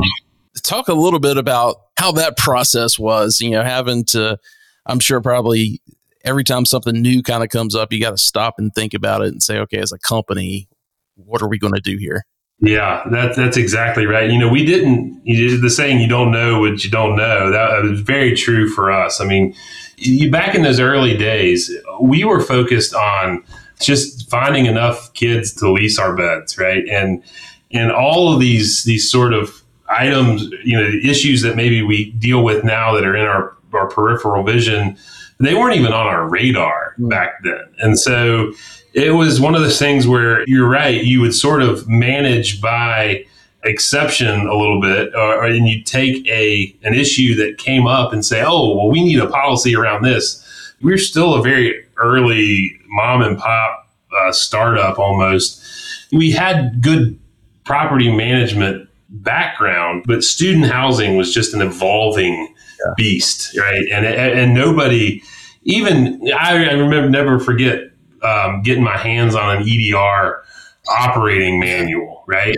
talk 0.63 0.87
a 0.87 0.93
little 0.93 1.19
bit 1.19 1.37
about 1.37 1.77
how 1.97 2.11
that 2.13 2.37
process 2.37 2.99
was. 2.99 3.39
You 3.41 3.51
know, 3.51 3.63
having 3.63 4.05
to 4.05 4.37
I'm 4.85 4.99
sure 4.99 5.21
probably 5.21 5.81
every 6.23 6.43
time 6.43 6.65
something 6.65 7.01
new 7.01 7.23
kind 7.23 7.43
of 7.43 7.49
comes 7.49 7.75
up, 7.75 7.91
you 7.91 7.99
got 7.99 8.11
to 8.11 8.17
stop 8.17 8.55
and 8.57 8.73
think 8.73 8.93
about 8.93 9.21
it 9.21 9.29
and 9.29 9.41
say, 9.41 9.57
okay, 9.59 9.77
as 9.77 9.91
a 9.91 9.99
company, 9.99 10.67
what 11.15 11.41
are 11.41 11.47
we 11.47 11.57
going 11.57 11.73
to 11.73 11.81
do 11.81 11.97
here? 11.97 12.25
Yeah, 12.61 13.03
that, 13.09 13.35
that's 13.35 13.57
exactly 13.57 14.05
right. 14.05 14.29
You 14.29 14.37
know, 14.37 14.49
we 14.49 14.63
didn't, 14.65 15.19
you 15.23 15.59
the 15.59 15.69
saying, 15.69 15.99
you 15.99 16.07
don't 16.07 16.31
know 16.31 16.59
what 16.59 16.83
you 16.83 16.91
don't 16.91 17.15
know. 17.15 17.49
That 17.51 17.81
was 17.83 18.01
very 18.01 18.35
true 18.35 18.69
for 18.69 18.91
us. 18.91 19.19
I 19.19 19.25
mean, 19.25 19.55
you, 19.97 20.29
back 20.29 20.53
in 20.53 20.61
those 20.61 20.79
early 20.79 21.17
days, 21.17 21.71
we 21.99 22.23
were 22.23 22.39
focused 22.39 22.93
on 22.93 23.43
just 23.79 24.29
finding 24.29 24.67
enough 24.67 25.11
kids 25.13 25.53
to 25.55 25.71
lease 25.71 25.97
our 25.97 26.15
beds, 26.15 26.57
right? 26.59 26.87
And, 26.87 27.23
and 27.71 27.91
all 27.91 28.31
of 28.31 28.39
these, 28.39 28.83
these 28.83 29.09
sort 29.09 29.33
of 29.33 29.63
items, 29.89 30.43
you 30.63 30.77
know, 30.77 30.87
issues 31.03 31.41
that 31.41 31.55
maybe 31.55 31.81
we 31.81 32.11
deal 32.11 32.43
with 32.43 32.63
now 32.63 32.93
that 32.93 33.05
are 33.05 33.15
in 33.15 33.25
our 33.25 33.57
our 33.73 33.87
peripheral 33.87 34.43
vision, 34.43 34.97
they 35.39 35.53
weren't 35.53 35.75
even 35.75 35.93
on 35.93 36.07
our 36.07 36.27
radar 36.27 36.93
back 36.97 37.41
then. 37.43 37.63
And 37.79 37.99
so 37.99 38.53
it 38.93 39.11
was 39.11 39.39
one 39.39 39.55
of 39.55 39.61
those 39.61 39.79
things 39.79 40.07
where 40.07 40.43
you're 40.47 40.69
right, 40.69 41.03
you 41.03 41.21
would 41.21 41.33
sort 41.33 41.61
of 41.61 41.87
manage 41.87 42.61
by 42.61 43.25
exception 43.63 44.47
a 44.47 44.55
little 44.55 44.81
bit, 44.81 45.13
or, 45.15 45.45
and 45.45 45.67
you 45.67 45.83
take 45.83 46.27
a 46.27 46.75
an 46.83 46.93
issue 46.93 47.35
that 47.35 47.57
came 47.57 47.87
up 47.87 48.11
and 48.11 48.25
say, 48.25 48.43
oh, 48.45 48.75
well, 48.75 48.89
we 48.89 49.03
need 49.03 49.19
a 49.19 49.27
policy 49.27 49.75
around 49.75 50.03
this. 50.03 50.45
We're 50.81 50.97
still 50.97 51.35
a 51.35 51.41
very 51.41 51.85
early 51.97 52.77
mom 52.87 53.21
and 53.21 53.37
pop 53.37 53.87
uh, 54.19 54.31
startup 54.31 54.99
almost. 54.99 55.63
We 56.11 56.31
had 56.31 56.81
good 56.81 57.17
property 57.63 58.13
management 58.13 58.89
background, 59.09 60.03
but 60.07 60.23
student 60.23 60.65
housing 60.65 61.15
was 61.15 61.33
just 61.33 61.53
an 61.53 61.61
evolving 61.61 62.53
yeah. 62.83 62.93
beast, 62.97 63.57
right? 63.57 63.85
And 63.91 64.05
and 64.05 64.53
nobody, 64.53 65.21
even 65.63 66.19
I, 66.33 66.69
I 66.69 66.73
remember 66.73 67.09
never 67.09 67.39
forget 67.39 67.90
um, 68.23 68.61
getting 68.61 68.83
my 68.83 68.97
hands 68.97 69.35
on 69.35 69.57
an 69.57 69.63
EDR 69.67 70.43
operating 70.89 71.59
manual, 71.59 72.23
right? 72.27 72.55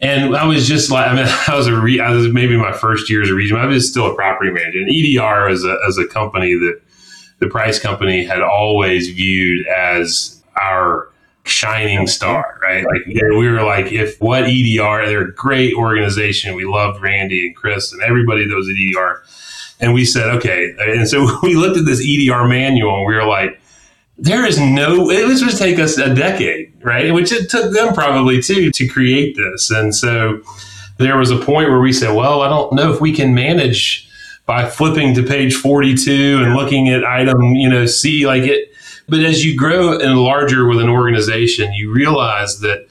And 0.00 0.34
I 0.34 0.46
was 0.46 0.66
just 0.66 0.90
like, 0.90 1.08
I 1.08 1.14
mean, 1.14 1.26
I 1.48 1.56
was 1.56 1.66
a, 1.66 1.78
re, 1.78 2.00
I 2.00 2.10
was 2.10 2.28
maybe 2.32 2.56
my 2.56 2.72
first 2.72 3.10
year 3.10 3.22
as 3.22 3.30
a 3.30 3.34
region. 3.34 3.56
I 3.56 3.66
was 3.66 3.88
still 3.88 4.10
a 4.10 4.14
property 4.14 4.50
manager. 4.50 4.78
And 4.78 4.90
EDR 4.90 5.48
as 5.48 5.64
a, 5.64 5.78
as 5.86 5.98
a 5.98 6.06
company 6.06 6.54
that 6.54 6.80
the 7.38 7.46
Preiss 7.46 7.80
company 7.80 8.24
had 8.24 8.42
always 8.42 9.10
viewed 9.10 9.66
as 9.66 10.42
our 10.60 11.08
shining 11.44 12.06
star, 12.06 12.58
right? 12.62 12.84
Like 12.84 13.06
we 13.06 13.48
were 13.48 13.62
like, 13.62 13.92
if 13.92 14.20
what 14.20 14.44
EDR, 14.44 15.06
they're 15.06 15.28
a 15.28 15.34
great 15.34 15.74
organization. 15.74 16.54
We 16.54 16.64
loved 16.64 17.00
Randy 17.00 17.46
and 17.46 17.56
Chris 17.56 17.92
and 17.92 18.02
everybody 18.02 18.46
that 18.46 18.54
was 18.54 18.68
at 18.68 18.76
EDR. 18.76 19.22
And 19.80 19.94
we 19.94 20.04
said, 20.04 20.28
okay. 20.36 20.74
And 20.78 21.08
so 21.08 21.38
we 21.42 21.54
looked 21.54 21.78
at 21.78 21.86
this 21.86 22.00
EDR 22.06 22.46
manual 22.46 22.96
and 22.96 23.06
we 23.06 23.14
were 23.14 23.26
like, 23.26 23.59
there 24.20 24.46
is 24.46 24.58
no, 24.58 25.10
it 25.10 25.26
was 25.26 25.40
going 25.40 25.52
to 25.52 25.58
take 25.58 25.78
us 25.78 25.98
a 25.98 26.14
decade 26.14 26.70
right? 26.82 27.12
Which 27.12 27.32
it 27.32 27.50
took 27.50 27.72
them 27.72 27.94
probably 27.94 28.40
too 28.42 28.70
to 28.70 28.88
create 28.88 29.36
this. 29.36 29.70
And 29.70 29.94
so 29.94 30.40
there 30.98 31.16
was 31.16 31.30
a 31.30 31.38
point 31.38 31.70
where 31.70 31.80
we 31.80 31.92
said, 31.92 32.14
well, 32.14 32.42
I 32.42 32.48
don't 32.48 32.72
know 32.72 32.92
if 32.92 33.00
we 33.00 33.12
can 33.12 33.34
manage 33.34 34.08
by 34.46 34.68
flipping 34.68 35.14
to 35.14 35.22
page 35.22 35.54
42 35.54 36.42
and 36.42 36.54
looking 36.54 36.88
at 36.88 37.04
item, 37.04 37.54
you 37.54 37.68
know, 37.68 37.86
C 37.86 38.26
like 38.26 38.42
it. 38.42 38.72
But 39.08 39.20
as 39.20 39.44
you 39.44 39.56
grow 39.56 39.98
and 39.98 40.18
larger 40.18 40.66
with 40.66 40.80
an 40.80 40.88
organization, 40.88 41.72
you 41.72 41.92
realize 41.92 42.60
that 42.60 42.86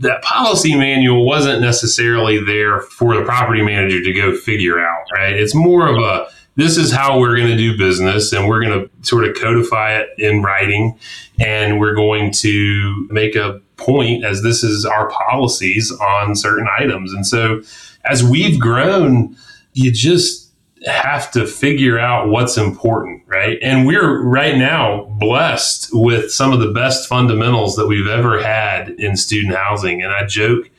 that 0.00 0.22
policy 0.22 0.76
manual 0.76 1.24
wasn't 1.26 1.60
necessarily 1.60 2.42
there 2.42 2.80
for 2.82 3.16
the 3.16 3.24
property 3.24 3.62
manager 3.62 4.02
to 4.02 4.12
go 4.12 4.36
figure 4.36 4.78
out, 4.80 5.04
right? 5.12 5.34
It's 5.34 5.54
more 5.54 5.88
of 5.88 5.96
a 5.96 6.28
this 6.58 6.76
is 6.76 6.90
how 6.90 7.20
we're 7.20 7.36
going 7.36 7.48
to 7.48 7.56
do 7.56 7.78
business 7.78 8.32
and 8.32 8.48
we're 8.48 8.60
going 8.60 8.80
to 8.80 8.90
sort 9.06 9.24
of 9.24 9.36
codify 9.40 9.96
it 9.96 10.08
in 10.18 10.42
writing 10.42 10.98
and 11.38 11.78
we're 11.78 11.94
going 11.94 12.32
to 12.32 13.06
make 13.10 13.36
a 13.36 13.60
point 13.76 14.24
as 14.24 14.42
this 14.42 14.64
is 14.64 14.84
our 14.84 15.08
policies 15.08 15.92
on 15.92 16.34
certain 16.34 16.66
items. 16.76 17.12
And 17.12 17.24
so 17.24 17.62
as 18.04 18.24
we've 18.24 18.58
grown, 18.58 19.36
you 19.74 19.92
just 19.92 20.50
have 20.84 21.30
to 21.30 21.46
figure 21.46 21.96
out 21.96 22.28
what's 22.28 22.56
important, 22.56 23.22
right? 23.28 23.58
And 23.62 23.86
we're 23.86 24.20
right 24.22 24.56
now 24.56 25.04
blessed 25.20 25.90
with 25.92 26.32
some 26.32 26.52
of 26.52 26.58
the 26.58 26.72
best 26.72 27.08
fundamentals 27.08 27.76
that 27.76 27.86
we've 27.86 28.08
ever 28.08 28.42
had 28.42 28.90
in 28.90 29.16
student 29.16 29.54
housing. 29.54 30.02
And 30.02 30.12
I 30.12 30.26
joke 30.26 30.70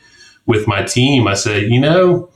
with 0.44 0.66
my 0.66 0.82
team, 0.82 1.26
I 1.26 1.34
say, 1.34 1.64
you 1.64 1.80
know, 1.80 2.29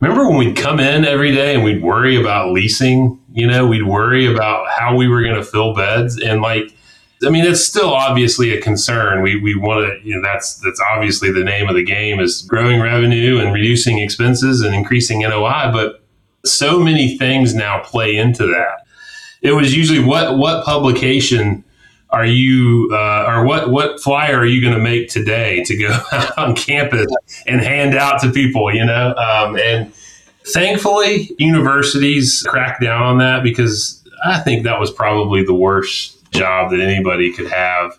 remember 0.00 0.28
when 0.28 0.38
we'd 0.38 0.56
come 0.56 0.80
in 0.80 1.04
every 1.04 1.32
day 1.32 1.54
and 1.54 1.64
we'd 1.64 1.82
worry 1.82 2.16
about 2.16 2.52
leasing? 2.52 3.20
You 3.32 3.46
know, 3.46 3.66
we'd 3.66 3.86
worry 3.86 4.32
about 4.32 4.68
how 4.68 4.96
we 4.96 5.08
were 5.08 5.22
going 5.22 5.36
to 5.36 5.44
fill 5.44 5.74
beds. 5.74 6.20
And 6.20 6.40
like, 6.40 6.74
I 7.24 7.30
mean, 7.30 7.44
it's 7.44 7.64
still 7.64 7.90
obviously 7.90 8.52
a 8.52 8.60
concern. 8.60 9.22
We, 9.22 9.40
we 9.40 9.56
want 9.56 9.86
to, 9.86 10.08
you 10.08 10.14
know, 10.14 10.22
that's, 10.22 10.58
that's 10.58 10.80
obviously 10.92 11.32
the 11.32 11.42
name 11.42 11.68
of 11.68 11.74
the 11.74 11.84
game 11.84 12.20
is 12.20 12.42
growing 12.42 12.80
revenue 12.80 13.40
and 13.40 13.52
reducing 13.52 13.98
expenses 13.98 14.60
and 14.60 14.74
increasing 14.74 15.20
NOI. 15.20 15.70
But 15.72 16.02
so 16.44 16.78
many 16.78 17.18
things 17.18 17.54
now 17.54 17.80
play 17.80 18.16
into 18.16 18.46
that. 18.46 18.86
It 19.42 19.52
was 19.52 19.76
usually 19.76 20.00
what 20.00 20.36
what 20.36 20.64
publication 20.64 21.64
are 22.10 22.26
you 22.26 22.88
uh, 22.92 23.26
or 23.28 23.44
what 23.44 23.70
what 23.70 24.00
flyer 24.00 24.38
are 24.38 24.46
you 24.46 24.60
going 24.60 24.74
to 24.74 24.80
make 24.80 25.08
today 25.08 25.62
to 25.64 25.76
go 25.76 25.98
on 26.36 26.54
campus 26.54 27.06
and 27.46 27.60
hand 27.60 27.94
out 27.94 28.20
to 28.22 28.30
people? 28.30 28.74
You 28.74 28.84
know, 28.84 29.14
um, 29.16 29.56
and 29.58 29.92
thankfully 30.46 31.34
universities 31.38 32.42
cracked 32.48 32.82
down 32.82 33.02
on 33.02 33.18
that 33.18 33.42
because 33.42 34.02
I 34.24 34.40
think 34.40 34.64
that 34.64 34.80
was 34.80 34.90
probably 34.90 35.44
the 35.44 35.54
worst 35.54 36.16
job 36.32 36.70
that 36.70 36.80
anybody 36.80 37.32
could 37.32 37.50
have 37.50 37.98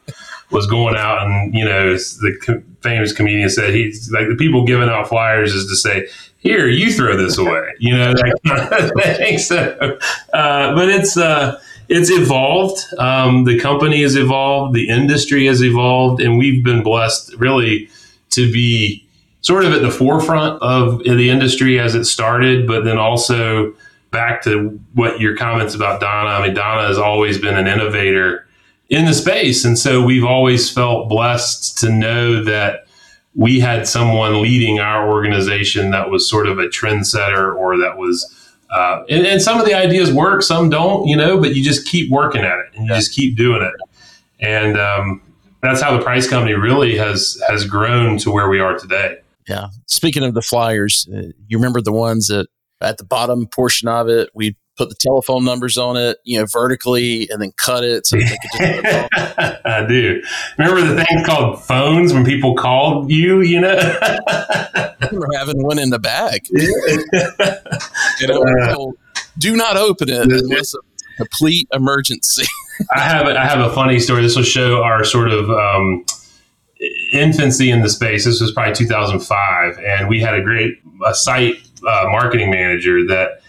was 0.51 0.65
going 0.65 0.95
out 0.95 1.27
and 1.27 1.53
you 1.53 1.63
know 1.63 1.93
the 1.93 2.63
famous 2.81 3.13
comedian 3.13 3.49
said 3.49 3.73
he's 3.73 4.11
like 4.11 4.27
the 4.27 4.35
people 4.35 4.65
giving 4.65 4.89
out 4.89 5.07
flyers 5.07 5.53
is 5.53 5.67
to 5.67 5.75
say 5.75 6.07
here, 6.39 6.67
you 6.67 6.91
throw 6.91 7.17
this 7.17 7.37
away, 7.37 7.73
you 7.79 7.95
know, 7.95 8.13
that 8.13 8.39
kind 8.47 8.73
of 8.73 9.17
thing. 9.17 9.37
So, 9.37 9.97
uh, 10.33 10.73
but 10.73 10.89
it's, 10.89 11.17
uh, 11.17 11.59
it's 11.89 12.11
evolved. 12.11 12.85
Um, 12.99 13.45
the 13.45 13.59
company 13.59 14.03
has 14.03 14.15
evolved. 14.15 14.75
The 14.75 14.87
industry 14.87 15.47
has 15.47 15.63
evolved, 15.63 16.21
and 16.21 16.37
we've 16.37 16.63
been 16.63 16.83
blessed 16.83 17.33
really 17.35 17.89
to 18.31 18.51
be 18.51 19.05
sort 19.41 19.65
of 19.65 19.73
at 19.73 19.81
the 19.81 19.89
forefront 19.89 20.61
of 20.61 21.03
the 21.03 21.29
industry 21.29 21.79
as 21.79 21.95
it 21.95 22.05
started, 22.05 22.67
but 22.67 22.83
then 22.83 22.97
also 22.97 23.73
back 24.11 24.43
to 24.43 24.79
what 24.93 25.19
your 25.19 25.35
comments 25.35 25.73
about 25.73 25.99
Donna. 25.99 26.29
I 26.29 26.45
mean, 26.45 26.53
Donna 26.53 26.87
has 26.87 26.97
always 26.97 27.39
been 27.39 27.57
an 27.57 27.67
innovator 27.67 28.47
in 28.89 29.05
the 29.05 29.13
space, 29.13 29.65
and 29.65 29.77
so 29.77 30.03
we've 30.03 30.23
always 30.23 30.69
felt 30.69 31.09
blessed 31.09 31.77
to 31.79 31.91
know 31.91 32.43
that 32.43 32.85
we 33.35 33.59
had 33.59 33.87
someone 33.87 34.41
leading 34.41 34.79
our 34.79 35.09
organization 35.09 35.91
that 35.91 36.09
was 36.09 36.27
sort 36.27 36.47
of 36.47 36.59
a 36.59 36.67
trendsetter 36.67 37.55
or 37.55 37.77
that 37.77 37.97
was 37.97 38.35
uh, 38.71 39.03
and, 39.09 39.25
and, 39.25 39.41
some 39.41 39.59
of 39.59 39.65
the 39.65 39.73
ideas 39.73 40.13
work 40.13 40.43
some 40.43 40.69
don't 40.69 41.07
you 41.07 41.15
know 41.15 41.39
but 41.39 41.55
you 41.55 41.63
just 41.63 41.87
keep 41.87 42.09
working 42.11 42.41
at 42.41 42.59
it 42.59 42.65
and 42.75 42.87
you 42.87 42.93
just 42.93 43.13
keep 43.13 43.35
doing 43.35 43.61
it. 43.61 43.73
And 44.41 44.77
um, 44.77 45.21
that's 45.61 45.81
how 45.81 45.97
the 45.97 46.03
Preiss 46.03 46.29
company 46.29 46.53
really 46.53 46.97
has 46.97 47.41
has 47.47 47.65
grown 47.65 48.17
to 48.19 48.31
where 48.31 48.49
we 48.49 48.59
are 48.59 48.77
today. 48.77 49.17
Yeah. 49.47 49.67
Speaking 49.87 50.23
of 50.23 50.33
the 50.33 50.41
flyers 50.41 51.07
uh, 51.13 51.31
you 51.47 51.57
remember 51.57 51.81
the 51.81 51.93
ones 51.93 52.27
that 52.27 52.47
at 52.81 52.97
the 52.97 53.05
bottom 53.05 53.47
portion 53.47 53.87
of 53.87 54.07
it 54.07 54.29
we 54.33 54.55
put 54.79 54.89
the 54.89 54.95
telephone 54.95 55.43
numbers 55.43 55.77
on 55.77 55.97
it, 55.97 56.17
you 56.23 56.39
know, 56.39 56.45
vertically, 56.45 57.29
and 57.29 57.41
then 57.41 57.51
cut 57.57 57.83
it 57.83 58.07
so 58.07 58.15
they 58.15 58.23
could 58.23 58.83
just. 58.83 59.09
I 59.65 59.85
do. 59.87 60.21
Remember 60.57 60.81
the 60.81 61.03
things 61.03 61.27
called 61.27 61.61
phones 61.63 62.13
when 62.13 62.23
people 62.23 62.55
called 62.55 63.11
you? 63.11 63.41
You 63.41 63.59
know, 63.59 63.75
we're 65.11 65.37
having 65.37 65.61
one 65.61 65.79
in 65.79 65.89
the 65.89 65.99
bag. 65.99 66.47
you 68.21 68.27
know, 68.27 68.41
uh, 68.41 68.91
do 69.37 69.55
not 69.55 69.75
open 69.75 70.09
it 70.09 70.31
unless 70.31 70.73
a 70.73 70.77
complete 71.17 71.67
emergency. 71.73 72.45
I 72.95 73.01
have 73.01 73.27
a, 73.27 73.37
I 73.37 73.45
have 73.45 73.59
a 73.59 73.73
funny 73.75 73.99
story. 73.99 74.21
This 74.21 74.37
will 74.37 74.43
show 74.43 74.81
our 74.81 75.03
sort 75.03 75.29
of. 75.29 75.49
Um, 75.49 76.05
infancy 77.11 77.69
in 77.69 77.81
the 77.81 77.89
space. 77.89 78.23
This 78.23 78.39
was 78.39 78.53
probably 78.53 78.73
2005, 78.73 79.79
and 79.79 80.07
we 80.07 80.21
had 80.21 80.33
a 80.33 80.41
great 80.41 80.77
a 81.05 81.13
site 81.13 81.55
uh, 81.85 82.05
marketing 82.05 82.51
manager 82.51 83.05
that 83.07 83.41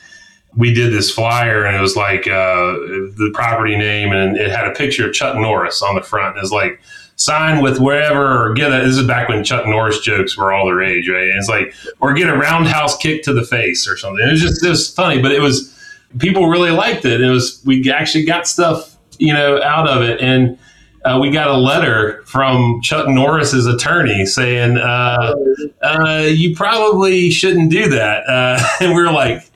we 0.57 0.75
did 0.75 0.93
this 0.93 1.11
flyer 1.11 1.65
and 1.65 1.77
it 1.77 1.81
was 1.81 1.97
like 1.97 2.27
uh, 2.27 2.73
the 3.17 3.31
property 3.33 3.77
name 3.77 4.13
and 4.13 4.37
it 4.37 4.51
had 4.51 4.67
a 4.67 4.73
picture 4.73 5.09
of 5.09 5.15
Chuck 5.15 5.37
Norris 5.37 5.83
on 5.83 5.95
the 5.95 6.03
front. 6.03 6.37
It 6.37 6.41
was 6.41 6.53
like 6.53 6.81
sign 7.17 7.63
with 7.63 7.79
wherever 7.79 8.47
or 8.47 8.55
get 8.55 8.73
a, 8.73 8.85
this 8.85 8.97
is 8.97 9.07
back 9.07 9.29
when 9.29 9.45
Chuck 9.45 9.67
Norris 9.67 10.01
jokes 10.01 10.37
were 10.37 10.53
all 10.53 10.67
the 10.67 10.73
rage, 10.73 11.09
right? 11.09 11.29
And 11.29 11.39
it's 11.39 11.49
like, 11.49 11.75
or 12.01 12.15
get 12.15 12.29
a 12.29 12.37
roundhouse 12.37 12.97
kick 12.97 13.23
to 13.25 13.33
the 13.33 13.45
face 13.45 13.87
or 13.87 13.97
something. 13.97 14.27
It 14.27 14.33
was 14.33 14.41
just, 14.41 14.65
it 14.65 14.69
was 14.69 14.93
funny, 14.93 15.21
but 15.21 15.31
it 15.31 15.41
was, 15.41 15.77
people 16.19 16.49
really 16.49 16.71
liked 16.71 17.05
it. 17.05 17.21
It 17.21 17.29
was, 17.29 17.63
we 17.65 17.91
actually 17.91 18.25
got 18.25 18.49
stuff, 18.49 18.97
you 19.19 19.33
know, 19.33 19.63
out 19.63 19.87
of 19.89 20.03
it. 20.03 20.21
And, 20.21 20.59
uh, 21.05 21.19
we 21.21 21.31
got 21.31 21.49
a 21.49 21.57
letter 21.57 22.23
from 22.27 22.81
Chuck 22.83 23.09
Norris's 23.09 23.67
attorney 23.67 24.27
saying, 24.27 24.77
uh, 24.77 25.35
uh, 25.81 26.27
"You 26.31 26.55
probably 26.55 27.31
shouldn't 27.31 27.71
do 27.71 27.89
that." 27.89 28.29
Uh, 28.29 28.63
and 28.81 28.95
we 28.95 29.01
are 29.01 29.11
like, 29.11 29.50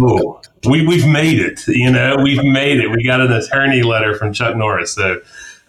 oh, 0.00 0.40
we, 0.68 0.86
we've 0.86 1.06
made 1.06 1.38
it. 1.38 1.66
You 1.68 1.90
know, 1.90 2.16
we've 2.22 2.42
made 2.42 2.78
it. 2.78 2.88
We 2.90 3.04
got 3.04 3.20
an 3.20 3.32
attorney 3.32 3.82
letter 3.82 4.14
from 4.14 4.32
Chuck 4.32 4.56
Norris. 4.56 4.94
So 4.94 5.20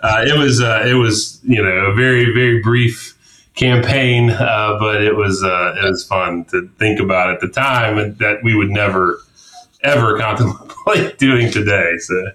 uh, 0.01 0.25
it 0.27 0.37
was, 0.37 0.61
uh, 0.61 0.83
it 0.85 0.93
was, 0.93 1.39
you 1.43 1.61
know, 1.61 1.69
a 1.69 1.93
very, 1.93 2.33
very 2.33 2.61
brief 2.61 3.15
campaign, 3.55 4.29
uh, 4.29 4.77
but 4.79 5.01
it 5.01 5.15
was, 5.15 5.43
uh, 5.43 5.75
it 5.77 5.89
was 5.89 6.05
fun 6.05 6.45
to 6.45 6.69
think 6.77 6.99
about 6.99 7.31
at 7.31 7.39
the 7.39 7.47
time 7.47 7.97
and 7.97 8.17
that 8.19 8.43
we 8.43 8.55
would 8.55 8.69
never, 8.69 9.19
ever 9.83 10.17
contemplate 10.17 11.17
doing 11.17 11.51
today. 11.51 11.97
So. 11.99 12.25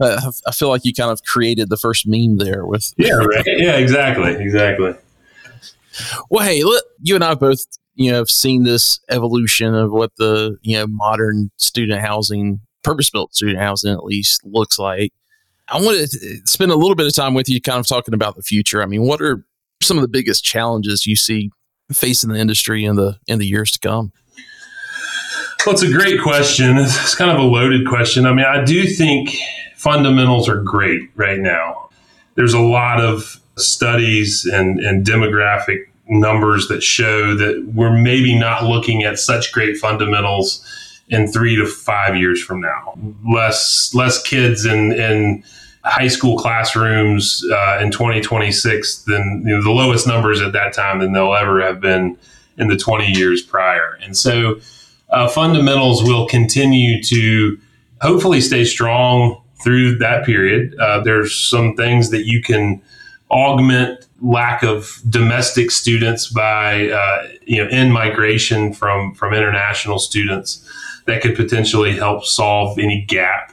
I 0.00 0.52
feel 0.52 0.68
like 0.68 0.84
you 0.84 0.92
kind 0.92 1.10
of 1.10 1.22
created 1.22 1.68
the 1.70 1.76
first 1.76 2.06
meme 2.06 2.38
there 2.38 2.66
with. 2.66 2.92
Yeah, 2.96 3.14
right. 3.14 3.44
Yeah, 3.46 3.76
exactly. 3.76 4.34
Exactly. 4.34 4.94
Well, 6.30 6.44
hey, 6.44 6.64
look, 6.64 6.84
you 7.02 7.14
and 7.14 7.22
I 7.22 7.34
both 7.34 7.64
you 7.94 8.10
know, 8.10 8.18
have 8.18 8.30
seen 8.30 8.64
this 8.64 9.00
evolution 9.10 9.74
of 9.74 9.90
what 9.92 10.12
the, 10.16 10.56
you 10.62 10.76
know, 10.76 10.86
modern 10.88 11.50
student 11.56 12.00
housing, 12.00 12.60
purpose 12.82 13.10
built 13.10 13.34
student 13.34 13.58
housing 13.58 13.92
at 13.92 14.04
least 14.04 14.42
looks 14.44 14.78
like. 14.78 15.12
I 15.68 15.80
want 15.80 16.10
to 16.10 16.40
spend 16.44 16.70
a 16.70 16.76
little 16.76 16.94
bit 16.94 17.06
of 17.06 17.14
time 17.14 17.34
with 17.34 17.48
you 17.48 17.60
kind 17.60 17.78
of 17.78 17.86
talking 17.86 18.14
about 18.14 18.36
the 18.36 18.42
future. 18.42 18.82
I 18.82 18.86
mean, 18.86 19.06
what 19.06 19.22
are 19.22 19.44
some 19.82 19.96
of 19.96 20.02
the 20.02 20.08
biggest 20.08 20.44
challenges 20.44 21.06
you 21.06 21.16
see 21.16 21.50
facing 21.92 22.30
the 22.30 22.38
industry 22.38 22.84
in 22.84 22.96
the 22.96 23.18
in 23.26 23.38
the 23.38 23.46
years 23.46 23.70
to 23.72 23.78
come? 23.78 24.12
Well, 25.64 25.74
it's 25.74 25.82
a 25.82 25.90
great 25.90 26.20
question. 26.20 26.76
It's 26.76 27.14
kind 27.14 27.30
of 27.30 27.38
a 27.38 27.42
loaded 27.42 27.86
question. 27.86 28.26
I 28.26 28.34
mean, 28.34 28.44
I 28.44 28.62
do 28.64 28.86
think 28.86 29.34
fundamentals 29.76 30.48
are 30.48 30.62
great 30.62 31.08
right 31.14 31.38
now. 31.38 31.88
There's 32.34 32.52
a 32.52 32.60
lot 32.60 33.00
of 33.00 33.40
studies 33.56 34.44
and, 34.44 34.78
and 34.80 35.06
demographic 35.06 35.86
numbers 36.06 36.68
that 36.68 36.82
show 36.82 37.34
that 37.34 37.72
we're 37.74 37.96
maybe 37.96 38.38
not 38.38 38.64
looking 38.64 39.04
at 39.04 39.18
such 39.18 39.52
great 39.52 39.76
fundamentals 39.76 40.64
in 41.08 41.26
three 41.26 41.56
to 41.56 41.66
five 41.66 42.16
years 42.16 42.42
from 42.42 42.60
now. 42.60 42.98
Less 43.30 43.92
less 43.94 44.22
kids 44.22 44.64
in 44.64 44.92
in 44.92 45.44
high 45.84 46.08
school 46.08 46.38
classrooms 46.38 47.44
uh, 47.52 47.78
in 47.80 47.90
2026 47.90 49.02
than 49.02 49.42
you 49.46 49.54
know, 49.54 49.62
the 49.62 49.70
lowest 49.70 50.06
numbers 50.06 50.40
at 50.40 50.52
that 50.52 50.72
time 50.72 50.98
than 50.98 51.12
they'll 51.12 51.34
ever 51.34 51.60
have 51.60 51.80
been 51.80 52.16
in 52.56 52.68
the 52.68 52.76
20 52.76 53.06
years 53.12 53.42
prior. 53.42 53.98
And 54.02 54.16
so 54.16 54.60
uh, 55.10 55.28
fundamentals 55.28 56.02
will 56.02 56.26
continue 56.26 57.02
to 57.02 57.58
hopefully 58.00 58.40
stay 58.40 58.64
strong 58.64 59.42
through 59.62 59.96
that 59.98 60.24
period. 60.24 60.74
Uh, 60.78 61.00
there's 61.02 61.36
some 61.36 61.74
things 61.76 62.10
that 62.10 62.24
you 62.24 62.42
can 62.42 62.80
augment 63.30 64.06
lack 64.20 64.62
of 64.62 65.00
domestic 65.08 65.70
students 65.70 66.28
by 66.28 66.88
uh, 66.88 67.28
you 67.46 67.62
know 67.62 67.68
in 67.70 67.90
migration 67.90 68.72
from 68.72 69.14
from 69.14 69.34
international 69.34 69.98
students 69.98 70.68
that 71.06 71.20
could 71.20 71.36
potentially 71.36 71.96
help 71.96 72.24
solve 72.24 72.78
any 72.78 73.04
gap. 73.06 73.52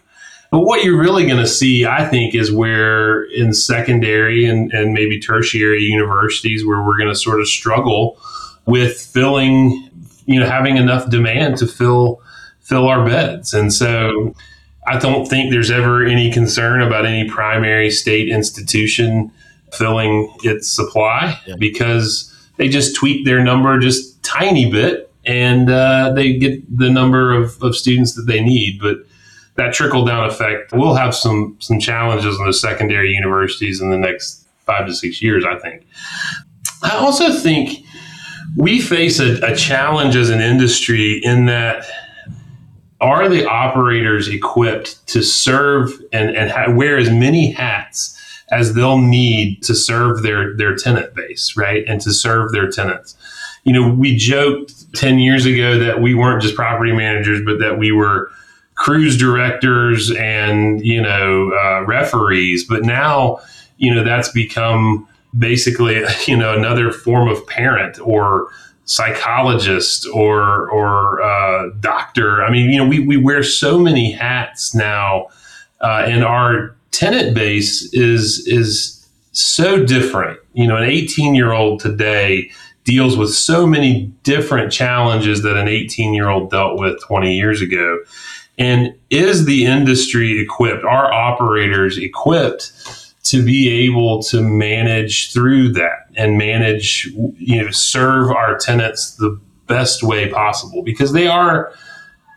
But 0.51 0.61
what 0.61 0.83
you're 0.83 0.99
really 0.99 1.25
going 1.25 1.37
to 1.37 1.47
see, 1.47 1.85
I 1.85 2.05
think, 2.05 2.35
is 2.35 2.51
where 2.51 3.23
in 3.23 3.53
secondary 3.53 4.45
and, 4.45 4.71
and 4.73 4.93
maybe 4.93 5.17
tertiary 5.17 5.83
universities, 5.83 6.65
where 6.65 6.83
we're 6.83 6.97
going 6.97 7.09
to 7.09 7.15
sort 7.15 7.39
of 7.39 7.47
struggle 7.47 8.19
with 8.65 8.99
filling, 8.99 9.89
you 10.25 10.39
know, 10.39 10.45
having 10.45 10.75
enough 10.75 11.09
demand 11.09 11.57
to 11.57 11.67
fill 11.67 12.21
fill 12.59 12.87
our 12.87 13.05
beds. 13.05 13.53
And 13.53 13.73
so 13.73 14.35
I 14.87 14.97
don't 14.97 15.25
think 15.25 15.51
there's 15.51 15.71
ever 15.71 16.05
any 16.05 16.31
concern 16.31 16.81
about 16.81 17.05
any 17.05 17.29
primary 17.29 17.89
state 17.89 18.29
institution 18.29 19.31
filling 19.73 20.33
its 20.43 20.69
supply 20.69 21.39
yeah. 21.45 21.55
because 21.57 22.27
they 22.57 22.67
just 22.67 22.95
tweak 22.95 23.25
their 23.25 23.43
number 23.43 23.79
just 23.79 24.21
tiny 24.23 24.69
bit 24.69 25.11
and 25.25 25.69
uh, 25.69 26.11
they 26.13 26.37
get 26.37 26.77
the 26.77 26.89
number 26.89 27.33
of, 27.33 27.61
of 27.61 27.75
students 27.75 28.15
that 28.15 28.23
they 28.23 28.41
need. 28.41 28.79
But 28.79 28.97
that 29.55 29.73
trickle 29.73 30.05
down 30.05 30.25
effect 30.25 30.71
will 30.71 30.95
have 30.95 31.13
some 31.13 31.57
some 31.59 31.79
challenges 31.79 32.39
in 32.39 32.45
the 32.45 32.53
secondary 32.53 33.11
universities 33.13 33.81
in 33.81 33.89
the 33.89 33.97
next 33.97 34.47
five 34.65 34.87
to 34.87 34.93
six 34.93 35.21
years. 35.21 35.45
I 35.45 35.57
think. 35.59 35.85
I 36.83 36.95
also 36.95 37.31
think 37.31 37.85
we 38.57 38.81
face 38.81 39.19
a, 39.19 39.39
a 39.45 39.55
challenge 39.55 40.15
as 40.15 40.29
an 40.29 40.41
industry 40.41 41.21
in 41.23 41.45
that 41.45 41.85
are 42.99 43.27
the 43.27 43.45
operators 43.45 44.27
equipped 44.27 45.05
to 45.07 45.23
serve 45.23 45.91
and, 46.13 46.35
and 46.35 46.51
ha- 46.51 46.71
wear 46.71 46.97
as 46.97 47.09
many 47.09 47.51
hats 47.51 48.20
as 48.51 48.73
they'll 48.73 48.99
need 48.99 49.63
to 49.63 49.73
serve 49.73 50.21
their 50.21 50.55
their 50.55 50.75
tenant 50.75 51.15
base, 51.15 51.55
right? 51.57 51.83
And 51.87 52.01
to 52.01 52.11
serve 52.11 52.51
their 52.51 52.69
tenants. 52.69 53.15
You 53.63 53.73
know, 53.73 53.93
we 53.93 54.15
joked 54.17 54.93
10 54.95 55.19
years 55.19 55.45
ago 55.45 55.79
that 55.79 56.01
we 56.01 56.13
weren't 56.13 56.41
just 56.41 56.55
property 56.55 56.91
managers, 56.91 57.41
but 57.45 57.59
that 57.59 57.77
we 57.77 57.91
were 57.91 58.31
cruise 58.75 59.17
directors 59.17 60.11
and, 60.11 60.83
you 60.83 61.01
know, 61.01 61.51
uh, 61.53 61.85
referees. 61.85 62.65
But 62.67 62.83
now, 62.83 63.39
you 63.77 63.93
know, 63.93 64.03
that's 64.03 64.29
become 64.29 65.07
basically, 65.37 66.03
you 66.25 66.35
know, 66.35 66.57
another 66.57 66.91
form 66.91 67.27
of 67.27 67.45
parent 67.47 67.99
or 67.99 68.49
psychologist 68.85 70.07
or 70.13 70.69
or 70.69 71.21
uh, 71.21 71.69
doctor. 71.79 72.43
I 72.43 72.51
mean, 72.51 72.69
you 72.71 72.77
know, 72.77 72.87
we, 72.87 72.99
we 73.05 73.15
wear 73.15 73.43
so 73.43 73.79
many 73.79 74.11
hats 74.11 74.75
now, 74.75 75.27
uh, 75.79 76.03
and 76.05 76.25
our 76.25 76.75
tenant 76.91 77.33
base 77.33 77.93
is 77.93 78.45
is 78.47 78.97
so 79.31 79.83
different. 79.83 80.39
You 80.53 80.67
know, 80.67 80.77
an 80.77 80.89
18 80.89 81.35
year 81.35 81.51
old 81.53 81.79
today 81.79 82.51
deals 82.83 83.15
with 83.15 83.33
so 83.33 83.65
many 83.65 84.11
different 84.23 84.71
challenges 84.71 85.43
that 85.43 85.57
an 85.57 85.67
18 85.67 86.13
year 86.13 86.29
old 86.29 86.51
dealt 86.51 86.79
with 86.79 87.01
20 87.03 87.35
years 87.35 87.61
ago. 87.61 87.99
And 88.57 88.93
is 89.09 89.45
the 89.45 89.65
industry 89.65 90.39
equipped? 90.39 90.83
Are 90.83 91.11
operators 91.11 91.97
equipped 91.97 92.73
to 93.23 93.43
be 93.43 93.69
able 93.69 94.21
to 94.23 94.41
manage 94.41 95.31
through 95.31 95.71
that 95.73 96.07
and 96.15 96.37
manage, 96.37 97.05
you 97.37 97.63
know, 97.63 97.71
serve 97.71 98.31
our 98.31 98.57
tenants 98.57 99.15
the 99.15 99.39
best 99.67 100.03
way 100.03 100.29
possible 100.29 100.83
because 100.83 101.13
they 101.13 101.27
are 101.27 101.71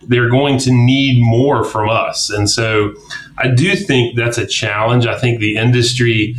they're 0.07 0.31
going 0.31 0.59
to 0.59 0.71
need 0.71 1.23
more 1.23 1.65
from 1.65 1.89
us. 1.89 2.31
And 2.31 2.49
so 2.49 2.95
I 3.39 3.49
do 3.49 3.75
think 3.77 4.17
that's 4.17 4.39
a 4.39 4.47
challenge. 4.47 5.07
I 5.07 5.19
think 5.19 5.41
the 5.41 5.57
industry, 5.57 6.37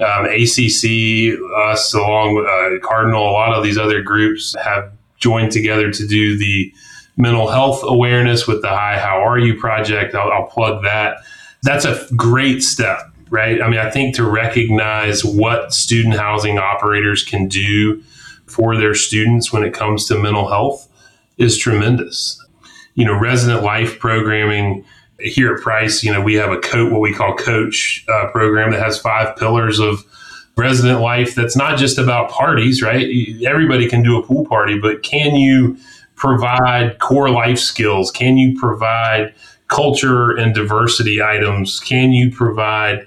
um, 0.00 0.26
ACC, 0.26 1.38
us, 1.56 1.92
along 1.94 2.36
with 2.36 2.46
uh, 2.46 2.86
Cardinal, 2.86 3.28
a 3.28 3.32
lot 3.32 3.54
of 3.54 3.64
these 3.64 3.78
other 3.78 4.02
groups 4.02 4.54
have 4.62 4.92
joined 5.18 5.52
together 5.52 5.90
to 5.90 6.06
do 6.06 6.38
the 6.38 6.72
mental 7.16 7.48
health 7.48 7.80
awareness 7.82 8.46
with 8.46 8.62
the 8.62 8.68
Hi 8.68 8.98
How 8.98 9.20
Are 9.26 9.38
You 9.38 9.58
project. 9.58 10.14
I'll, 10.14 10.30
I'll 10.30 10.46
plug 10.46 10.82
that. 10.84 11.18
That's 11.62 11.84
a 11.84 12.06
great 12.14 12.62
step 12.62 13.12
right? 13.30 13.60
I 13.60 13.68
mean, 13.68 13.80
I 13.80 13.90
think 13.90 14.14
to 14.16 14.24
recognize 14.24 15.24
what 15.24 15.72
student 15.72 16.16
housing 16.16 16.58
operators 16.58 17.22
can 17.22 17.48
do 17.48 18.02
for 18.46 18.76
their 18.76 18.94
students 18.94 19.52
when 19.52 19.64
it 19.64 19.74
comes 19.74 20.06
to 20.06 20.18
mental 20.18 20.48
health 20.48 20.88
is 21.36 21.58
tremendous. 21.58 22.42
You 22.94 23.04
know, 23.04 23.18
resident 23.18 23.62
life 23.62 23.98
programming 23.98 24.84
here 25.20 25.54
at 25.54 25.62
Preiss, 25.62 26.02
you 26.02 26.12
know, 26.12 26.20
we 26.20 26.34
have 26.34 26.50
a 26.50 26.58
coat, 26.58 26.92
what 26.92 27.00
we 27.00 27.12
call 27.12 27.34
coach 27.34 28.04
uh, 28.08 28.28
program 28.28 28.70
that 28.72 28.82
has 28.82 28.98
five 28.98 29.36
pillars 29.36 29.78
of 29.78 30.04
resident 30.56 31.00
life. 31.00 31.34
That's 31.34 31.56
not 31.56 31.78
just 31.78 31.98
about 31.98 32.30
parties, 32.30 32.82
right? 32.82 33.06
Everybody 33.44 33.88
can 33.88 34.02
do 34.02 34.18
a 34.18 34.22
pool 34.22 34.46
party, 34.46 34.78
but 34.78 35.02
can 35.02 35.36
you 35.36 35.76
provide 36.16 36.98
core 36.98 37.30
life 37.30 37.58
skills? 37.58 38.10
Can 38.10 38.36
you 38.36 38.58
provide 38.58 39.34
culture 39.68 40.32
and 40.32 40.54
diversity 40.54 41.22
items? 41.22 41.80
Can 41.80 42.12
you 42.12 42.30
provide 42.30 43.06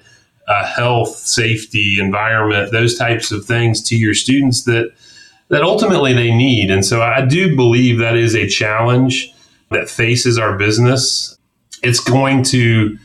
uh, 0.50 0.66
health, 0.66 1.16
safety, 1.16 2.00
environment, 2.00 2.72
those 2.72 2.98
types 2.98 3.32
of 3.32 3.46
things 3.46 3.82
to 3.84 3.96
your 3.96 4.16
students 4.16 4.64
that 4.64 4.92
that 5.50 5.64
ultimately 5.64 6.14
they 6.14 6.32
need. 6.36 6.70
And 6.70 6.86
so 6.86 7.02
I 7.02 7.26
do 7.26 7.56
believe 7.56 7.98
that 7.98 8.16
is 8.16 8.36
a 8.36 8.48
challenge 8.48 9.34
that 9.72 9.90
faces 9.90 10.38
our 10.38 10.58
business. 10.58 11.38
It's 11.84 12.00
going 12.00 12.44
to 12.46 12.98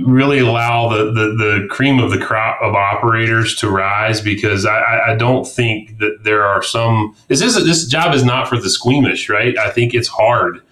really 0.00 0.38
allow 0.38 0.88
the, 0.88 1.04
the, 1.04 1.36
the 1.36 1.66
cream 1.70 1.98
of 1.98 2.10
the 2.10 2.18
crop 2.18 2.60
of 2.62 2.74
operators 2.74 3.54
to 3.56 3.68
rise 3.68 4.20
because 4.22 4.64
I, 4.64 5.10
I 5.10 5.16
don't 5.16 5.46
think 5.46 5.98
that 5.98 6.24
there 6.24 6.44
are 6.44 6.62
some 6.62 7.14
this 7.28 7.42
is 7.42 7.54
this 7.66 7.86
job 7.86 8.14
is 8.14 8.24
not 8.24 8.48
for 8.48 8.56
the 8.58 8.70
squeamish, 8.70 9.28
right? 9.28 9.56
I 9.58 9.70
think 9.70 9.94
it's 9.94 10.08
hard. 10.08 10.62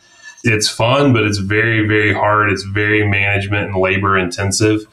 It's 0.43 0.69
fun, 0.71 1.13
but 1.13 1.25
it's 1.25 1.37
very, 1.37 1.87
very 1.87 2.15
hard. 2.15 2.51
It's 2.51 2.63
very 2.63 3.07
management 3.07 3.67
and 3.67 3.77
labor 3.77 4.17
intensive 4.17 4.87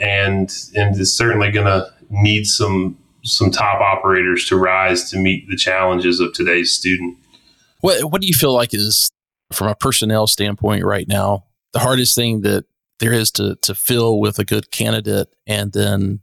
and 0.00 0.52
and 0.74 0.98
is 0.98 1.16
certainly 1.16 1.50
going 1.50 1.66
to 1.66 1.92
need 2.10 2.46
some 2.46 2.96
some 3.24 3.50
top 3.50 3.80
operators 3.80 4.46
to 4.46 4.56
rise 4.56 5.10
to 5.10 5.18
meet 5.18 5.48
the 5.48 5.56
challenges 5.56 6.20
of 6.20 6.32
today's 6.32 6.72
student. 6.72 7.16
What 7.80 8.10
what 8.10 8.20
do 8.20 8.26
you 8.26 8.34
feel 8.34 8.52
like 8.52 8.74
is 8.74 9.08
from 9.52 9.68
a 9.68 9.74
personnel 9.74 10.26
standpoint 10.26 10.84
right 10.84 11.06
now 11.08 11.44
the 11.78 11.84
hardest 11.84 12.14
thing 12.14 12.40
that 12.42 12.64
there 12.98 13.12
is 13.12 13.30
to 13.32 13.56
to 13.62 13.74
fill 13.74 14.18
with 14.18 14.38
a 14.38 14.44
good 14.44 14.70
candidate 14.70 15.28
and 15.46 15.72
then 15.72 16.20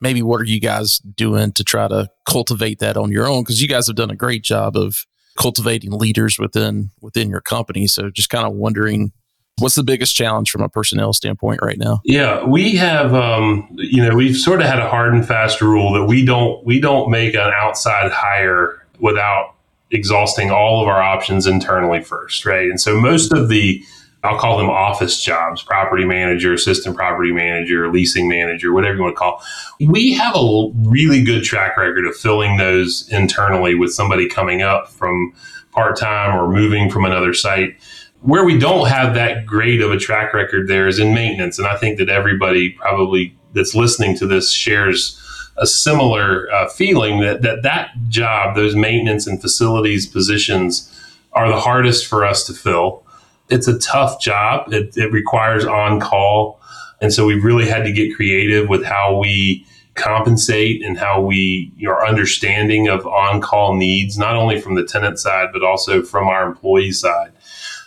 maybe 0.00 0.22
what 0.22 0.40
are 0.40 0.44
you 0.44 0.60
guys 0.60 0.98
doing 0.98 1.52
to 1.52 1.62
try 1.62 1.86
to 1.86 2.08
cultivate 2.28 2.78
that 2.78 2.96
on 2.96 3.12
your 3.12 3.26
own 3.26 3.42
because 3.42 3.60
you 3.60 3.68
guys 3.68 3.86
have 3.86 3.96
done 3.96 4.10
a 4.10 4.16
great 4.16 4.42
job 4.42 4.76
of 4.76 5.04
cultivating 5.38 5.92
leaders 5.92 6.38
within 6.38 6.90
within 7.02 7.28
your 7.28 7.40
company 7.40 7.86
so 7.86 8.10
just 8.10 8.30
kind 8.30 8.46
of 8.46 8.52
wondering 8.52 9.12
What's 9.58 9.76
the 9.76 9.84
biggest 9.84 10.16
challenge 10.16 10.50
from 10.50 10.62
a 10.62 10.68
personnel 10.68 11.12
standpoint 11.12 11.60
right 11.62 11.78
now? 11.78 12.00
Yeah, 12.04 12.44
we 12.44 12.74
have, 12.74 13.14
um, 13.14 13.68
you 13.74 14.02
know, 14.02 14.16
we've 14.16 14.36
sort 14.36 14.60
of 14.60 14.66
had 14.66 14.80
a 14.80 14.88
hard 14.88 15.14
and 15.14 15.24
fast 15.24 15.60
rule 15.60 15.92
that 15.92 16.06
we 16.06 16.24
don't 16.24 16.66
we 16.66 16.80
don't 16.80 17.08
make 17.08 17.34
an 17.34 17.52
outside 17.54 18.10
hire 18.10 18.84
without 18.98 19.54
exhausting 19.92 20.50
all 20.50 20.82
of 20.82 20.88
our 20.88 21.00
options 21.00 21.46
internally 21.46 22.02
first, 22.02 22.44
right? 22.44 22.68
And 22.68 22.80
so 22.80 23.00
most 23.00 23.32
of 23.32 23.48
the 23.48 23.80
I'll 24.24 24.38
call 24.38 24.56
them 24.56 24.70
office 24.70 25.22
jobs, 25.22 25.62
property 25.62 26.04
manager, 26.04 26.54
assistant 26.54 26.96
property 26.96 27.30
manager, 27.30 27.92
leasing 27.92 28.28
manager, 28.28 28.72
whatever 28.72 28.96
you 28.96 29.02
want 29.02 29.14
to 29.14 29.18
call. 29.18 29.42
We 29.80 30.14
have 30.14 30.34
a 30.34 30.70
really 30.74 31.22
good 31.22 31.44
track 31.44 31.76
record 31.76 32.06
of 32.06 32.16
filling 32.16 32.56
those 32.56 33.08
internally 33.10 33.74
with 33.74 33.92
somebody 33.92 34.28
coming 34.28 34.62
up 34.62 34.88
from 34.88 35.34
part 35.72 35.98
time 35.98 36.34
or 36.34 36.50
moving 36.50 36.90
from 36.90 37.04
another 37.04 37.34
site 37.34 37.76
where 38.22 38.44
we 38.44 38.58
don't 38.58 38.88
have 38.88 39.12
that 39.14 39.44
great 39.44 39.82
of 39.82 39.92
a 39.92 39.98
track 39.98 40.32
record 40.32 40.66
there 40.66 40.88
is 40.88 40.98
in 40.98 41.12
maintenance. 41.12 41.58
And 41.58 41.68
I 41.68 41.76
think 41.76 41.98
that 41.98 42.08
everybody 42.08 42.70
probably 42.70 43.36
that's 43.52 43.74
listening 43.74 44.16
to 44.16 44.26
this 44.26 44.50
shares 44.50 45.20
a 45.58 45.66
similar 45.66 46.50
uh, 46.50 46.68
feeling 46.70 47.20
that, 47.20 47.42
that 47.42 47.62
that 47.62 47.90
job, 48.08 48.56
those 48.56 48.74
maintenance 48.74 49.26
and 49.26 49.40
facilities 49.40 50.06
positions, 50.06 50.90
are 51.34 51.48
the 51.48 51.60
hardest 51.60 52.06
for 52.06 52.24
us 52.24 52.44
to 52.46 52.54
fill. 52.54 53.03
It's 53.48 53.68
a 53.68 53.78
tough 53.78 54.20
job. 54.20 54.72
It, 54.72 54.96
it 54.96 55.12
requires 55.12 55.64
on 55.64 56.00
call. 56.00 56.60
And 57.00 57.12
so 57.12 57.26
we've 57.26 57.44
really 57.44 57.66
had 57.66 57.84
to 57.84 57.92
get 57.92 58.14
creative 58.14 58.68
with 58.68 58.84
how 58.84 59.18
we 59.18 59.66
compensate 59.94 60.82
and 60.84 60.98
how 60.98 61.20
we 61.20 61.72
our 61.86 62.04
understanding 62.06 62.88
of 62.88 63.06
on 63.06 63.40
call 63.40 63.74
needs, 63.76 64.18
not 64.18 64.36
only 64.36 64.60
from 64.60 64.74
the 64.74 64.84
tenant 64.84 65.18
side, 65.18 65.48
but 65.52 65.62
also 65.62 66.02
from 66.02 66.28
our 66.28 66.46
employee 66.46 66.92
side. 66.92 67.32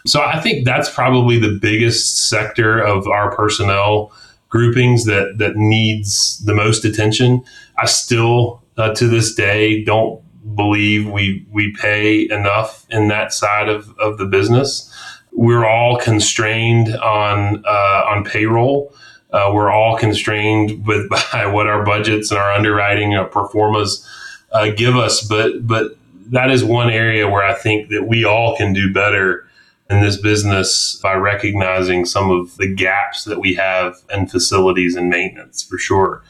So 0.06 0.22
I 0.22 0.40
think 0.40 0.66
that's 0.66 0.90
probably 0.90 1.38
the 1.38 1.58
biggest 1.62 2.30
sector 2.30 2.80
of 2.80 3.08
our 3.08 3.36
personnel 3.36 4.14
groupings 4.50 5.06
that 5.06 5.38
that 5.38 5.56
needs 5.58 6.38
the 6.46 6.54
most 6.54 6.86
attention. 6.86 7.44
I 7.78 7.88
still, 7.88 8.64
uh, 8.78 8.94
to 8.96 9.08
this 9.08 9.34
day, 9.36 9.84
don't 9.84 10.22
believe 10.56 11.10
we 11.10 11.46
we 11.52 11.74
pay 11.74 12.30
enough 12.30 12.86
in 12.90 13.10
that 13.10 13.34
side 13.34 13.68
of, 13.68 13.94
of 14.00 14.18
the 14.18 14.26
business. 14.26 14.94
We're 15.38 15.66
all 15.66 16.00
constrained 16.00 16.96
on 16.98 17.64
uh, 17.64 18.06
on 18.10 18.24
payroll. 18.24 18.92
Uh, 19.32 19.52
we're 19.54 19.70
all 19.70 19.96
constrained 19.96 20.88
with 20.88 21.08
by 21.32 21.46
what 21.46 21.68
our 21.68 21.86
budgets 21.86 22.32
and 22.32 22.40
our 22.40 22.52
underwriting 22.52 23.14
uh, 23.14 23.26
performance 23.26 24.06
uh, 24.52 24.72
give 24.72 24.96
us. 24.96 25.26
But 25.26 25.68
but 25.68 25.96
that 26.32 26.50
is 26.50 26.64
one 26.64 26.90
area 26.90 27.30
where 27.30 27.44
I 27.44 27.54
think 27.54 27.90
that 27.90 28.08
we 28.08 28.26
all 28.26 28.58
can 28.58 28.74
do 28.74 28.92
better 28.92 29.48
in 29.92 30.02
this 30.02 30.20
business 30.20 31.00
by 31.04 31.14
recognizing 31.14 32.06
some 32.06 32.32
of 32.32 32.58
the 32.58 32.74
gaps 32.74 33.24
that 33.26 33.40
we 33.40 33.54
have 33.54 33.96
in 34.12 34.26
facilities 34.28 34.96
and 34.96 35.08
maintenance 35.08 35.62
for 35.62 35.78
sure. 35.78 36.24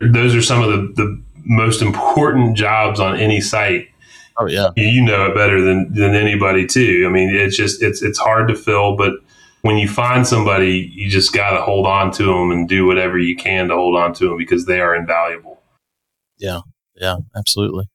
Those 0.00 0.34
are 0.34 0.42
some 0.42 0.62
of 0.62 0.68
the, 0.68 0.92
the 1.02 1.22
most 1.44 1.82
important 1.82 2.56
jobs 2.56 3.00
on 3.00 3.18
any 3.18 3.40
site. 3.40 3.89
Oh 4.40 4.46
yeah. 4.46 4.70
You 4.76 5.04
know 5.04 5.26
it 5.26 5.34
better 5.34 5.60
than, 5.60 5.92
than 5.92 6.14
anybody 6.14 6.66
too. 6.66 7.04
I 7.06 7.12
mean, 7.12 7.34
it's 7.34 7.56
just, 7.56 7.82
it's, 7.82 8.02
it's 8.02 8.18
hard 8.18 8.48
to 8.48 8.56
fill, 8.56 8.96
but 8.96 9.12
when 9.62 9.76
you 9.76 9.88
find 9.88 10.26
somebody, 10.26 10.90
you 10.94 11.10
just 11.10 11.32
got 11.32 11.50
to 11.50 11.60
hold 11.60 11.86
on 11.86 12.10
to 12.12 12.24
them 12.24 12.50
and 12.50 12.68
do 12.68 12.86
whatever 12.86 13.18
you 13.18 13.36
can 13.36 13.68
to 13.68 13.74
hold 13.74 13.96
on 13.96 14.14
to 14.14 14.28
them 14.28 14.38
because 14.38 14.64
they 14.64 14.80
are 14.80 14.94
invaluable. 14.94 15.60
Yeah. 16.38 16.60
Yeah, 16.96 17.16
absolutely. 17.36 17.88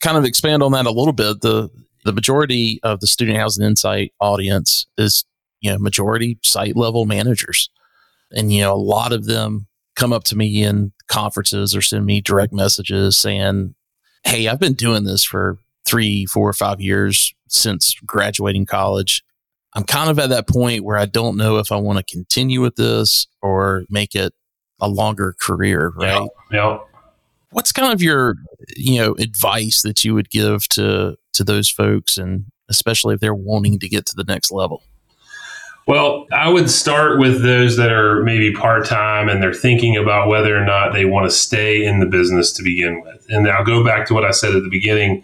Kind 0.00 0.16
of 0.16 0.24
expand 0.24 0.62
on 0.62 0.72
that 0.72 0.86
a 0.86 0.90
little 0.90 1.12
bit. 1.12 1.40
The, 1.40 1.70
the 2.04 2.12
majority 2.12 2.80
of 2.82 3.00
the 3.00 3.06
student 3.06 3.36
housing 3.36 3.66
insight 3.66 4.12
audience 4.20 4.86
is 4.96 5.24
you 5.60 5.70
know 5.70 5.78
majority 5.78 6.38
site 6.42 6.76
level 6.76 7.04
managers 7.06 7.68
and 8.30 8.52
you 8.52 8.62
know 8.62 8.72
a 8.72 8.76
lot 8.76 9.12
of 9.12 9.26
them 9.26 9.66
come 9.96 10.12
up 10.12 10.24
to 10.24 10.36
me 10.36 10.62
in 10.62 10.92
conferences 11.08 11.74
or 11.74 11.80
send 11.80 12.06
me 12.06 12.20
direct 12.20 12.52
messages 12.52 13.16
saying 13.16 13.74
hey 14.26 14.48
i've 14.48 14.60
been 14.60 14.74
doing 14.74 15.04
this 15.04 15.24
for 15.24 15.58
three 15.86 16.26
four 16.26 16.48
or 16.48 16.52
five 16.52 16.80
years 16.80 17.32
since 17.48 17.94
graduating 18.04 18.66
college. 18.66 19.22
I'm 19.74 19.84
kind 19.84 20.10
of 20.10 20.18
at 20.18 20.30
that 20.30 20.48
point 20.48 20.84
where 20.84 20.96
i 20.96 21.04
don't 21.04 21.36
know 21.36 21.58
if 21.58 21.70
i 21.70 21.76
want 21.76 21.98
to 21.98 22.12
continue 22.12 22.60
with 22.60 22.76
this 22.76 23.26
or 23.42 23.84
make 23.90 24.14
it 24.14 24.32
a 24.80 24.88
longer 24.88 25.34
career 25.40 25.92
right? 25.96 26.28
yeah, 26.50 26.56
yeah 26.56 26.78
what's 27.50 27.72
kind 27.72 27.92
of 27.92 28.02
your 28.02 28.36
you 28.74 29.00
know 29.00 29.12
advice 29.14 29.82
that 29.82 30.02
you 30.04 30.14
would 30.14 30.30
give 30.30 30.68
to 30.70 31.16
to 31.32 31.44
those 31.44 31.70
folks 31.70 32.16
and 32.16 32.46
especially 32.68 33.14
if 33.14 33.20
they're 33.20 33.34
wanting 33.34 33.78
to 33.78 33.88
get 33.88 34.06
to 34.06 34.16
the 34.16 34.24
next 34.24 34.50
level 34.50 34.82
well 35.86 36.26
i 36.32 36.48
would 36.48 36.70
start 36.70 37.18
with 37.18 37.42
those 37.42 37.76
that 37.76 37.92
are 37.92 38.22
maybe 38.22 38.52
part-time 38.52 39.28
and 39.28 39.42
they're 39.42 39.54
thinking 39.54 39.96
about 39.96 40.28
whether 40.28 40.56
or 40.56 40.64
not 40.64 40.92
they 40.92 41.04
want 41.04 41.24
to 41.24 41.30
stay 41.30 41.84
in 41.84 42.00
the 42.00 42.06
business 42.06 42.52
to 42.52 42.62
begin 42.62 43.00
with 43.02 43.26
and 43.28 43.48
i'll 43.48 43.64
go 43.64 43.84
back 43.84 44.06
to 44.06 44.14
what 44.14 44.24
i 44.24 44.30
said 44.30 44.54
at 44.54 44.62
the 44.62 44.70
beginning 44.70 45.22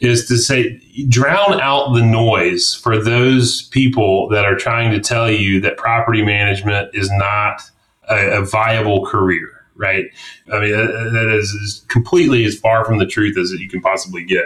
is 0.00 0.26
to 0.26 0.36
say 0.36 0.78
drown 1.08 1.58
out 1.60 1.94
the 1.94 2.02
noise 2.02 2.74
for 2.74 3.02
those 3.02 3.62
people 3.68 4.28
that 4.28 4.44
are 4.44 4.56
trying 4.56 4.90
to 4.90 5.00
tell 5.00 5.30
you 5.30 5.60
that 5.60 5.76
property 5.78 6.22
management 6.22 6.94
is 6.94 7.10
not 7.12 7.62
a, 8.10 8.40
a 8.40 8.44
viable 8.44 9.06
career 9.06 9.56
right? 9.76 10.06
I 10.52 10.60
mean, 10.60 10.74
uh, 10.74 10.78
uh, 10.78 11.10
that 11.10 11.28
is 11.38 11.54
as 11.62 11.84
completely 11.88 12.44
as 12.44 12.58
far 12.58 12.84
from 12.84 12.98
the 12.98 13.06
truth 13.06 13.36
as 13.36 13.50
you 13.52 13.68
can 13.68 13.80
possibly 13.80 14.24
get. 14.24 14.44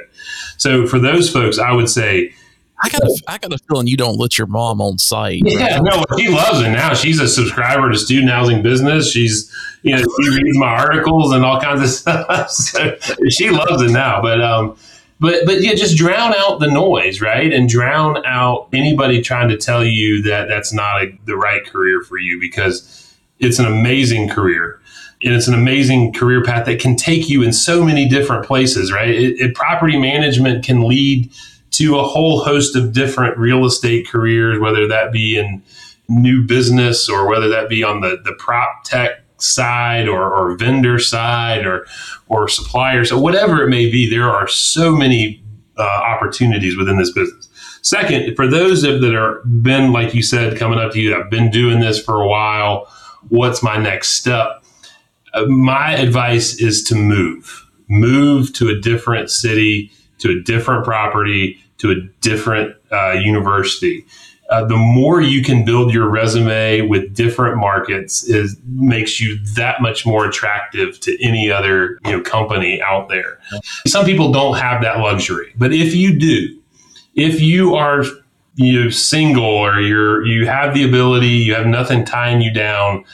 So 0.56 0.86
for 0.86 0.98
those 0.98 1.32
folks, 1.32 1.58
I 1.58 1.72
would 1.72 1.88
say. 1.88 2.34
I 2.82 2.88
got 2.88 3.02
a, 3.02 3.22
I 3.28 3.38
got 3.38 3.52
a 3.52 3.58
feeling 3.58 3.86
you 3.86 3.96
don't 3.96 4.16
let 4.16 4.38
your 4.38 4.46
mom 4.46 4.80
on 4.80 4.98
site. 4.98 5.42
Yeah, 5.44 5.80
no, 5.80 6.04
she 6.18 6.28
loves 6.28 6.60
it 6.60 6.70
now. 6.70 6.94
She's 6.94 7.20
a 7.20 7.28
subscriber 7.28 7.90
to 7.90 7.98
Student 7.98 8.30
Housing 8.30 8.62
Business. 8.62 9.10
She's, 9.10 9.54
you 9.82 9.94
know, 9.94 10.02
she 10.02 10.28
reads 10.30 10.58
my 10.58 10.68
articles 10.68 11.32
and 11.32 11.44
all 11.44 11.60
kinds 11.60 11.82
of 11.82 11.88
stuff. 11.90 12.50
So 12.50 12.96
she 13.28 13.50
loves 13.50 13.82
it 13.82 13.90
now. 13.90 14.22
But, 14.22 14.40
um, 14.40 14.76
but, 15.18 15.44
but 15.44 15.60
yeah, 15.60 15.74
just 15.74 15.96
drown 15.98 16.34
out 16.34 16.60
the 16.60 16.70
noise, 16.70 17.20
right? 17.20 17.52
And 17.52 17.68
drown 17.68 18.24
out 18.24 18.68
anybody 18.72 19.20
trying 19.20 19.50
to 19.50 19.58
tell 19.58 19.84
you 19.84 20.22
that 20.22 20.48
that's 20.48 20.72
not 20.72 21.02
a, 21.02 21.18
the 21.26 21.36
right 21.36 21.64
career 21.66 22.02
for 22.02 22.16
you 22.16 22.40
because 22.40 23.14
it's 23.38 23.58
an 23.58 23.66
amazing 23.66 24.30
career 24.30 24.80
and 25.22 25.34
it's 25.34 25.48
an 25.48 25.54
amazing 25.54 26.14
career 26.14 26.42
path 26.42 26.64
that 26.64 26.80
can 26.80 26.96
take 26.96 27.28
you 27.28 27.42
in 27.42 27.52
so 27.52 27.84
many 27.84 28.08
different 28.08 28.46
places, 28.46 28.90
right? 28.90 29.10
It, 29.10 29.38
it, 29.38 29.54
property 29.54 29.98
management 29.98 30.64
can 30.64 30.82
lead 30.84 31.30
to 31.72 31.98
a 31.98 32.02
whole 32.02 32.42
host 32.42 32.76
of 32.76 32.92
different 32.92 33.38
real 33.38 33.64
estate 33.64 34.08
careers, 34.08 34.58
whether 34.58 34.86
that 34.88 35.12
be 35.12 35.38
in 35.38 35.62
new 36.08 36.44
business 36.44 37.08
or 37.08 37.28
whether 37.28 37.48
that 37.48 37.68
be 37.68 37.82
on 37.84 38.00
the, 38.00 38.20
the 38.24 38.32
prop 38.32 38.84
tech 38.84 39.22
side 39.38 40.08
or, 40.08 40.32
or 40.32 40.56
vendor 40.56 40.98
side 40.98 41.64
or, 41.64 41.86
or 42.28 42.48
suppliers 42.48 43.12
or 43.12 43.22
whatever 43.22 43.62
it 43.62 43.68
may 43.68 43.90
be. 43.90 44.10
There 44.10 44.28
are 44.28 44.48
so 44.48 44.94
many 44.94 45.42
uh, 45.78 45.82
opportunities 45.82 46.76
within 46.76 46.98
this 46.98 47.12
business. 47.12 47.48
Second, 47.82 48.34
for 48.36 48.46
those 48.46 48.84
of 48.84 49.00
that 49.00 49.14
are 49.14 49.40
been, 49.44 49.92
like 49.92 50.14
you 50.14 50.22
said, 50.22 50.58
coming 50.58 50.78
up 50.78 50.92
to 50.92 51.00
you, 51.00 51.16
I've 51.16 51.30
been 51.30 51.50
doing 51.50 51.80
this 51.80 52.02
for 52.02 52.20
a 52.20 52.28
while. 52.28 52.86
What's 53.28 53.62
my 53.62 53.78
next 53.78 54.10
step? 54.10 54.62
Uh, 55.32 55.46
my 55.46 55.92
advice 55.92 56.60
is 56.60 56.82
to 56.84 56.94
move. 56.94 57.66
Move 57.88 58.52
to 58.54 58.68
a 58.68 58.78
different 58.78 59.30
city, 59.30 59.90
to 60.20 60.30
a 60.30 60.40
different 60.42 60.84
property, 60.84 61.58
to 61.78 61.90
a 61.90 61.96
different 62.20 62.74
uh, 62.92 63.12
university. 63.12 64.04
Uh, 64.50 64.64
the 64.64 64.76
more 64.76 65.20
you 65.20 65.44
can 65.44 65.64
build 65.64 65.94
your 65.94 66.08
resume 66.08 66.80
with 66.82 67.14
different 67.14 67.56
markets 67.56 68.24
is 68.24 68.56
makes 68.66 69.20
you 69.20 69.38
that 69.54 69.80
much 69.80 70.04
more 70.04 70.26
attractive 70.26 70.98
to 70.98 71.16
any 71.22 71.50
other 71.50 71.98
you 72.04 72.10
know 72.10 72.20
company 72.20 72.82
out 72.82 73.08
there. 73.08 73.38
Some 73.86 74.04
people 74.04 74.32
don't 74.32 74.56
have 74.56 74.82
that 74.82 74.98
luxury, 74.98 75.52
but 75.56 75.72
if 75.72 75.94
you 75.94 76.18
do, 76.18 76.60
if 77.14 77.40
you 77.40 77.76
are 77.76 78.04
you 78.56 78.84
know 78.84 78.90
single 78.90 79.44
or 79.44 79.80
you're 79.80 80.26
you 80.26 80.46
have 80.46 80.74
the 80.74 80.82
ability, 80.82 81.28
you 81.28 81.54
have 81.54 81.66
nothing 81.66 82.04
tying 82.04 82.40
you 82.40 82.52
down 82.52 83.04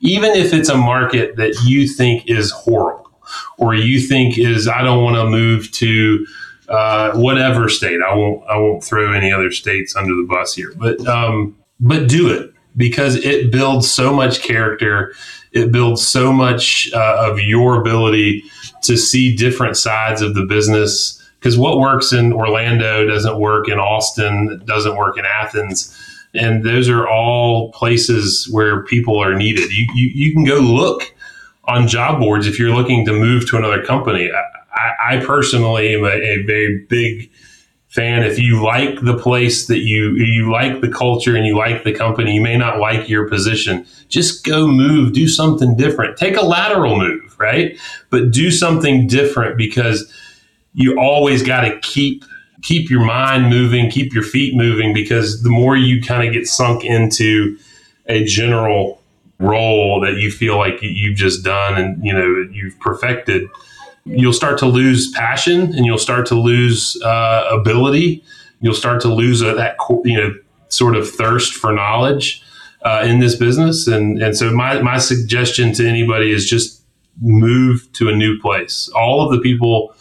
even 0.00 0.32
if 0.32 0.52
it's 0.52 0.68
a 0.68 0.76
market 0.76 1.36
that 1.36 1.54
you 1.64 1.88
think 1.88 2.28
is 2.28 2.50
horrible 2.50 3.10
or 3.58 3.74
you 3.74 4.00
think 4.00 4.38
is 4.38 4.68
I 4.68 4.82
don't 4.82 5.02
want 5.02 5.16
to 5.16 5.28
move 5.28 5.70
to 5.72 6.26
uh, 6.68 7.12
whatever 7.12 7.68
state. 7.68 8.00
I 8.02 8.14
won't 8.14 8.44
I 8.48 8.56
won't 8.56 8.82
throw 8.82 9.12
any 9.12 9.32
other 9.32 9.50
states 9.50 9.96
under 9.96 10.14
the 10.14 10.26
bus 10.28 10.54
here, 10.54 10.72
but 10.76 11.04
um, 11.06 11.56
but 11.80 12.08
do 12.08 12.30
it 12.30 12.52
because 12.76 13.16
it 13.16 13.50
builds 13.50 13.90
so 13.90 14.12
much 14.12 14.40
character. 14.42 15.14
It 15.52 15.72
builds 15.72 16.06
so 16.06 16.32
much 16.32 16.90
uh, 16.92 17.28
of 17.30 17.40
your 17.40 17.80
ability 17.80 18.44
to 18.82 18.96
see 18.96 19.34
different 19.34 19.76
sides 19.76 20.20
of 20.20 20.34
the 20.34 20.44
business. 20.44 21.14
Because 21.38 21.56
what 21.56 21.78
works 21.78 22.12
in 22.12 22.32
Orlando 22.32 23.06
doesn't 23.06 23.38
work 23.38 23.68
in 23.68 23.78
Austin, 23.78 24.60
doesn't 24.66 24.96
work 24.96 25.16
in 25.16 25.24
Athens 25.24 25.94
and 26.36 26.64
those 26.64 26.88
are 26.88 27.08
all 27.08 27.72
places 27.72 28.48
where 28.50 28.82
people 28.84 29.18
are 29.20 29.34
needed. 29.34 29.70
You, 29.72 29.86
you, 29.94 30.10
you 30.14 30.32
can 30.32 30.44
go 30.44 30.56
look 30.56 31.14
on 31.64 31.88
job 31.88 32.20
boards 32.20 32.46
if 32.46 32.58
you're 32.58 32.74
looking 32.74 33.04
to 33.06 33.12
move 33.12 33.48
to 33.48 33.56
another 33.56 33.82
company. 33.82 34.30
I, 34.30 34.42
I 34.76 35.24
personally 35.24 35.94
am 35.94 36.04
a, 36.04 36.08
a, 36.08 36.42
very 36.42 36.84
big 36.88 37.30
fan. 37.88 38.22
If 38.22 38.38
you 38.38 38.62
like 38.62 39.00
the 39.00 39.16
place 39.16 39.66
that 39.68 39.78
you 39.78 40.14
you 40.16 40.50
like 40.50 40.80
the 40.80 40.90
culture 40.90 41.34
and 41.34 41.46
you 41.46 41.56
like 41.56 41.84
the 41.84 41.92
company, 41.92 42.34
you 42.34 42.40
may 42.40 42.56
not 42.56 42.78
like 42.78 43.08
your 43.08 43.28
position. 43.28 43.86
Just 44.08 44.44
go 44.44 44.66
move, 44.66 45.12
do 45.12 45.26
something 45.26 45.76
different. 45.76 46.16
Take 46.16 46.36
a 46.36 46.44
lateral 46.44 46.98
move, 46.98 47.34
right? 47.38 47.78
But 48.10 48.30
do 48.30 48.50
something 48.50 49.06
different 49.06 49.56
because 49.56 50.12
you 50.74 50.98
always 50.98 51.42
got 51.42 51.62
to 51.62 51.78
keep 51.80 52.24
keep 52.62 52.90
your 52.90 53.04
mind 53.04 53.48
moving, 53.48 53.90
keep 53.90 54.12
your 54.12 54.22
feet 54.22 54.54
moving, 54.54 54.92
because 54.92 55.42
the 55.42 55.50
more 55.50 55.76
you 55.76 56.02
kind 56.02 56.26
of 56.26 56.34
get 56.34 56.46
sunk 56.46 56.84
into 56.84 57.56
a 58.06 58.24
general 58.24 59.00
role 59.38 60.00
that 60.00 60.14
you 60.14 60.30
feel 60.30 60.56
like 60.56 60.78
you've 60.80 61.16
just 61.16 61.44
done 61.44 61.80
and 61.80 62.04
you 62.04 62.12
know 62.12 62.46
you've 62.50 62.78
perfected, 62.80 63.48
you'll 64.06 64.32
start 64.32 64.58
to 64.58 64.66
lose 64.66 65.10
passion 65.12 65.74
and 65.74 65.84
you'll 65.84 65.98
start 65.98 66.26
to 66.26 66.34
lose 66.34 67.00
uh, 67.02 67.48
ability. 67.50 68.24
You'll 68.60 68.74
start 68.74 69.00
to 69.02 69.08
lose 69.08 69.42
uh, 69.42 69.54
that 69.54 69.76
you 70.04 70.16
know 70.16 70.34
sort 70.68 70.96
of 70.96 71.08
thirst 71.08 71.54
for 71.54 71.72
knowledge 71.72 72.42
uh, 72.82 73.04
in 73.04 73.20
this 73.20 73.34
business. 73.34 73.86
And 73.86 74.22
and 74.22 74.36
so 74.36 74.52
my 74.52 74.80
my 74.80 74.98
suggestion 74.98 75.72
to 75.74 75.86
anybody 75.86 76.30
is 76.30 76.48
just 76.48 76.82
move 77.20 77.90
to 77.94 78.08
a 78.08 78.16
new 78.16 78.38
place. 78.38 78.88
All 78.94 79.24
of 79.24 79.30
the 79.34 79.40
people 79.40 79.94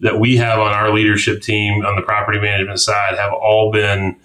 that 0.00 0.20
we 0.20 0.36
have 0.36 0.60
on 0.60 0.72
our 0.72 0.92
leadership 0.92 1.42
team 1.42 1.84
on 1.84 1.96
the 1.96 2.02
property 2.02 2.38
management 2.38 2.78
side 2.78 3.16
have 3.16 3.32
all 3.32 3.72
been 3.72 4.16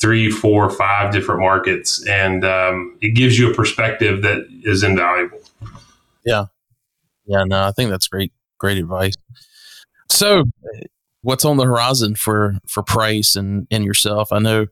three, 0.00 0.30
four, 0.30 0.70
five 0.70 1.12
different 1.12 1.40
markets, 1.40 2.04
and 2.06 2.44
um, 2.44 2.96
it 3.00 3.10
gives 3.10 3.38
you 3.38 3.50
a 3.50 3.54
perspective 3.54 4.22
that 4.22 4.46
is 4.62 4.82
invaluable. 4.82 5.40
Yeah, 6.24 6.46
yeah, 7.26 7.44
no, 7.44 7.62
I 7.62 7.72
think 7.72 7.90
that's 7.90 8.08
great, 8.08 8.32
great 8.58 8.78
advice. 8.78 9.14
So, 10.10 10.44
what's 11.22 11.44
on 11.44 11.56
the 11.56 11.64
horizon 11.64 12.14
for 12.14 12.56
for 12.68 12.82
Preiss 12.82 13.36
and 13.36 13.66
and 13.70 13.84
yourself? 13.84 14.32
I 14.32 14.38
know 14.38 14.66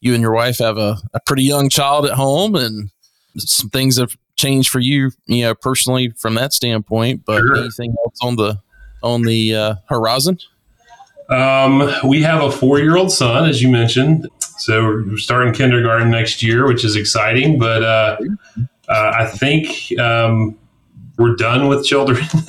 you 0.00 0.14
and 0.14 0.22
your 0.22 0.32
wife 0.32 0.58
have 0.58 0.78
a, 0.78 0.96
a 1.12 1.20
pretty 1.26 1.42
young 1.42 1.68
child 1.68 2.06
at 2.06 2.12
home, 2.12 2.54
and 2.54 2.90
some 3.36 3.70
things 3.70 3.98
have 3.98 4.16
changed 4.36 4.70
for 4.70 4.78
you, 4.78 5.10
you 5.26 5.42
know, 5.42 5.54
personally 5.54 6.10
from 6.16 6.34
that 6.36 6.52
standpoint. 6.52 7.24
But 7.24 7.40
sure. 7.40 7.56
anything 7.56 7.94
else 8.04 8.18
on 8.22 8.36
the 8.36 8.60
on 9.02 9.22
the 9.22 9.54
uh, 9.54 9.74
horizon? 9.88 10.38
Um, 11.28 11.92
we 12.04 12.22
have 12.22 12.42
a 12.42 12.50
four 12.50 12.78
year 12.78 12.96
old 12.96 13.12
son, 13.12 13.48
as 13.48 13.60
you 13.60 13.68
mentioned. 13.68 14.28
So 14.58 14.82
we're 14.82 15.18
starting 15.18 15.52
kindergarten 15.52 16.10
next 16.10 16.42
year, 16.42 16.66
which 16.66 16.84
is 16.84 16.96
exciting. 16.96 17.58
But 17.58 17.84
uh, 17.84 18.16
uh, 18.88 19.12
I 19.18 19.26
think 19.26 19.98
um, 20.00 20.58
we're 21.18 21.34
done 21.34 21.66
with 21.66 21.84
children. 21.84 22.24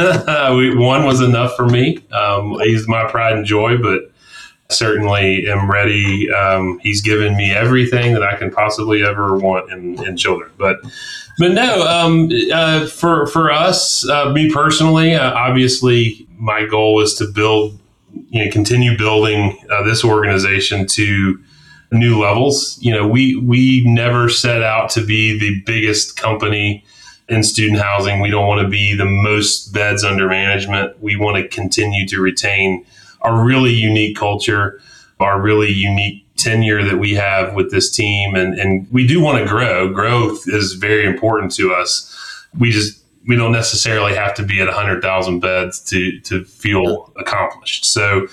we, 0.56 0.76
one 0.76 1.04
was 1.06 1.22
enough 1.22 1.56
for 1.56 1.68
me. 1.68 1.98
Um, 2.12 2.58
he's 2.62 2.88
my 2.88 3.10
pride 3.10 3.34
and 3.34 3.46
joy, 3.46 3.78
but 3.78 4.12
certainly 4.70 5.50
am 5.50 5.70
ready. 5.70 6.32
Um, 6.32 6.80
he's 6.80 7.02
given 7.02 7.36
me 7.36 7.52
everything 7.52 8.14
that 8.14 8.24
I 8.24 8.38
can 8.38 8.52
possibly 8.52 9.04
ever 9.04 9.36
want 9.36 9.72
in, 9.72 10.02
in 10.06 10.16
children. 10.16 10.52
But 10.58 10.78
but 11.40 11.52
no, 11.52 11.88
um, 11.88 12.30
uh, 12.54 12.86
for 12.86 13.26
for 13.28 13.52
us, 13.52 14.08
uh, 14.08 14.32
me 14.32 14.52
personally, 14.52 15.16
uh, 15.16 15.34
obviously, 15.34 16.28
my 16.38 16.66
goal 16.66 17.02
is 17.02 17.16
to 17.16 17.26
build, 17.26 17.80
you 18.30 18.46
know, 18.46 18.52
continue 18.52 18.98
building 18.98 19.58
uh, 19.72 19.84
this 19.84 20.04
organization 20.04 20.86
to 20.88 21.40
new 21.92 22.22
levels. 22.22 22.78
You 22.82 22.94
know, 22.94 23.08
we 23.08 23.36
we 23.36 23.84
never 23.86 24.30
set 24.30 24.62
out 24.62 24.92
to 24.92 25.04
be 25.04 25.40
the 25.40 25.62
biggest 25.66 26.18
company 26.18 26.84
in 27.30 27.44
student 27.44 27.80
housing. 27.80 28.20
We 28.20 28.32
don't 28.32 28.48
want 28.48 28.62
to 28.62 28.68
be 28.68 28.96
the 28.96 29.06
most 29.06 29.74
beds 29.74 30.04
under 30.04 30.28
management. 30.28 31.02
We 31.02 31.16
want 31.16 31.38
to 31.38 31.48
continue 31.48 32.08
to 32.08 32.20
retain 32.20 32.86
our 33.22 33.44
really 33.44 33.74
unique 33.74 34.18
culture, 34.18 34.82
our 35.20 35.40
really 35.40 35.72
unique 35.72 36.26
tenure 36.38 36.84
that 36.84 36.98
we 36.98 37.14
have 37.14 37.54
with 37.54 37.70
this 37.72 37.92
team. 37.92 38.36
And, 38.36 38.58
and 38.58 38.88
we 38.92 39.06
do 39.06 39.22
want 39.22 39.40
to 39.40 39.46
grow. 39.46 39.94
Growth 39.94 40.48
is 40.48 40.74
very 40.74 41.06
important 41.06 41.54
to 41.56 41.74
us. 41.74 42.16
We 42.58 42.72
just, 42.72 43.04
we 43.28 43.36
don't 43.36 43.52
necessarily 43.52 44.16
have 44.16 44.34
to 44.36 44.44
be 44.44 44.62
at 44.62 44.68
100,000 44.68 45.40
beds 45.40 45.82
to, 45.82 46.20
to 46.22 46.44
feel 46.46 47.14
accomplished. 47.18 47.86
So 47.86 48.28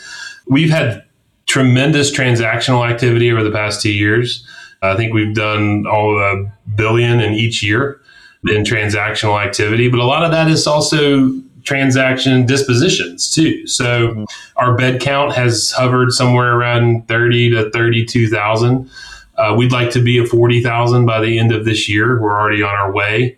we've 0.46 0.70
had 0.70 1.04
tremendous 1.46 2.16
transactional 2.16 2.88
activity 2.88 3.30
over 3.30 3.42
the 3.42 3.50
past 3.50 3.82
two 3.82 3.92
years. 3.92 4.46
I 4.82 4.96
think 4.96 5.12
we've 5.12 5.34
done 5.34 5.86
all 5.86 6.18
a 6.18 6.46
billion 6.76 7.20
in 7.20 7.34
each 7.34 7.62
year 7.62 8.00
in 8.48 8.64
transactional 8.64 9.42
activity, 9.42 9.88
but 9.88 10.00
a 10.00 10.04
lot 10.04 10.24
of 10.24 10.30
that 10.30 10.48
is 10.48 10.66
also 10.66 11.32
transaction 11.66 12.46
dispositions 12.46 13.30
too. 13.30 13.66
So 13.66 14.08
mm-hmm. 14.08 14.24
our 14.56 14.76
bed 14.76 15.00
count 15.00 15.34
has 15.34 15.72
hovered 15.72 16.12
somewhere 16.12 16.54
around 16.54 17.08
30 17.08 17.50
to 17.50 17.70
32,000. 17.70 18.88
Uh, 19.36 19.54
we'd 19.56 19.72
like 19.72 19.90
to 19.90 20.00
be 20.00 20.18
at 20.18 20.28
40,000 20.28 21.04
by 21.04 21.20
the 21.20 21.38
end 21.38 21.52
of 21.52 21.64
this 21.64 21.88
year. 21.88 22.20
We're 22.20 22.38
already 22.38 22.62
on 22.62 22.74
our 22.74 22.92
way. 22.92 23.36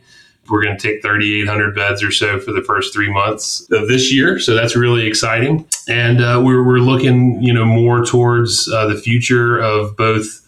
We're 0.48 0.62
going 0.62 0.78
to 0.78 0.82
take 0.82 1.02
3,800 1.02 1.74
beds 1.74 2.02
or 2.02 2.10
so 2.10 2.38
for 2.38 2.52
the 2.52 2.62
first 2.62 2.94
three 2.94 3.12
months 3.12 3.66
of 3.70 3.88
this 3.88 4.12
year. 4.12 4.38
So 4.38 4.54
that's 4.54 4.76
really 4.76 5.06
exciting. 5.06 5.66
And 5.88 6.22
uh, 6.22 6.40
we're, 6.44 6.64
we're 6.64 6.78
looking, 6.78 7.42
you 7.42 7.52
know, 7.52 7.64
more 7.64 8.04
towards 8.04 8.68
uh, 8.68 8.86
the 8.86 8.96
future 8.96 9.58
of 9.58 9.96
both 9.96 10.46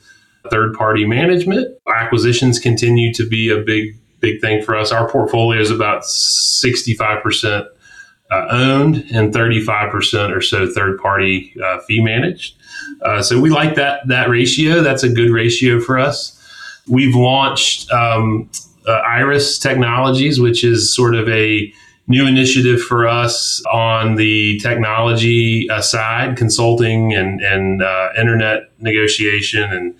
third 0.50 0.74
party 0.74 1.04
management. 1.04 1.76
Acquisitions 1.86 2.58
continue 2.58 3.12
to 3.14 3.28
be 3.28 3.50
a 3.50 3.58
big 3.58 3.99
big 4.20 4.40
thing 4.40 4.62
for 4.62 4.76
us. 4.76 4.92
Our 4.92 5.08
portfolio 5.08 5.60
is 5.60 5.70
about 5.70 6.02
65% 6.02 7.66
uh, 8.30 8.46
owned 8.50 9.04
and 9.12 9.34
35% 9.34 10.34
or 10.34 10.40
so 10.40 10.66
third 10.66 10.98
party 11.00 11.54
uh, 11.62 11.80
fee 11.80 12.02
managed. 12.02 12.56
Uh, 13.02 13.22
so 13.22 13.40
we 13.40 13.50
like 13.50 13.74
that 13.74 14.06
that 14.08 14.28
ratio. 14.28 14.82
That's 14.82 15.02
a 15.02 15.08
good 15.08 15.30
ratio 15.30 15.80
for 15.80 15.98
us. 15.98 16.36
We've 16.88 17.14
launched 17.14 17.90
um, 17.90 18.48
uh, 18.86 18.92
Iris 18.92 19.58
Technologies, 19.58 20.40
which 20.40 20.64
is 20.64 20.94
sort 20.94 21.14
of 21.14 21.28
a 21.28 21.72
new 22.08 22.26
initiative 22.26 22.82
for 22.82 23.06
us 23.06 23.62
on 23.72 24.16
the 24.16 24.58
technology 24.58 25.70
uh, 25.70 25.80
side, 25.80 26.36
consulting 26.36 27.14
and, 27.14 27.40
and 27.40 27.82
uh, 27.82 28.08
internet 28.18 28.72
negotiation 28.80 29.62
and 29.72 29.94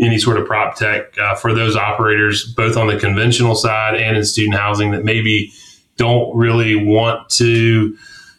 any 0.00 0.18
sort 0.18 0.38
of 0.38 0.46
prop 0.46 0.76
tech 0.76 1.16
uh, 1.18 1.34
for 1.34 1.52
those 1.52 1.76
operators, 1.76 2.44
both 2.54 2.76
on 2.76 2.86
the 2.86 2.98
conventional 2.98 3.54
side 3.54 3.96
and 3.96 4.16
in 4.16 4.24
student 4.24 4.54
housing 4.54 4.92
that 4.92 5.04
maybe 5.04 5.52
don't 5.96 6.34
really 6.36 6.76
want 6.76 7.28
to 7.28 7.96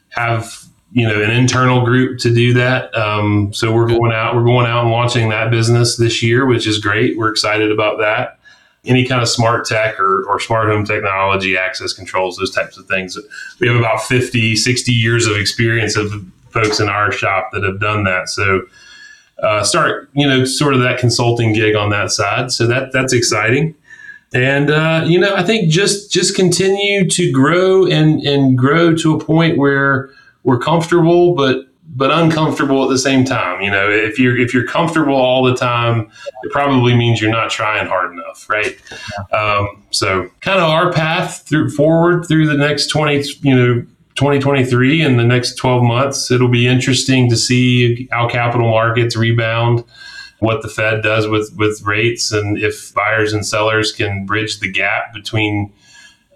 have 0.10 0.66
you 0.92 1.08
know 1.08 1.22
an 1.22 1.30
internal 1.30 1.86
group 1.86 2.20
to 2.20 2.34
do 2.34 2.54
that. 2.54 2.96
Um, 2.98 3.54
so 3.54 3.74
we're 3.74 3.88
going 3.88 4.12
out, 4.12 4.36
we're 4.36 4.44
going 4.44 4.66
out 4.66 4.84
and 4.84 4.92
launching 4.92 5.30
that 5.30 5.52
business 5.52 5.98
this 5.98 6.24
year, 6.24 6.46
which 6.46 6.66
is 6.66 6.80
great. 6.80 7.18
We're 7.18 7.30
excited 7.30 7.72
about 7.72 8.00
that. 8.00 8.40
Any 8.86 9.06
kind 9.06 9.22
of 9.22 9.28
smart 9.28 9.66
tech 9.66 10.00
or, 10.00 10.24
or 10.28 10.40
smart 10.40 10.70
home 10.70 10.86
technology, 10.86 11.58
access 11.58 11.94
controls, 11.94 12.38
those 12.38 12.56
types 12.56 12.78
of 12.78 12.86
things. 12.88 13.18
We 13.60 13.68
have 13.68 13.76
about 13.76 14.02
50, 14.04 14.56
60 14.56 14.92
years 14.92 15.28
of 15.28 15.36
experience 15.36 15.98
of 15.98 16.12
folks 16.50 16.80
in 16.80 16.88
our 16.88 17.12
shop 17.12 17.50
that 17.52 17.64
have 17.64 17.80
done 17.80 18.06
that. 18.06 18.30
So 18.30 18.62
uh, 19.44 19.64
start, 19.64 20.10
you 20.14 20.28
know, 20.28 20.46
sort 20.46 20.74
of 20.74 20.82
that 20.82 21.00
consulting 21.00 21.54
gig 21.54 21.76
on 21.76 21.90
that 21.90 22.12
side. 22.12 22.52
So 22.52 22.68
that 22.68 22.92
that's 22.92 23.14
exciting. 23.14 23.76
And 24.34 24.70
uh, 24.70 25.06
you 25.08 25.20
know, 25.20 25.36
I 25.36 25.44
think 25.44 25.70
just 25.70 26.12
just 26.12 26.36
continue 26.36 27.10
to 27.10 27.32
grow 27.32 27.86
and 27.86 28.22
and 28.22 28.58
grow 28.58 28.96
to 28.96 29.16
a 29.16 29.24
point 29.24 29.58
where 29.58 30.10
we're 30.44 30.60
comfortable, 30.60 31.36
but 31.36 31.66
but 31.96 32.12
uncomfortable 32.12 32.84
at 32.84 32.90
the 32.90 32.98
same 32.98 33.26
time. 33.26 33.62
You 33.62 33.72
know, 33.72 33.90
if 33.90 34.20
you're 34.20 34.38
if 34.38 34.54
you're 34.54 34.68
comfortable 34.68 35.16
all 35.16 35.44
the 35.44 35.56
time, 35.56 36.12
it 36.44 36.52
probably 36.52 36.96
means 36.96 37.22
you're 37.22 37.32
not 37.32 37.50
trying 37.50 37.88
hard 37.88 38.12
enough, 38.14 38.48
right? 38.50 38.78
Um, 39.34 39.84
so, 39.90 40.30
kind 40.42 40.60
of 40.60 40.70
our 40.70 40.94
path 40.94 41.44
through 41.48 41.72
forward 41.72 42.28
through 42.28 42.46
the 42.48 42.58
next 42.58 42.88
twenty, 42.88 43.24
you 43.42 43.56
know, 43.56 43.86
2023 44.20 45.02
in 45.02 45.16
the 45.16 45.24
next 45.24 45.56
12 45.56 45.82
months. 45.82 46.30
It'll 46.30 46.50
be 46.50 46.68
interesting 46.68 47.30
to 47.30 47.38
see 47.38 48.10
how 48.12 48.28
capital 48.28 48.70
markets 48.70 49.16
rebound, 49.16 49.86
what 50.40 50.62
the 50.62 50.68
Fed 50.68 51.02
does 51.02 51.26
with, 51.26 51.54
with 51.56 51.82
rates, 51.84 52.34
and 52.34 52.58
if 52.58 52.94
buyers 52.94 53.32
and 53.32 53.46
sellers 53.46 53.94
can 53.94 54.26
bridge 54.26 54.60
the 54.60 54.70
gap 54.70 55.14
between 55.14 55.72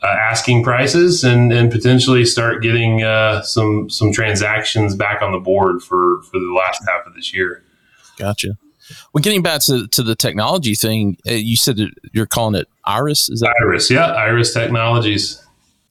uh, 0.01 0.07
asking 0.07 0.63
prices 0.63 1.25
and, 1.25 1.51
and 1.51 1.73
potentially 1.73 2.23
start 2.23 2.63
getting 2.63 3.03
uh, 3.03 3.41
some 3.41 3.89
some 3.89 4.13
transactions 4.13 4.95
back 4.95 5.21
on 5.21 5.33
the 5.33 5.39
board 5.39 5.81
for, 5.81 6.21
for 6.23 6.39
the 6.39 6.53
last 6.57 6.81
half 6.87 7.05
of 7.05 7.13
this 7.15 7.33
year. 7.33 7.63
Gotcha. 8.17 8.57
Well, 9.13 9.21
getting 9.21 9.41
back 9.41 9.59
to, 9.63 9.87
to 9.87 10.03
the 10.03 10.15
technology 10.15 10.75
thing, 10.75 11.17
uh, 11.27 11.33
you 11.33 11.57
said 11.57 11.79
you're 12.13 12.27
calling 12.27 12.55
it 12.55 12.69
Iris. 12.85 13.27
Is 13.27 13.41
that 13.41 13.53
Iris? 13.61 13.89
Yeah, 13.89 14.05
Iris 14.05 14.53
Technologies 14.53 15.43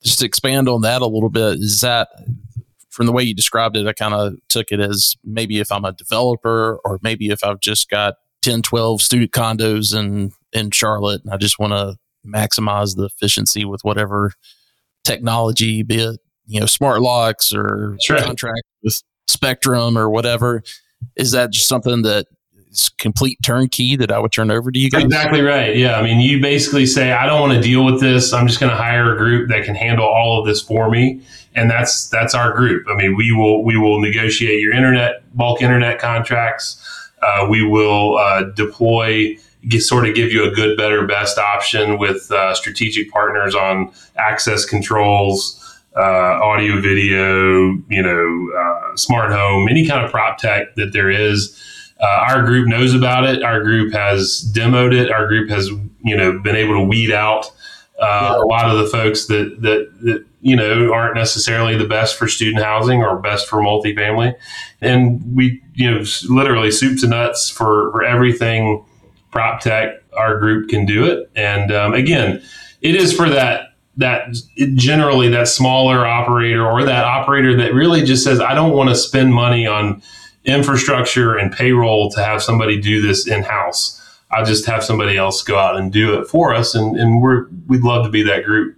just 0.03 0.23
expand 0.23 0.69
on 0.69 0.81
that 0.81 1.01
a 1.01 1.07
little 1.07 1.29
bit. 1.29 1.59
Is 1.59 1.81
that 1.81 2.09
from 2.89 3.05
the 3.05 3.11
way 3.11 3.23
you 3.23 3.33
described 3.33 3.75
it, 3.75 3.87
I 3.87 3.93
kind 3.93 4.13
of 4.13 4.35
took 4.49 4.71
it 4.71 4.79
as 4.79 5.15
maybe 5.23 5.59
if 5.59 5.71
I'm 5.71 5.85
a 5.85 5.91
developer 5.91 6.79
or 6.85 6.99
maybe 7.01 7.29
if 7.29 7.43
I've 7.43 7.59
just 7.59 7.89
got 7.89 8.15
10, 8.43 8.61
12 8.61 9.01
student 9.01 9.31
condos 9.31 9.97
in, 9.97 10.31
in 10.51 10.71
Charlotte 10.71 11.21
and 11.23 11.33
I 11.33 11.37
just 11.37 11.57
want 11.57 11.73
to 11.73 11.97
maximize 12.25 12.95
the 12.95 13.05
efficiency 13.05 13.65
with 13.65 13.81
whatever 13.83 14.33
technology, 15.03 15.83
be 15.83 15.95
it, 15.95 16.19
you 16.45 16.59
know, 16.59 16.65
smart 16.65 17.01
locks 17.01 17.53
or 17.53 17.97
right. 18.09 18.23
contract 18.23 18.63
with 18.83 19.01
Spectrum 19.27 19.97
or 19.97 20.09
whatever. 20.09 20.61
Is 21.15 21.31
that 21.31 21.51
just 21.51 21.67
something 21.67 22.03
that 22.03 22.27
complete 22.97 23.37
turnkey 23.43 23.95
that 23.95 24.11
I 24.11 24.19
would 24.19 24.31
turn 24.31 24.51
over 24.51 24.71
to 24.71 24.79
you 24.79 24.89
guys? 24.89 25.03
Exactly 25.03 25.41
right. 25.41 25.75
Yeah. 25.75 25.97
I 25.99 26.03
mean, 26.03 26.19
you 26.19 26.41
basically 26.41 26.85
say, 26.85 27.11
I 27.11 27.25
don't 27.25 27.41
want 27.41 27.53
to 27.53 27.61
deal 27.61 27.85
with 27.85 27.99
this. 27.99 28.33
I'm 28.33 28.47
just 28.47 28.59
going 28.59 28.69
to 28.71 28.77
hire 28.77 29.13
a 29.13 29.17
group 29.17 29.49
that 29.49 29.63
can 29.63 29.75
handle 29.75 30.05
all 30.05 30.39
of 30.39 30.45
this 30.45 30.61
for 30.61 30.89
me. 30.89 31.21
And 31.55 31.69
that's, 31.69 32.09
that's 32.09 32.33
our 32.33 32.51
group. 32.53 32.85
I 32.89 32.95
mean, 32.95 33.15
we 33.15 33.31
will, 33.31 33.63
we 33.63 33.77
will 33.77 34.01
negotiate 34.01 34.59
your 34.59 34.73
internet, 34.73 35.23
bulk 35.35 35.61
internet 35.61 35.99
contracts. 35.99 36.79
Uh, 37.21 37.47
we 37.49 37.63
will 37.63 38.17
uh, 38.17 38.43
deploy, 38.43 39.37
get, 39.67 39.81
sort 39.81 40.07
of 40.07 40.15
give 40.15 40.31
you 40.31 40.43
a 40.43 40.51
good, 40.51 40.75
better, 40.77 41.05
best 41.05 41.37
option 41.37 41.97
with 41.97 42.31
uh, 42.31 42.53
strategic 42.55 43.11
partners 43.11 43.55
on 43.55 43.91
access 44.17 44.65
controls, 44.65 45.59
uh, 45.95 46.01
audio, 46.01 46.81
video, 46.81 47.77
you 47.87 48.01
know, 48.01 48.49
uh, 48.59 48.95
smart 48.95 49.31
home, 49.31 49.67
any 49.69 49.85
kind 49.87 50.03
of 50.03 50.09
prop 50.09 50.37
tech 50.39 50.73
that 50.75 50.91
there 50.91 51.09
is 51.09 51.59
uh, 52.03 52.25
our 52.27 52.43
group 52.43 52.67
knows 52.67 52.93
about 52.93 53.23
it. 53.23 53.43
Our 53.43 53.63
group 53.63 53.93
has 53.93 54.51
demoed 54.53 54.93
it. 54.93 55.09
Our 55.09 55.25
group 55.25 55.49
has, 55.49 55.69
you 56.03 56.17
know, 56.17 56.37
been 56.39 56.55
able 56.55 56.73
to 56.73 56.83
weed 56.83 57.11
out 57.11 57.49
uh, 57.99 58.39
a 58.43 58.45
lot 58.45 58.69
of 58.69 58.77
the 58.77 58.87
folks 58.87 59.27
that, 59.27 59.61
that, 59.61 59.89
that 60.01 60.25
you 60.41 60.55
know 60.57 60.91
aren't 60.93 61.15
necessarily 61.15 61.77
the 61.77 61.87
best 61.87 62.17
for 62.17 62.27
student 62.27 62.61
housing 62.61 63.01
or 63.01 63.17
best 63.19 63.47
for 63.47 63.59
multifamily, 63.59 64.35
and 64.81 65.21
we 65.35 65.63
you 65.73 65.89
know 65.89 66.03
literally 66.27 66.69
soup 66.69 66.99
to 66.99 67.07
nuts 67.07 67.49
for 67.49 67.91
for 67.91 68.03
everything 68.03 68.83
prop 69.31 69.61
tech. 69.61 70.01
Our 70.17 70.37
group 70.37 70.69
can 70.69 70.85
do 70.85 71.05
it, 71.05 71.31
and 71.35 71.71
um, 71.71 71.93
again, 71.93 72.43
it 72.81 72.95
is 72.95 73.13
for 73.13 73.29
that 73.29 73.75
that 73.97 74.35
generally 74.73 75.29
that 75.29 75.47
smaller 75.47 76.05
operator 76.05 76.65
or 76.65 76.83
that 76.83 77.05
operator 77.05 77.55
that 77.57 77.73
really 77.73 78.03
just 78.03 78.23
says 78.23 78.41
I 78.41 78.53
don't 78.53 78.73
want 78.73 78.89
to 78.89 78.95
spend 78.95 79.33
money 79.33 79.65
on 79.65 80.01
infrastructure 80.45 81.35
and 81.37 81.51
payroll 81.51 82.09
to 82.11 82.23
have 82.23 82.41
somebody 82.43 82.79
do 82.79 83.01
this 83.01 83.27
in 83.27 83.43
house. 83.43 83.99
I'll 84.31 84.45
just 84.45 84.65
have 84.65 84.83
somebody 84.83 85.17
else 85.17 85.43
go 85.43 85.57
out 85.57 85.77
and 85.77 85.91
do 85.91 86.19
it 86.19 86.27
for 86.27 86.53
us, 86.53 86.73
and, 86.73 86.97
and 86.97 87.21
we're 87.21 87.45
we'd 87.67 87.83
love 87.83 88.05
to 88.05 88.11
be 88.11 88.23
that 88.23 88.45
group. 88.45 88.77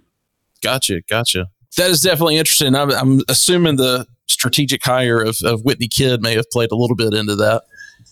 Gotcha, 0.62 1.00
gotcha. 1.08 1.48
That 1.76 1.90
is 1.90 2.00
definitely 2.00 2.36
interesting. 2.36 2.74
I'm, 2.74 2.90
I'm 2.90 3.20
assuming 3.28 3.76
the 3.76 4.06
strategic 4.26 4.84
hire 4.84 5.22
of, 5.22 5.38
of 5.44 5.62
Whitney 5.62 5.88
Kidd 5.88 6.22
may 6.22 6.34
have 6.34 6.50
played 6.50 6.72
a 6.72 6.76
little 6.76 6.96
bit 6.96 7.14
into 7.14 7.36
that. 7.36 7.64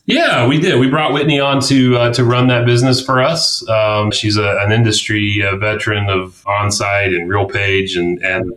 Yeah, 0.06 0.46
we 0.46 0.60
did. 0.60 0.78
We 0.78 0.90
brought 0.90 1.14
Whitney 1.14 1.40
on 1.40 1.60
to 1.62 1.96
uh, 1.96 2.12
to 2.14 2.24
run 2.24 2.48
that 2.48 2.66
business 2.66 3.02
for 3.02 3.22
us. 3.22 3.66
Um, 3.68 4.10
she's 4.10 4.36
a, 4.36 4.58
an 4.60 4.70
industry 4.70 5.42
uh, 5.42 5.56
veteran 5.56 6.10
of 6.10 6.44
onsite 6.46 7.16
and 7.18 7.30
RealPage 7.30 7.98
and 7.98 8.22
and 8.22 8.52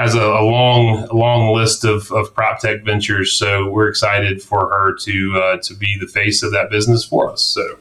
has 0.00 0.14
a, 0.14 0.22
a 0.22 0.42
long, 0.42 1.06
long 1.12 1.54
list 1.54 1.84
of, 1.84 2.10
of 2.12 2.34
prop 2.34 2.60
tech 2.60 2.82
ventures. 2.82 3.32
So 3.32 3.68
we're 3.68 3.88
excited 3.88 4.42
for 4.42 4.70
her 4.70 4.94
to 5.00 5.42
uh, 5.42 5.56
to 5.58 5.74
be 5.74 5.98
the 6.00 6.06
face 6.06 6.42
of 6.42 6.52
that 6.52 6.70
business 6.70 7.04
for 7.04 7.30
us. 7.30 7.42
So 7.42 7.78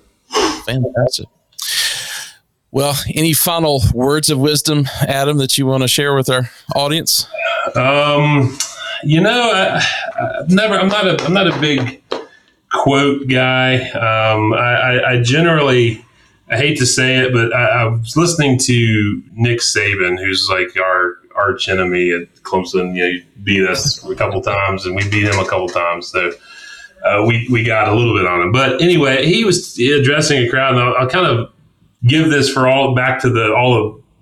fantastic. 0.65 1.28
Well, 2.72 2.95
any 3.15 3.34
final 3.34 3.82
words 3.93 4.30
of 4.30 4.38
wisdom, 4.38 4.86
Adam, 5.01 5.38
that 5.38 5.57
you 5.57 5.65
want 5.65 5.82
to 5.84 5.88
share 5.88 6.13
with 6.13 6.30
our 6.30 6.51
audience? 6.76 7.28
Um, 7.74 8.57
you 9.03 9.22
know, 9.22 9.51
I, 9.51 9.80
have 10.39 10.49
never. 10.49 10.76
I'm 10.76 10.89
not 10.89 11.07
a. 11.07 11.24
I'm 11.24 11.34
not 11.34 11.47
a 11.47 11.59
big 11.59 12.03
quote 12.72 13.28
guy. 13.28 13.89
Um, 13.91 14.53
I, 14.53 15.03
I, 15.03 15.22
generally. 15.22 16.05
I 16.51 16.57
hate 16.57 16.80
to 16.80 16.86
say 16.88 17.17
it, 17.17 17.32
but 17.32 17.55
I, 17.55 17.84
I, 17.84 17.86
was 17.86 18.17
listening 18.17 18.57
to 18.57 19.22
Nick 19.34 19.59
Saban, 19.59 20.17
who's 20.17 20.49
like 20.49 20.76
our 20.80 21.18
arch 21.40 21.70
enemy 21.70 22.12
at 22.12 22.34
Clemson. 22.44 22.96
You 22.96 23.14
know, 23.14 23.20
beat 23.44 23.68
us 23.68 24.04
a 24.04 24.16
couple 24.16 24.42
times, 24.42 24.86
and 24.86 24.96
we 24.96 25.08
beat 25.10 25.24
him 25.24 25.40
a 25.40 25.46
couple 25.46 25.70
times. 25.70 26.08
So 26.08 26.32
uh, 27.04 27.24
we 27.26 27.48
we 27.50 27.64
got 27.64 27.88
a 27.88 27.96
little 27.96 28.16
bit 28.16 28.26
on 28.26 28.42
him. 28.42 28.52
But 28.52 28.82
anyway, 28.82 29.26
he 29.26 29.44
was 29.44 29.78
addressing 29.80 30.46
a 30.46 30.50
crowd, 30.50 30.74
and 30.74 30.84
I'll, 30.84 30.96
I'll 30.96 31.10
kind 31.10 31.26
of 31.26 31.52
give 32.04 32.30
this 32.30 32.52
for 32.52 32.68
all 32.68 32.96
back 32.96 33.22
to 33.22 33.30
the 33.30 33.54
all 33.54 33.74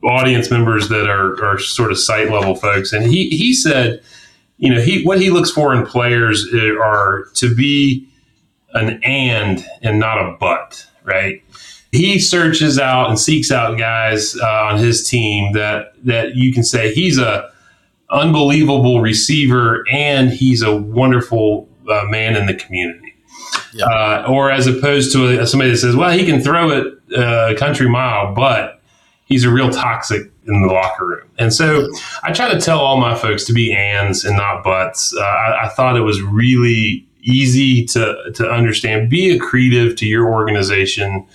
the 0.02 0.08
audience 0.08 0.52
members 0.52 0.90
that 0.90 1.10
are 1.10 1.44
are 1.44 1.60
sort 1.60 1.92
of 1.92 1.98
site 1.98 2.30
level 2.32 2.56
folks. 2.56 2.94
And 2.94 3.06
he 3.12 3.30
he 3.30 3.54
said, 3.54 4.02
you 4.58 4.74
know, 4.74 4.82
he 4.82 5.04
what 5.04 5.20
he 5.20 5.30
looks 5.30 5.52
for 5.52 5.74
in 5.74 5.86
players 5.86 6.48
are 6.54 7.26
to 7.36 7.54
be 7.54 8.08
an 8.74 9.02
and 9.04 9.66
and 9.82 10.00
not 10.00 10.18
a 10.20 10.38
but, 10.40 10.86
right? 11.04 11.44
He 11.92 12.20
searches 12.20 12.78
out 12.78 13.10
and 13.10 13.20
seeks 13.20 13.52
out 13.52 13.78
guys 13.78 14.36
uh, 14.38 14.70
on 14.72 14.78
his 14.78 15.08
team 15.08 15.54
that 15.54 15.94
that 16.04 16.36
you 16.36 16.54
can 16.54 16.64
say 16.64 16.94
he's 16.94 17.18
a 17.18 17.50
unbelievable 18.10 19.02
receiver 19.02 19.84
and 19.92 20.30
he's 20.30 20.62
a 20.62 20.76
wonderful 20.76 21.68
uh, 21.90 22.04
man 22.06 22.36
in 22.36 22.46
the 22.46 22.54
community. 22.54 23.16
Yeah. 23.74 23.86
Uh, 23.86 24.26
or 24.30 24.52
as 24.52 24.68
opposed 24.68 25.12
to 25.14 25.42
a, 25.42 25.48
somebody 25.48 25.72
that 25.72 25.78
says, 25.78 25.96
well, 25.96 26.12
he 26.12 26.26
can 26.26 26.42
throw 26.42 26.70
it 26.72 26.94
uh, 27.16 27.54
a 27.54 27.56
country 27.56 27.90
mile, 27.90 28.34
but 28.34 28.82
he's 29.26 29.44
a 29.44 29.50
real 29.50 29.70
toxic 29.70 30.32
in 30.46 30.62
the 30.62 30.68
locker 30.68 31.06
room. 31.06 31.30
And 31.38 31.54
so 31.54 31.88
I 32.24 32.32
try 32.32 32.52
to 32.52 32.60
tell 32.60 32.80
all 32.80 32.98
my 32.98 33.16
folks 33.16 33.44
to 33.46 33.54
be 33.54 33.74
ands 33.74 34.26
and 34.26 34.38
not 34.38 34.64
buts. 34.64 35.14
Uh, 35.16 35.22
I, 35.22 35.66
I, 35.66 35.70
thought 35.70 35.98
it 35.98 36.02
was 36.02 36.22
really 36.22 37.06
easy 37.22 37.86
to, 37.86 38.32
to 38.36 38.50
understand. 38.50 39.10
Be 39.10 39.38
accretive 39.38 39.98
to 39.98 40.06
your 40.06 40.32
organization. 40.32 41.26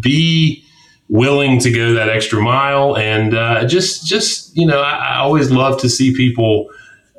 Be 0.00 0.64
willing 1.08 1.58
to 1.60 1.70
go 1.70 1.94
that 1.94 2.08
extra 2.08 2.40
mile. 2.40 2.96
And 2.96 3.34
uh, 3.34 3.66
just 3.66 4.06
just 4.06 4.56
you 4.56 4.66
know 4.66 4.80
I, 4.80 5.14
I, 5.14 5.18
always 5.18 5.50
love 5.50 5.80
to 5.80 5.88
see 5.88 6.14
people 6.14 6.68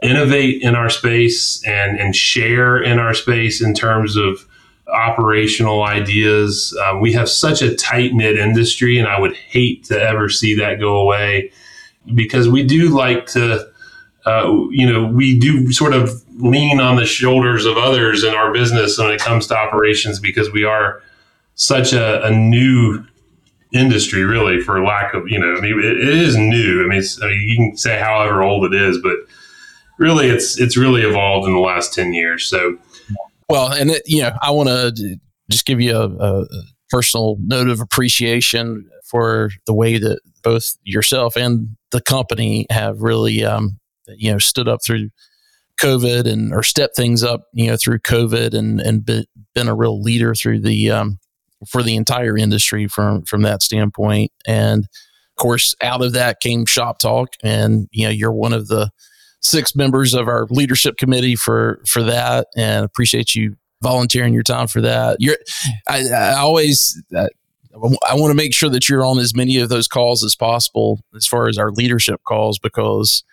innovate 0.02 0.62
in 0.62 0.76
our 0.76 0.90
space 0.90 1.66
and 1.66 2.00
and 2.00 2.16
share 2.16 2.82
in 2.82 3.00
our 3.00 3.14
space 3.14 3.62
in 3.62 3.74
terms 3.74 4.16
of 4.16 4.46
operational 4.88 5.84
ideas. 5.84 6.78
Um, 6.86 7.02
we 7.02 7.14
have 7.14 7.30
such 7.30 7.62
a 7.62 7.76
tight 7.76 8.14
knit 8.14 8.38
industry 8.38 8.98
and 8.98 9.08
i 9.08 9.20
would 9.20 9.36
hate 9.36 9.84
to 9.86 10.02
ever 10.02 10.30
see 10.30 10.56
that 10.56 10.80
go 10.80 10.98
away 10.98 11.52
because 12.16 12.50
we 12.50 12.64
do 12.64 12.90
like 12.90 13.28
to 13.28 13.68
uh, 14.26 14.52
you 14.72 14.92
know 14.92 15.06
we 15.06 15.40
do 15.40 15.72
sort 15.72 15.94
of 15.94 16.24
lean 16.42 16.80
on 16.80 16.96
the 16.96 17.06
shoulders 17.06 17.66
of 17.66 17.78
others 17.78 18.24
in 18.24 18.34
our 18.34 18.52
business 18.52 18.98
when 18.98 19.12
it 19.12 19.20
comes 19.20 19.48
to 19.48 19.56
operations 19.56 20.20
because 20.20 20.52
we 20.52 20.64
are 20.64 21.02
such 21.60 21.92
a, 21.92 22.24
a 22.26 22.32
new 22.32 23.06
industry, 23.74 24.24
really, 24.24 24.62
for 24.62 24.82
lack 24.82 25.14
of, 25.14 25.28
you 25.28 25.38
know, 25.38 25.56
I 25.56 25.60
mean, 25.60 25.78
it, 25.78 25.98
it 26.00 26.08
is 26.08 26.38
new. 26.38 26.84
I 26.84 26.88
mean, 26.88 27.04
I 27.22 27.28
mean, 27.28 27.48
you 27.50 27.56
can 27.58 27.78
say 27.78 28.00
however 28.00 28.42
old 28.42 28.64
it 28.64 28.74
is, 28.74 28.98
but 29.04 29.18
really 30.00 30.28
it's, 30.28 30.58
it's 30.58 30.78
really 30.78 31.02
evolved 31.02 31.48
in 31.48 31.54
the 31.54 31.60
last 31.60 31.94
10 31.94 32.14
years. 32.14 32.46
So, 32.46 32.78
well, 33.50 33.74
and 33.74 33.92
it, 33.92 34.04
you 34.06 34.22
know, 34.22 34.32
I 34.42 34.52
want 34.52 34.70
to 34.70 35.18
just 35.52 35.66
give 35.66 35.82
you 35.82 35.98
a, 35.98 36.08
a 36.08 36.46
personal 36.90 37.36
note 37.42 37.68
of 37.68 37.82
appreciation 37.82 38.90
for 39.04 39.50
the 39.66 39.74
way 39.74 39.98
that 39.98 40.22
both 40.44 40.78
yourself 40.84 41.36
and 41.36 41.76
the 41.92 42.02
company 42.02 42.68
have 42.70 43.02
really, 43.02 43.44
um, 43.44 43.78
you 44.08 44.32
know, 44.32 44.38
stood 44.38 44.70
up 44.70 44.80
through 44.82 45.10
COVID 45.82 46.26
and 46.26 46.54
or 46.54 46.64
stepped 46.64 46.96
things 46.96 47.22
up, 47.22 47.48
you 47.54 47.68
know, 47.68 47.76
through 47.76 48.00
COVID 48.00 48.54
and 48.54 48.80
and 48.80 49.06
been 49.06 49.68
a 49.68 49.76
real 49.76 50.02
leader 50.02 50.34
through 50.36 50.62
the 50.62 50.92
um, 50.92 51.20
for 51.68 51.84
the 51.84 51.96
entire 51.96 52.38
industry 52.38 52.88
from 52.88 53.24
from 53.24 53.42
that 53.44 53.62
standpoint. 53.62 54.32
And 54.48 54.84
of 54.84 55.36
course, 55.42 55.76
out 55.82 56.04
of 56.04 56.14
that 56.14 56.40
came 56.40 56.66
Shop 56.66 57.00
Talk, 57.00 57.34
and 57.44 57.88
you 57.92 58.06
know 58.06 58.12
you're 58.12 58.32
one 58.32 58.54
of 58.54 58.68
the 58.68 58.92
six 59.42 59.76
members 59.76 60.14
of 60.14 60.28
our 60.28 60.48
leadership 60.50 60.98
committee 60.98 61.36
for 61.36 61.82
for 61.88 62.04
that, 62.04 62.48
and 62.56 62.86
appreciate 62.86 63.36
you 63.36 63.56
volunteering 63.82 64.34
your 64.34 64.44
time 64.44 64.68
for 64.68 64.82
that. 64.82 65.18
You're 65.20 65.38
I, 65.88 66.08
I 66.10 66.38
always. 66.38 67.02
Uh, 67.16 67.28
I 67.72 68.16
want 68.16 68.32
to 68.32 68.36
make 68.36 68.54
sure 68.54 68.70
that 68.70 68.90
you're 68.90 69.06
on 69.06 69.20
as 69.20 69.36
many 69.36 69.58
of 69.58 69.70
those 69.70 69.88
calls 69.88 70.24
as 70.24 70.36
possible 70.36 71.00
as 71.16 71.26
far 71.26 71.48
as 71.48 71.58
our 71.58 71.72
leadership 71.72 72.20
calls 72.28 72.58
because 72.60 73.24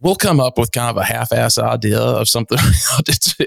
we'll 0.00 0.14
come 0.14 0.40
up 0.40 0.58
with 0.58 0.72
kind 0.72 0.90
of 0.90 0.96
a 0.96 1.04
half-ass 1.04 1.58
idea 1.58 1.98
of 1.98 2.28
something 2.28 2.58
to 3.04 3.30
do. 3.38 3.44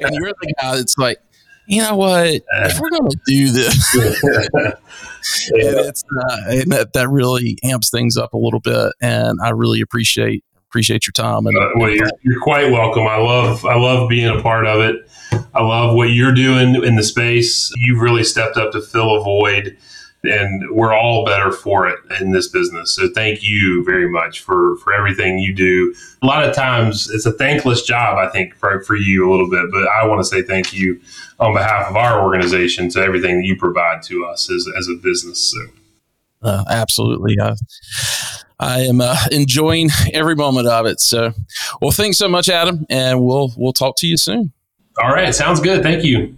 and 0.00 0.14
you're 0.14 0.32
the 0.40 0.54
guy 0.60 0.76
that's 0.76 0.96
like, 0.98 1.18
you 1.70 1.80
know 1.82 1.94
what? 1.94 2.26
If 2.26 2.80
we're 2.80 2.90
going 2.90 3.10
to 3.10 3.18
do 3.26 3.48
this, 3.52 3.94
yeah. 3.96 4.72
and 5.52 5.78
it's 5.86 6.02
uh, 6.02 6.36
and 6.48 6.72
that, 6.72 6.92
that 6.94 7.08
really 7.08 7.58
amps 7.62 7.90
things 7.90 8.16
up 8.16 8.34
a 8.34 8.36
little 8.36 8.58
bit. 8.58 8.92
And 9.00 9.38
I 9.40 9.50
really 9.50 9.80
appreciate 9.80 10.44
appreciate 10.68 11.06
your 11.06 11.12
time. 11.12 11.46
And 11.46 11.56
uh, 11.56 11.68
well, 11.76 11.90
you're, 11.90 12.10
you're 12.22 12.40
quite 12.40 12.72
welcome. 12.72 13.06
I 13.06 13.18
love 13.18 13.64
I 13.64 13.76
love 13.76 14.08
being 14.08 14.36
a 14.36 14.42
part 14.42 14.66
of 14.66 14.80
it. 14.80 14.96
I 15.54 15.62
love 15.62 15.94
what 15.94 16.10
you're 16.10 16.34
doing 16.34 16.82
in 16.82 16.96
the 16.96 17.04
space. 17.04 17.72
You've 17.76 18.00
really 18.00 18.24
stepped 18.24 18.56
up 18.56 18.72
to 18.72 18.82
fill 18.82 19.14
a 19.16 19.22
void 19.22 19.76
and 20.22 20.70
we're 20.70 20.92
all 20.92 21.24
better 21.24 21.50
for 21.50 21.88
it 21.88 21.98
in 22.20 22.32
this 22.32 22.48
business. 22.48 22.94
So 22.94 23.08
thank 23.14 23.42
you 23.42 23.84
very 23.84 24.08
much 24.08 24.40
for 24.40 24.76
for 24.78 24.92
everything 24.92 25.38
you 25.38 25.54
do. 25.54 25.94
A 26.22 26.26
lot 26.26 26.44
of 26.46 26.54
times 26.54 27.08
it's 27.10 27.26
a 27.26 27.32
thankless 27.32 27.82
job, 27.82 28.18
I 28.18 28.28
think, 28.28 28.54
for, 28.54 28.82
for 28.82 28.96
you 28.96 29.28
a 29.28 29.30
little 29.30 29.48
bit, 29.48 29.70
but 29.70 29.88
I 29.88 30.06
want 30.06 30.20
to 30.20 30.24
say 30.24 30.42
thank 30.42 30.72
you 30.72 31.00
on 31.38 31.54
behalf 31.54 31.88
of 31.88 31.96
our 31.96 32.22
organization 32.22 32.90
to 32.90 33.00
everything 33.00 33.38
that 33.38 33.46
you 33.46 33.56
provide 33.56 34.02
to 34.04 34.26
us 34.26 34.50
as, 34.50 34.66
as 34.76 34.88
a 34.88 34.94
business. 34.94 35.52
So. 35.52 35.58
Uh, 36.42 36.64
absolutely. 36.68 37.36
I, 37.40 37.54
I 38.58 38.80
am 38.80 39.00
uh, 39.00 39.16
enjoying 39.32 39.88
every 40.12 40.36
moment 40.36 40.68
of 40.68 40.86
it. 40.86 41.00
So, 41.00 41.32
well, 41.80 41.92
thanks 41.92 42.18
so 42.18 42.28
much, 42.28 42.48
Adam, 42.48 42.84
and 42.90 43.24
we'll 43.24 43.52
we'll 43.56 43.72
talk 43.72 43.96
to 43.96 44.06
you 44.06 44.18
soon. 44.18 44.52
All 45.02 45.10
right, 45.10 45.34
sounds 45.34 45.60
good. 45.60 45.82
Thank 45.82 46.04
you. 46.04 46.34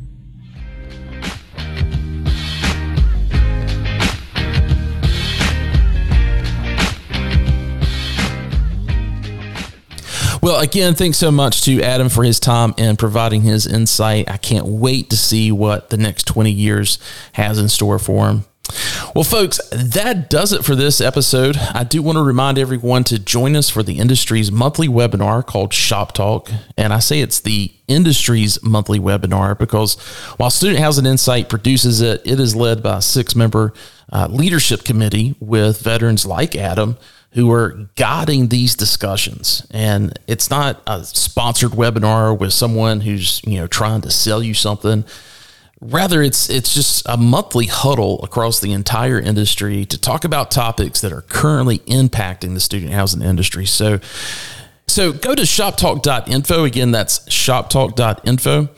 Well, 10.42 10.58
again, 10.58 10.96
thanks 10.96 11.18
so 11.18 11.30
much 11.30 11.62
to 11.66 11.80
Adam 11.82 12.08
for 12.08 12.24
his 12.24 12.40
time 12.40 12.74
and 12.76 12.98
providing 12.98 13.42
his 13.42 13.64
insight. 13.64 14.28
I 14.28 14.38
can't 14.38 14.66
wait 14.66 15.08
to 15.10 15.16
see 15.16 15.52
what 15.52 15.90
the 15.90 15.96
next 15.96 16.26
20 16.26 16.50
years 16.50 16.98
has 17.34 17.60
in 17.60 17.68
store 17.68 18.00
for 18.00 18.26
him. 18.28 18.44
Well, 19.14 19.22
folks, 19.22 19.60
that 19.70 20.28
does 20.28 20.52
it 20.52 20.64
for 20.64 20.74
this 20.74 21.00
episode. 21.00 21.56
I 21.56 21.84
do 21.84 22.02
want 22.02 22.16
to 22.16 22.24
remind 22.24 22.58
everyone 22.58 23.04
to 23.04 23.20
join 23.20 23.54
us 23.54 23.70
for 23.70 23.84
the 23.84 24.00
industry's 24.00 24.50
monthly 24.50 24.88
webinar 24.88 25.46
called 25.46 25.72
Shop 25.72 26.10
Talk. 26.10 26.50
And 26.76 26.92
I 26.92 26.98
say 26.98 27.20
it's 27.20 27.38
the 27.38 27.72
industry's 27.86 28.60
monthly 28.64 28.98
webinar 28.98 29.56
because 29.56 29.94
while 30.38 30.50
Student 30.50 30.80
Housing 30.80 31.06
Insight 31.06 31.48
produces 31.50 32.00
it, 32.00 32.20
it 32.24 32.40
is 32.40 32.56
led 32.56 32.82
by 32.82 32.96
a 32.96 33.02
six 33.02 33.36
member 33.36 33.74
uh, 34.12 34.26
leadership 34.28 34.82
committee 34.82 35.36
with 35.38 35.80
veterans 35.80 36.26
like 36.26 36.56
Adam 36.56 36.96
who 37.32 37.50
are 37.50 37.88
guiding 37.96 38.48
these 38.48 38.74
discussions. 38.74 39.66
And 39.70 40.18
it's 40.26 40.50
not 40.50 40.82
a 40.86 41.02
sponsored 41.04 41.70
webinar 41.72 42.38
with 42.38 42.52
someone 42.52 43.00
who's, 43.00 43.40
you 43.44 43.58
know, 43.58 43.66
trying 43.66 44.02
to 44.02 44.10
sell 44.10 44.42
you 44.42 44.54
something. 44.54 45.04
Rather, 45.80 46.22
it's 46.22 46.48
it's 46.48 46.74
just 46.74 47.02
a 47.06 47.16
monthly 47.16 47.66
huddle 47.66 48.22
across 48.22 48.60
the 48.60 48.72
entire 48.72 49.18
industry 49.18 49.84
to 49.86 49.98
talk 49.98 50.24
about 50.24 50.50
topics 50.50 51.00
that 51.00 51.12
are 51.12 51.22
currently 51.22 51.78
impacting 51.80 52.54
the 52.54 52.60
student 52.60 52.92
housing 52.92 53.22
industry. 53.22 53.66
So 53.66 53.98
so 54.86 55.12
go 55.12 55.34
to 55.34 55.42
shoptalk.info. 55.42 56.64
Again, 56.64 56.90
that's 56.90 57.20
shoptalk.info 57.20 58.68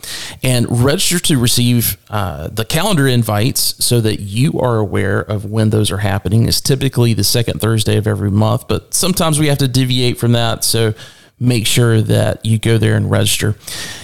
and 0.43 0.83
register 0.83 1.19
to 1.19 1.37
receive 1.37 1.97
uh, 2.09 2.47
the 2.47 2.63
calendar 2.63 3.07
invites 3.07 3.83
so 3.83 3.99
that 4.01 4.21
you 4.21 4.59
are 4.59 4.77
aware 4.77 5.19
of 5.19 5.43
when 5.45 5.71
those 5.71 5.91
are 5.91 5.97
happening. 5.97 6.47
It's 6.47 6.61
typically 6.61 7.13
the 7.13 7.25
second 7.25 7.59
Thursday 7.59 7.97
of 7.97 8.07
every 8.07 8.31
month, 8.31 8.67
but 8.67 8.93
sometimes 8.93 9.39
we 9.39 9.47
have 9.47 9.57
to 9.57 9.67
deviate 9.67 10.17
from 10.17 10.31
that. 10.31 10.63
So 10.63 10.93
make 11.39 11.67
sure 11.67 12.01
that 12.01 12.45
you 12.45 12.57
go 12.57 12.77
there 12.77 12.95
and 12.95 13.11
register. 13.11 13.55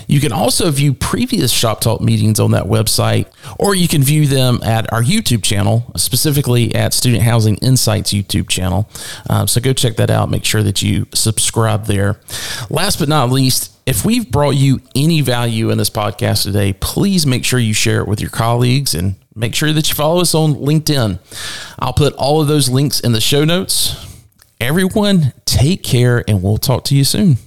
You 0.08 0.20
can 0.20 0.34
also 0.34 0.70
view 0.72 0.94
previous 0.94 1.52
Shop 1.52 1.80
Talk 1.80 2.02
meetings 2.02 2.40
on 2.40 2.52
that 2.52 2.66
website, 2.66 3.28
or 3.58 3.74
you 3.74 3.88
can 3.88 4.04
view 4.04 4.28
them 4.28 4.60
at 4.64 4.92
our 4.92 5.02
YouTube 5.02 5.42
channel, 5.42 5.92
specifically 5.96 6.76
at 6.76 6.94
Student 6.94 7.24
Housing 7.24 7.56
Insights 7.58 8.12
YouTube 8.12 8.50
channel. 8.50 8.90
Um, 9.30 9.48
so 9.48 9.62
go 9.62 9.72
check 9.72 9.96
that 9.96 10.10
out. 10.10 10.30
Make 10.30 10.44
sure 10.44 10.64
that 10.64 10.82
you 10.82 11.08
subscribe 11.14 11.86
there. 11.86 12.20
Last 12.70 13.00
but 13.00 13.08
not 13.08 13.30
least, 13.30 13.72
if 13.86 14.06
we've 14.06 14.30
brought 14.30 14.52
you 14.52 14.82
any 14.96 15.22
value 15.22 15.70
in 15.70 15.78
this 15.78 15.90
podcast 15.90 16.44
today, 16.44 16.74
please 16.74 17.26
make 17.26 17.46
sure 17.46 17.60
you 17.60 17.74
share 17.74 18.02
it 18.02 18.08
with 18.08 18.20
your 18.20 18.30
colleagues 18.30 18.94
and 18.94 19.16
make 19.36 19.56
sure 19.56 19.72
that 19.72 19.88
you 19.90 19.96
follow 19.96 20.22
us 20.22 20.36
on 20.36 20.56
LinkedIn. 20.56 21.20
I'll 21.80 21.94
put 21.94 22.14
all 22.14 22.42
of 22.42 22.48
those 22.48 22.70
links 22.70 23.00
in 23.00 23.14
the 23.14 23.22
show 23.22 23.46
notes. 23.46 24.11
Everyone, 24.62 25.34
take 25.46 25.82
care, 25.82 26.24
and 26.28 26.44
we'll 26.44 26.60
talk 26.60 26.84
to 26.84 26.96
you 26.96 27.04
soon. 27.04 27.38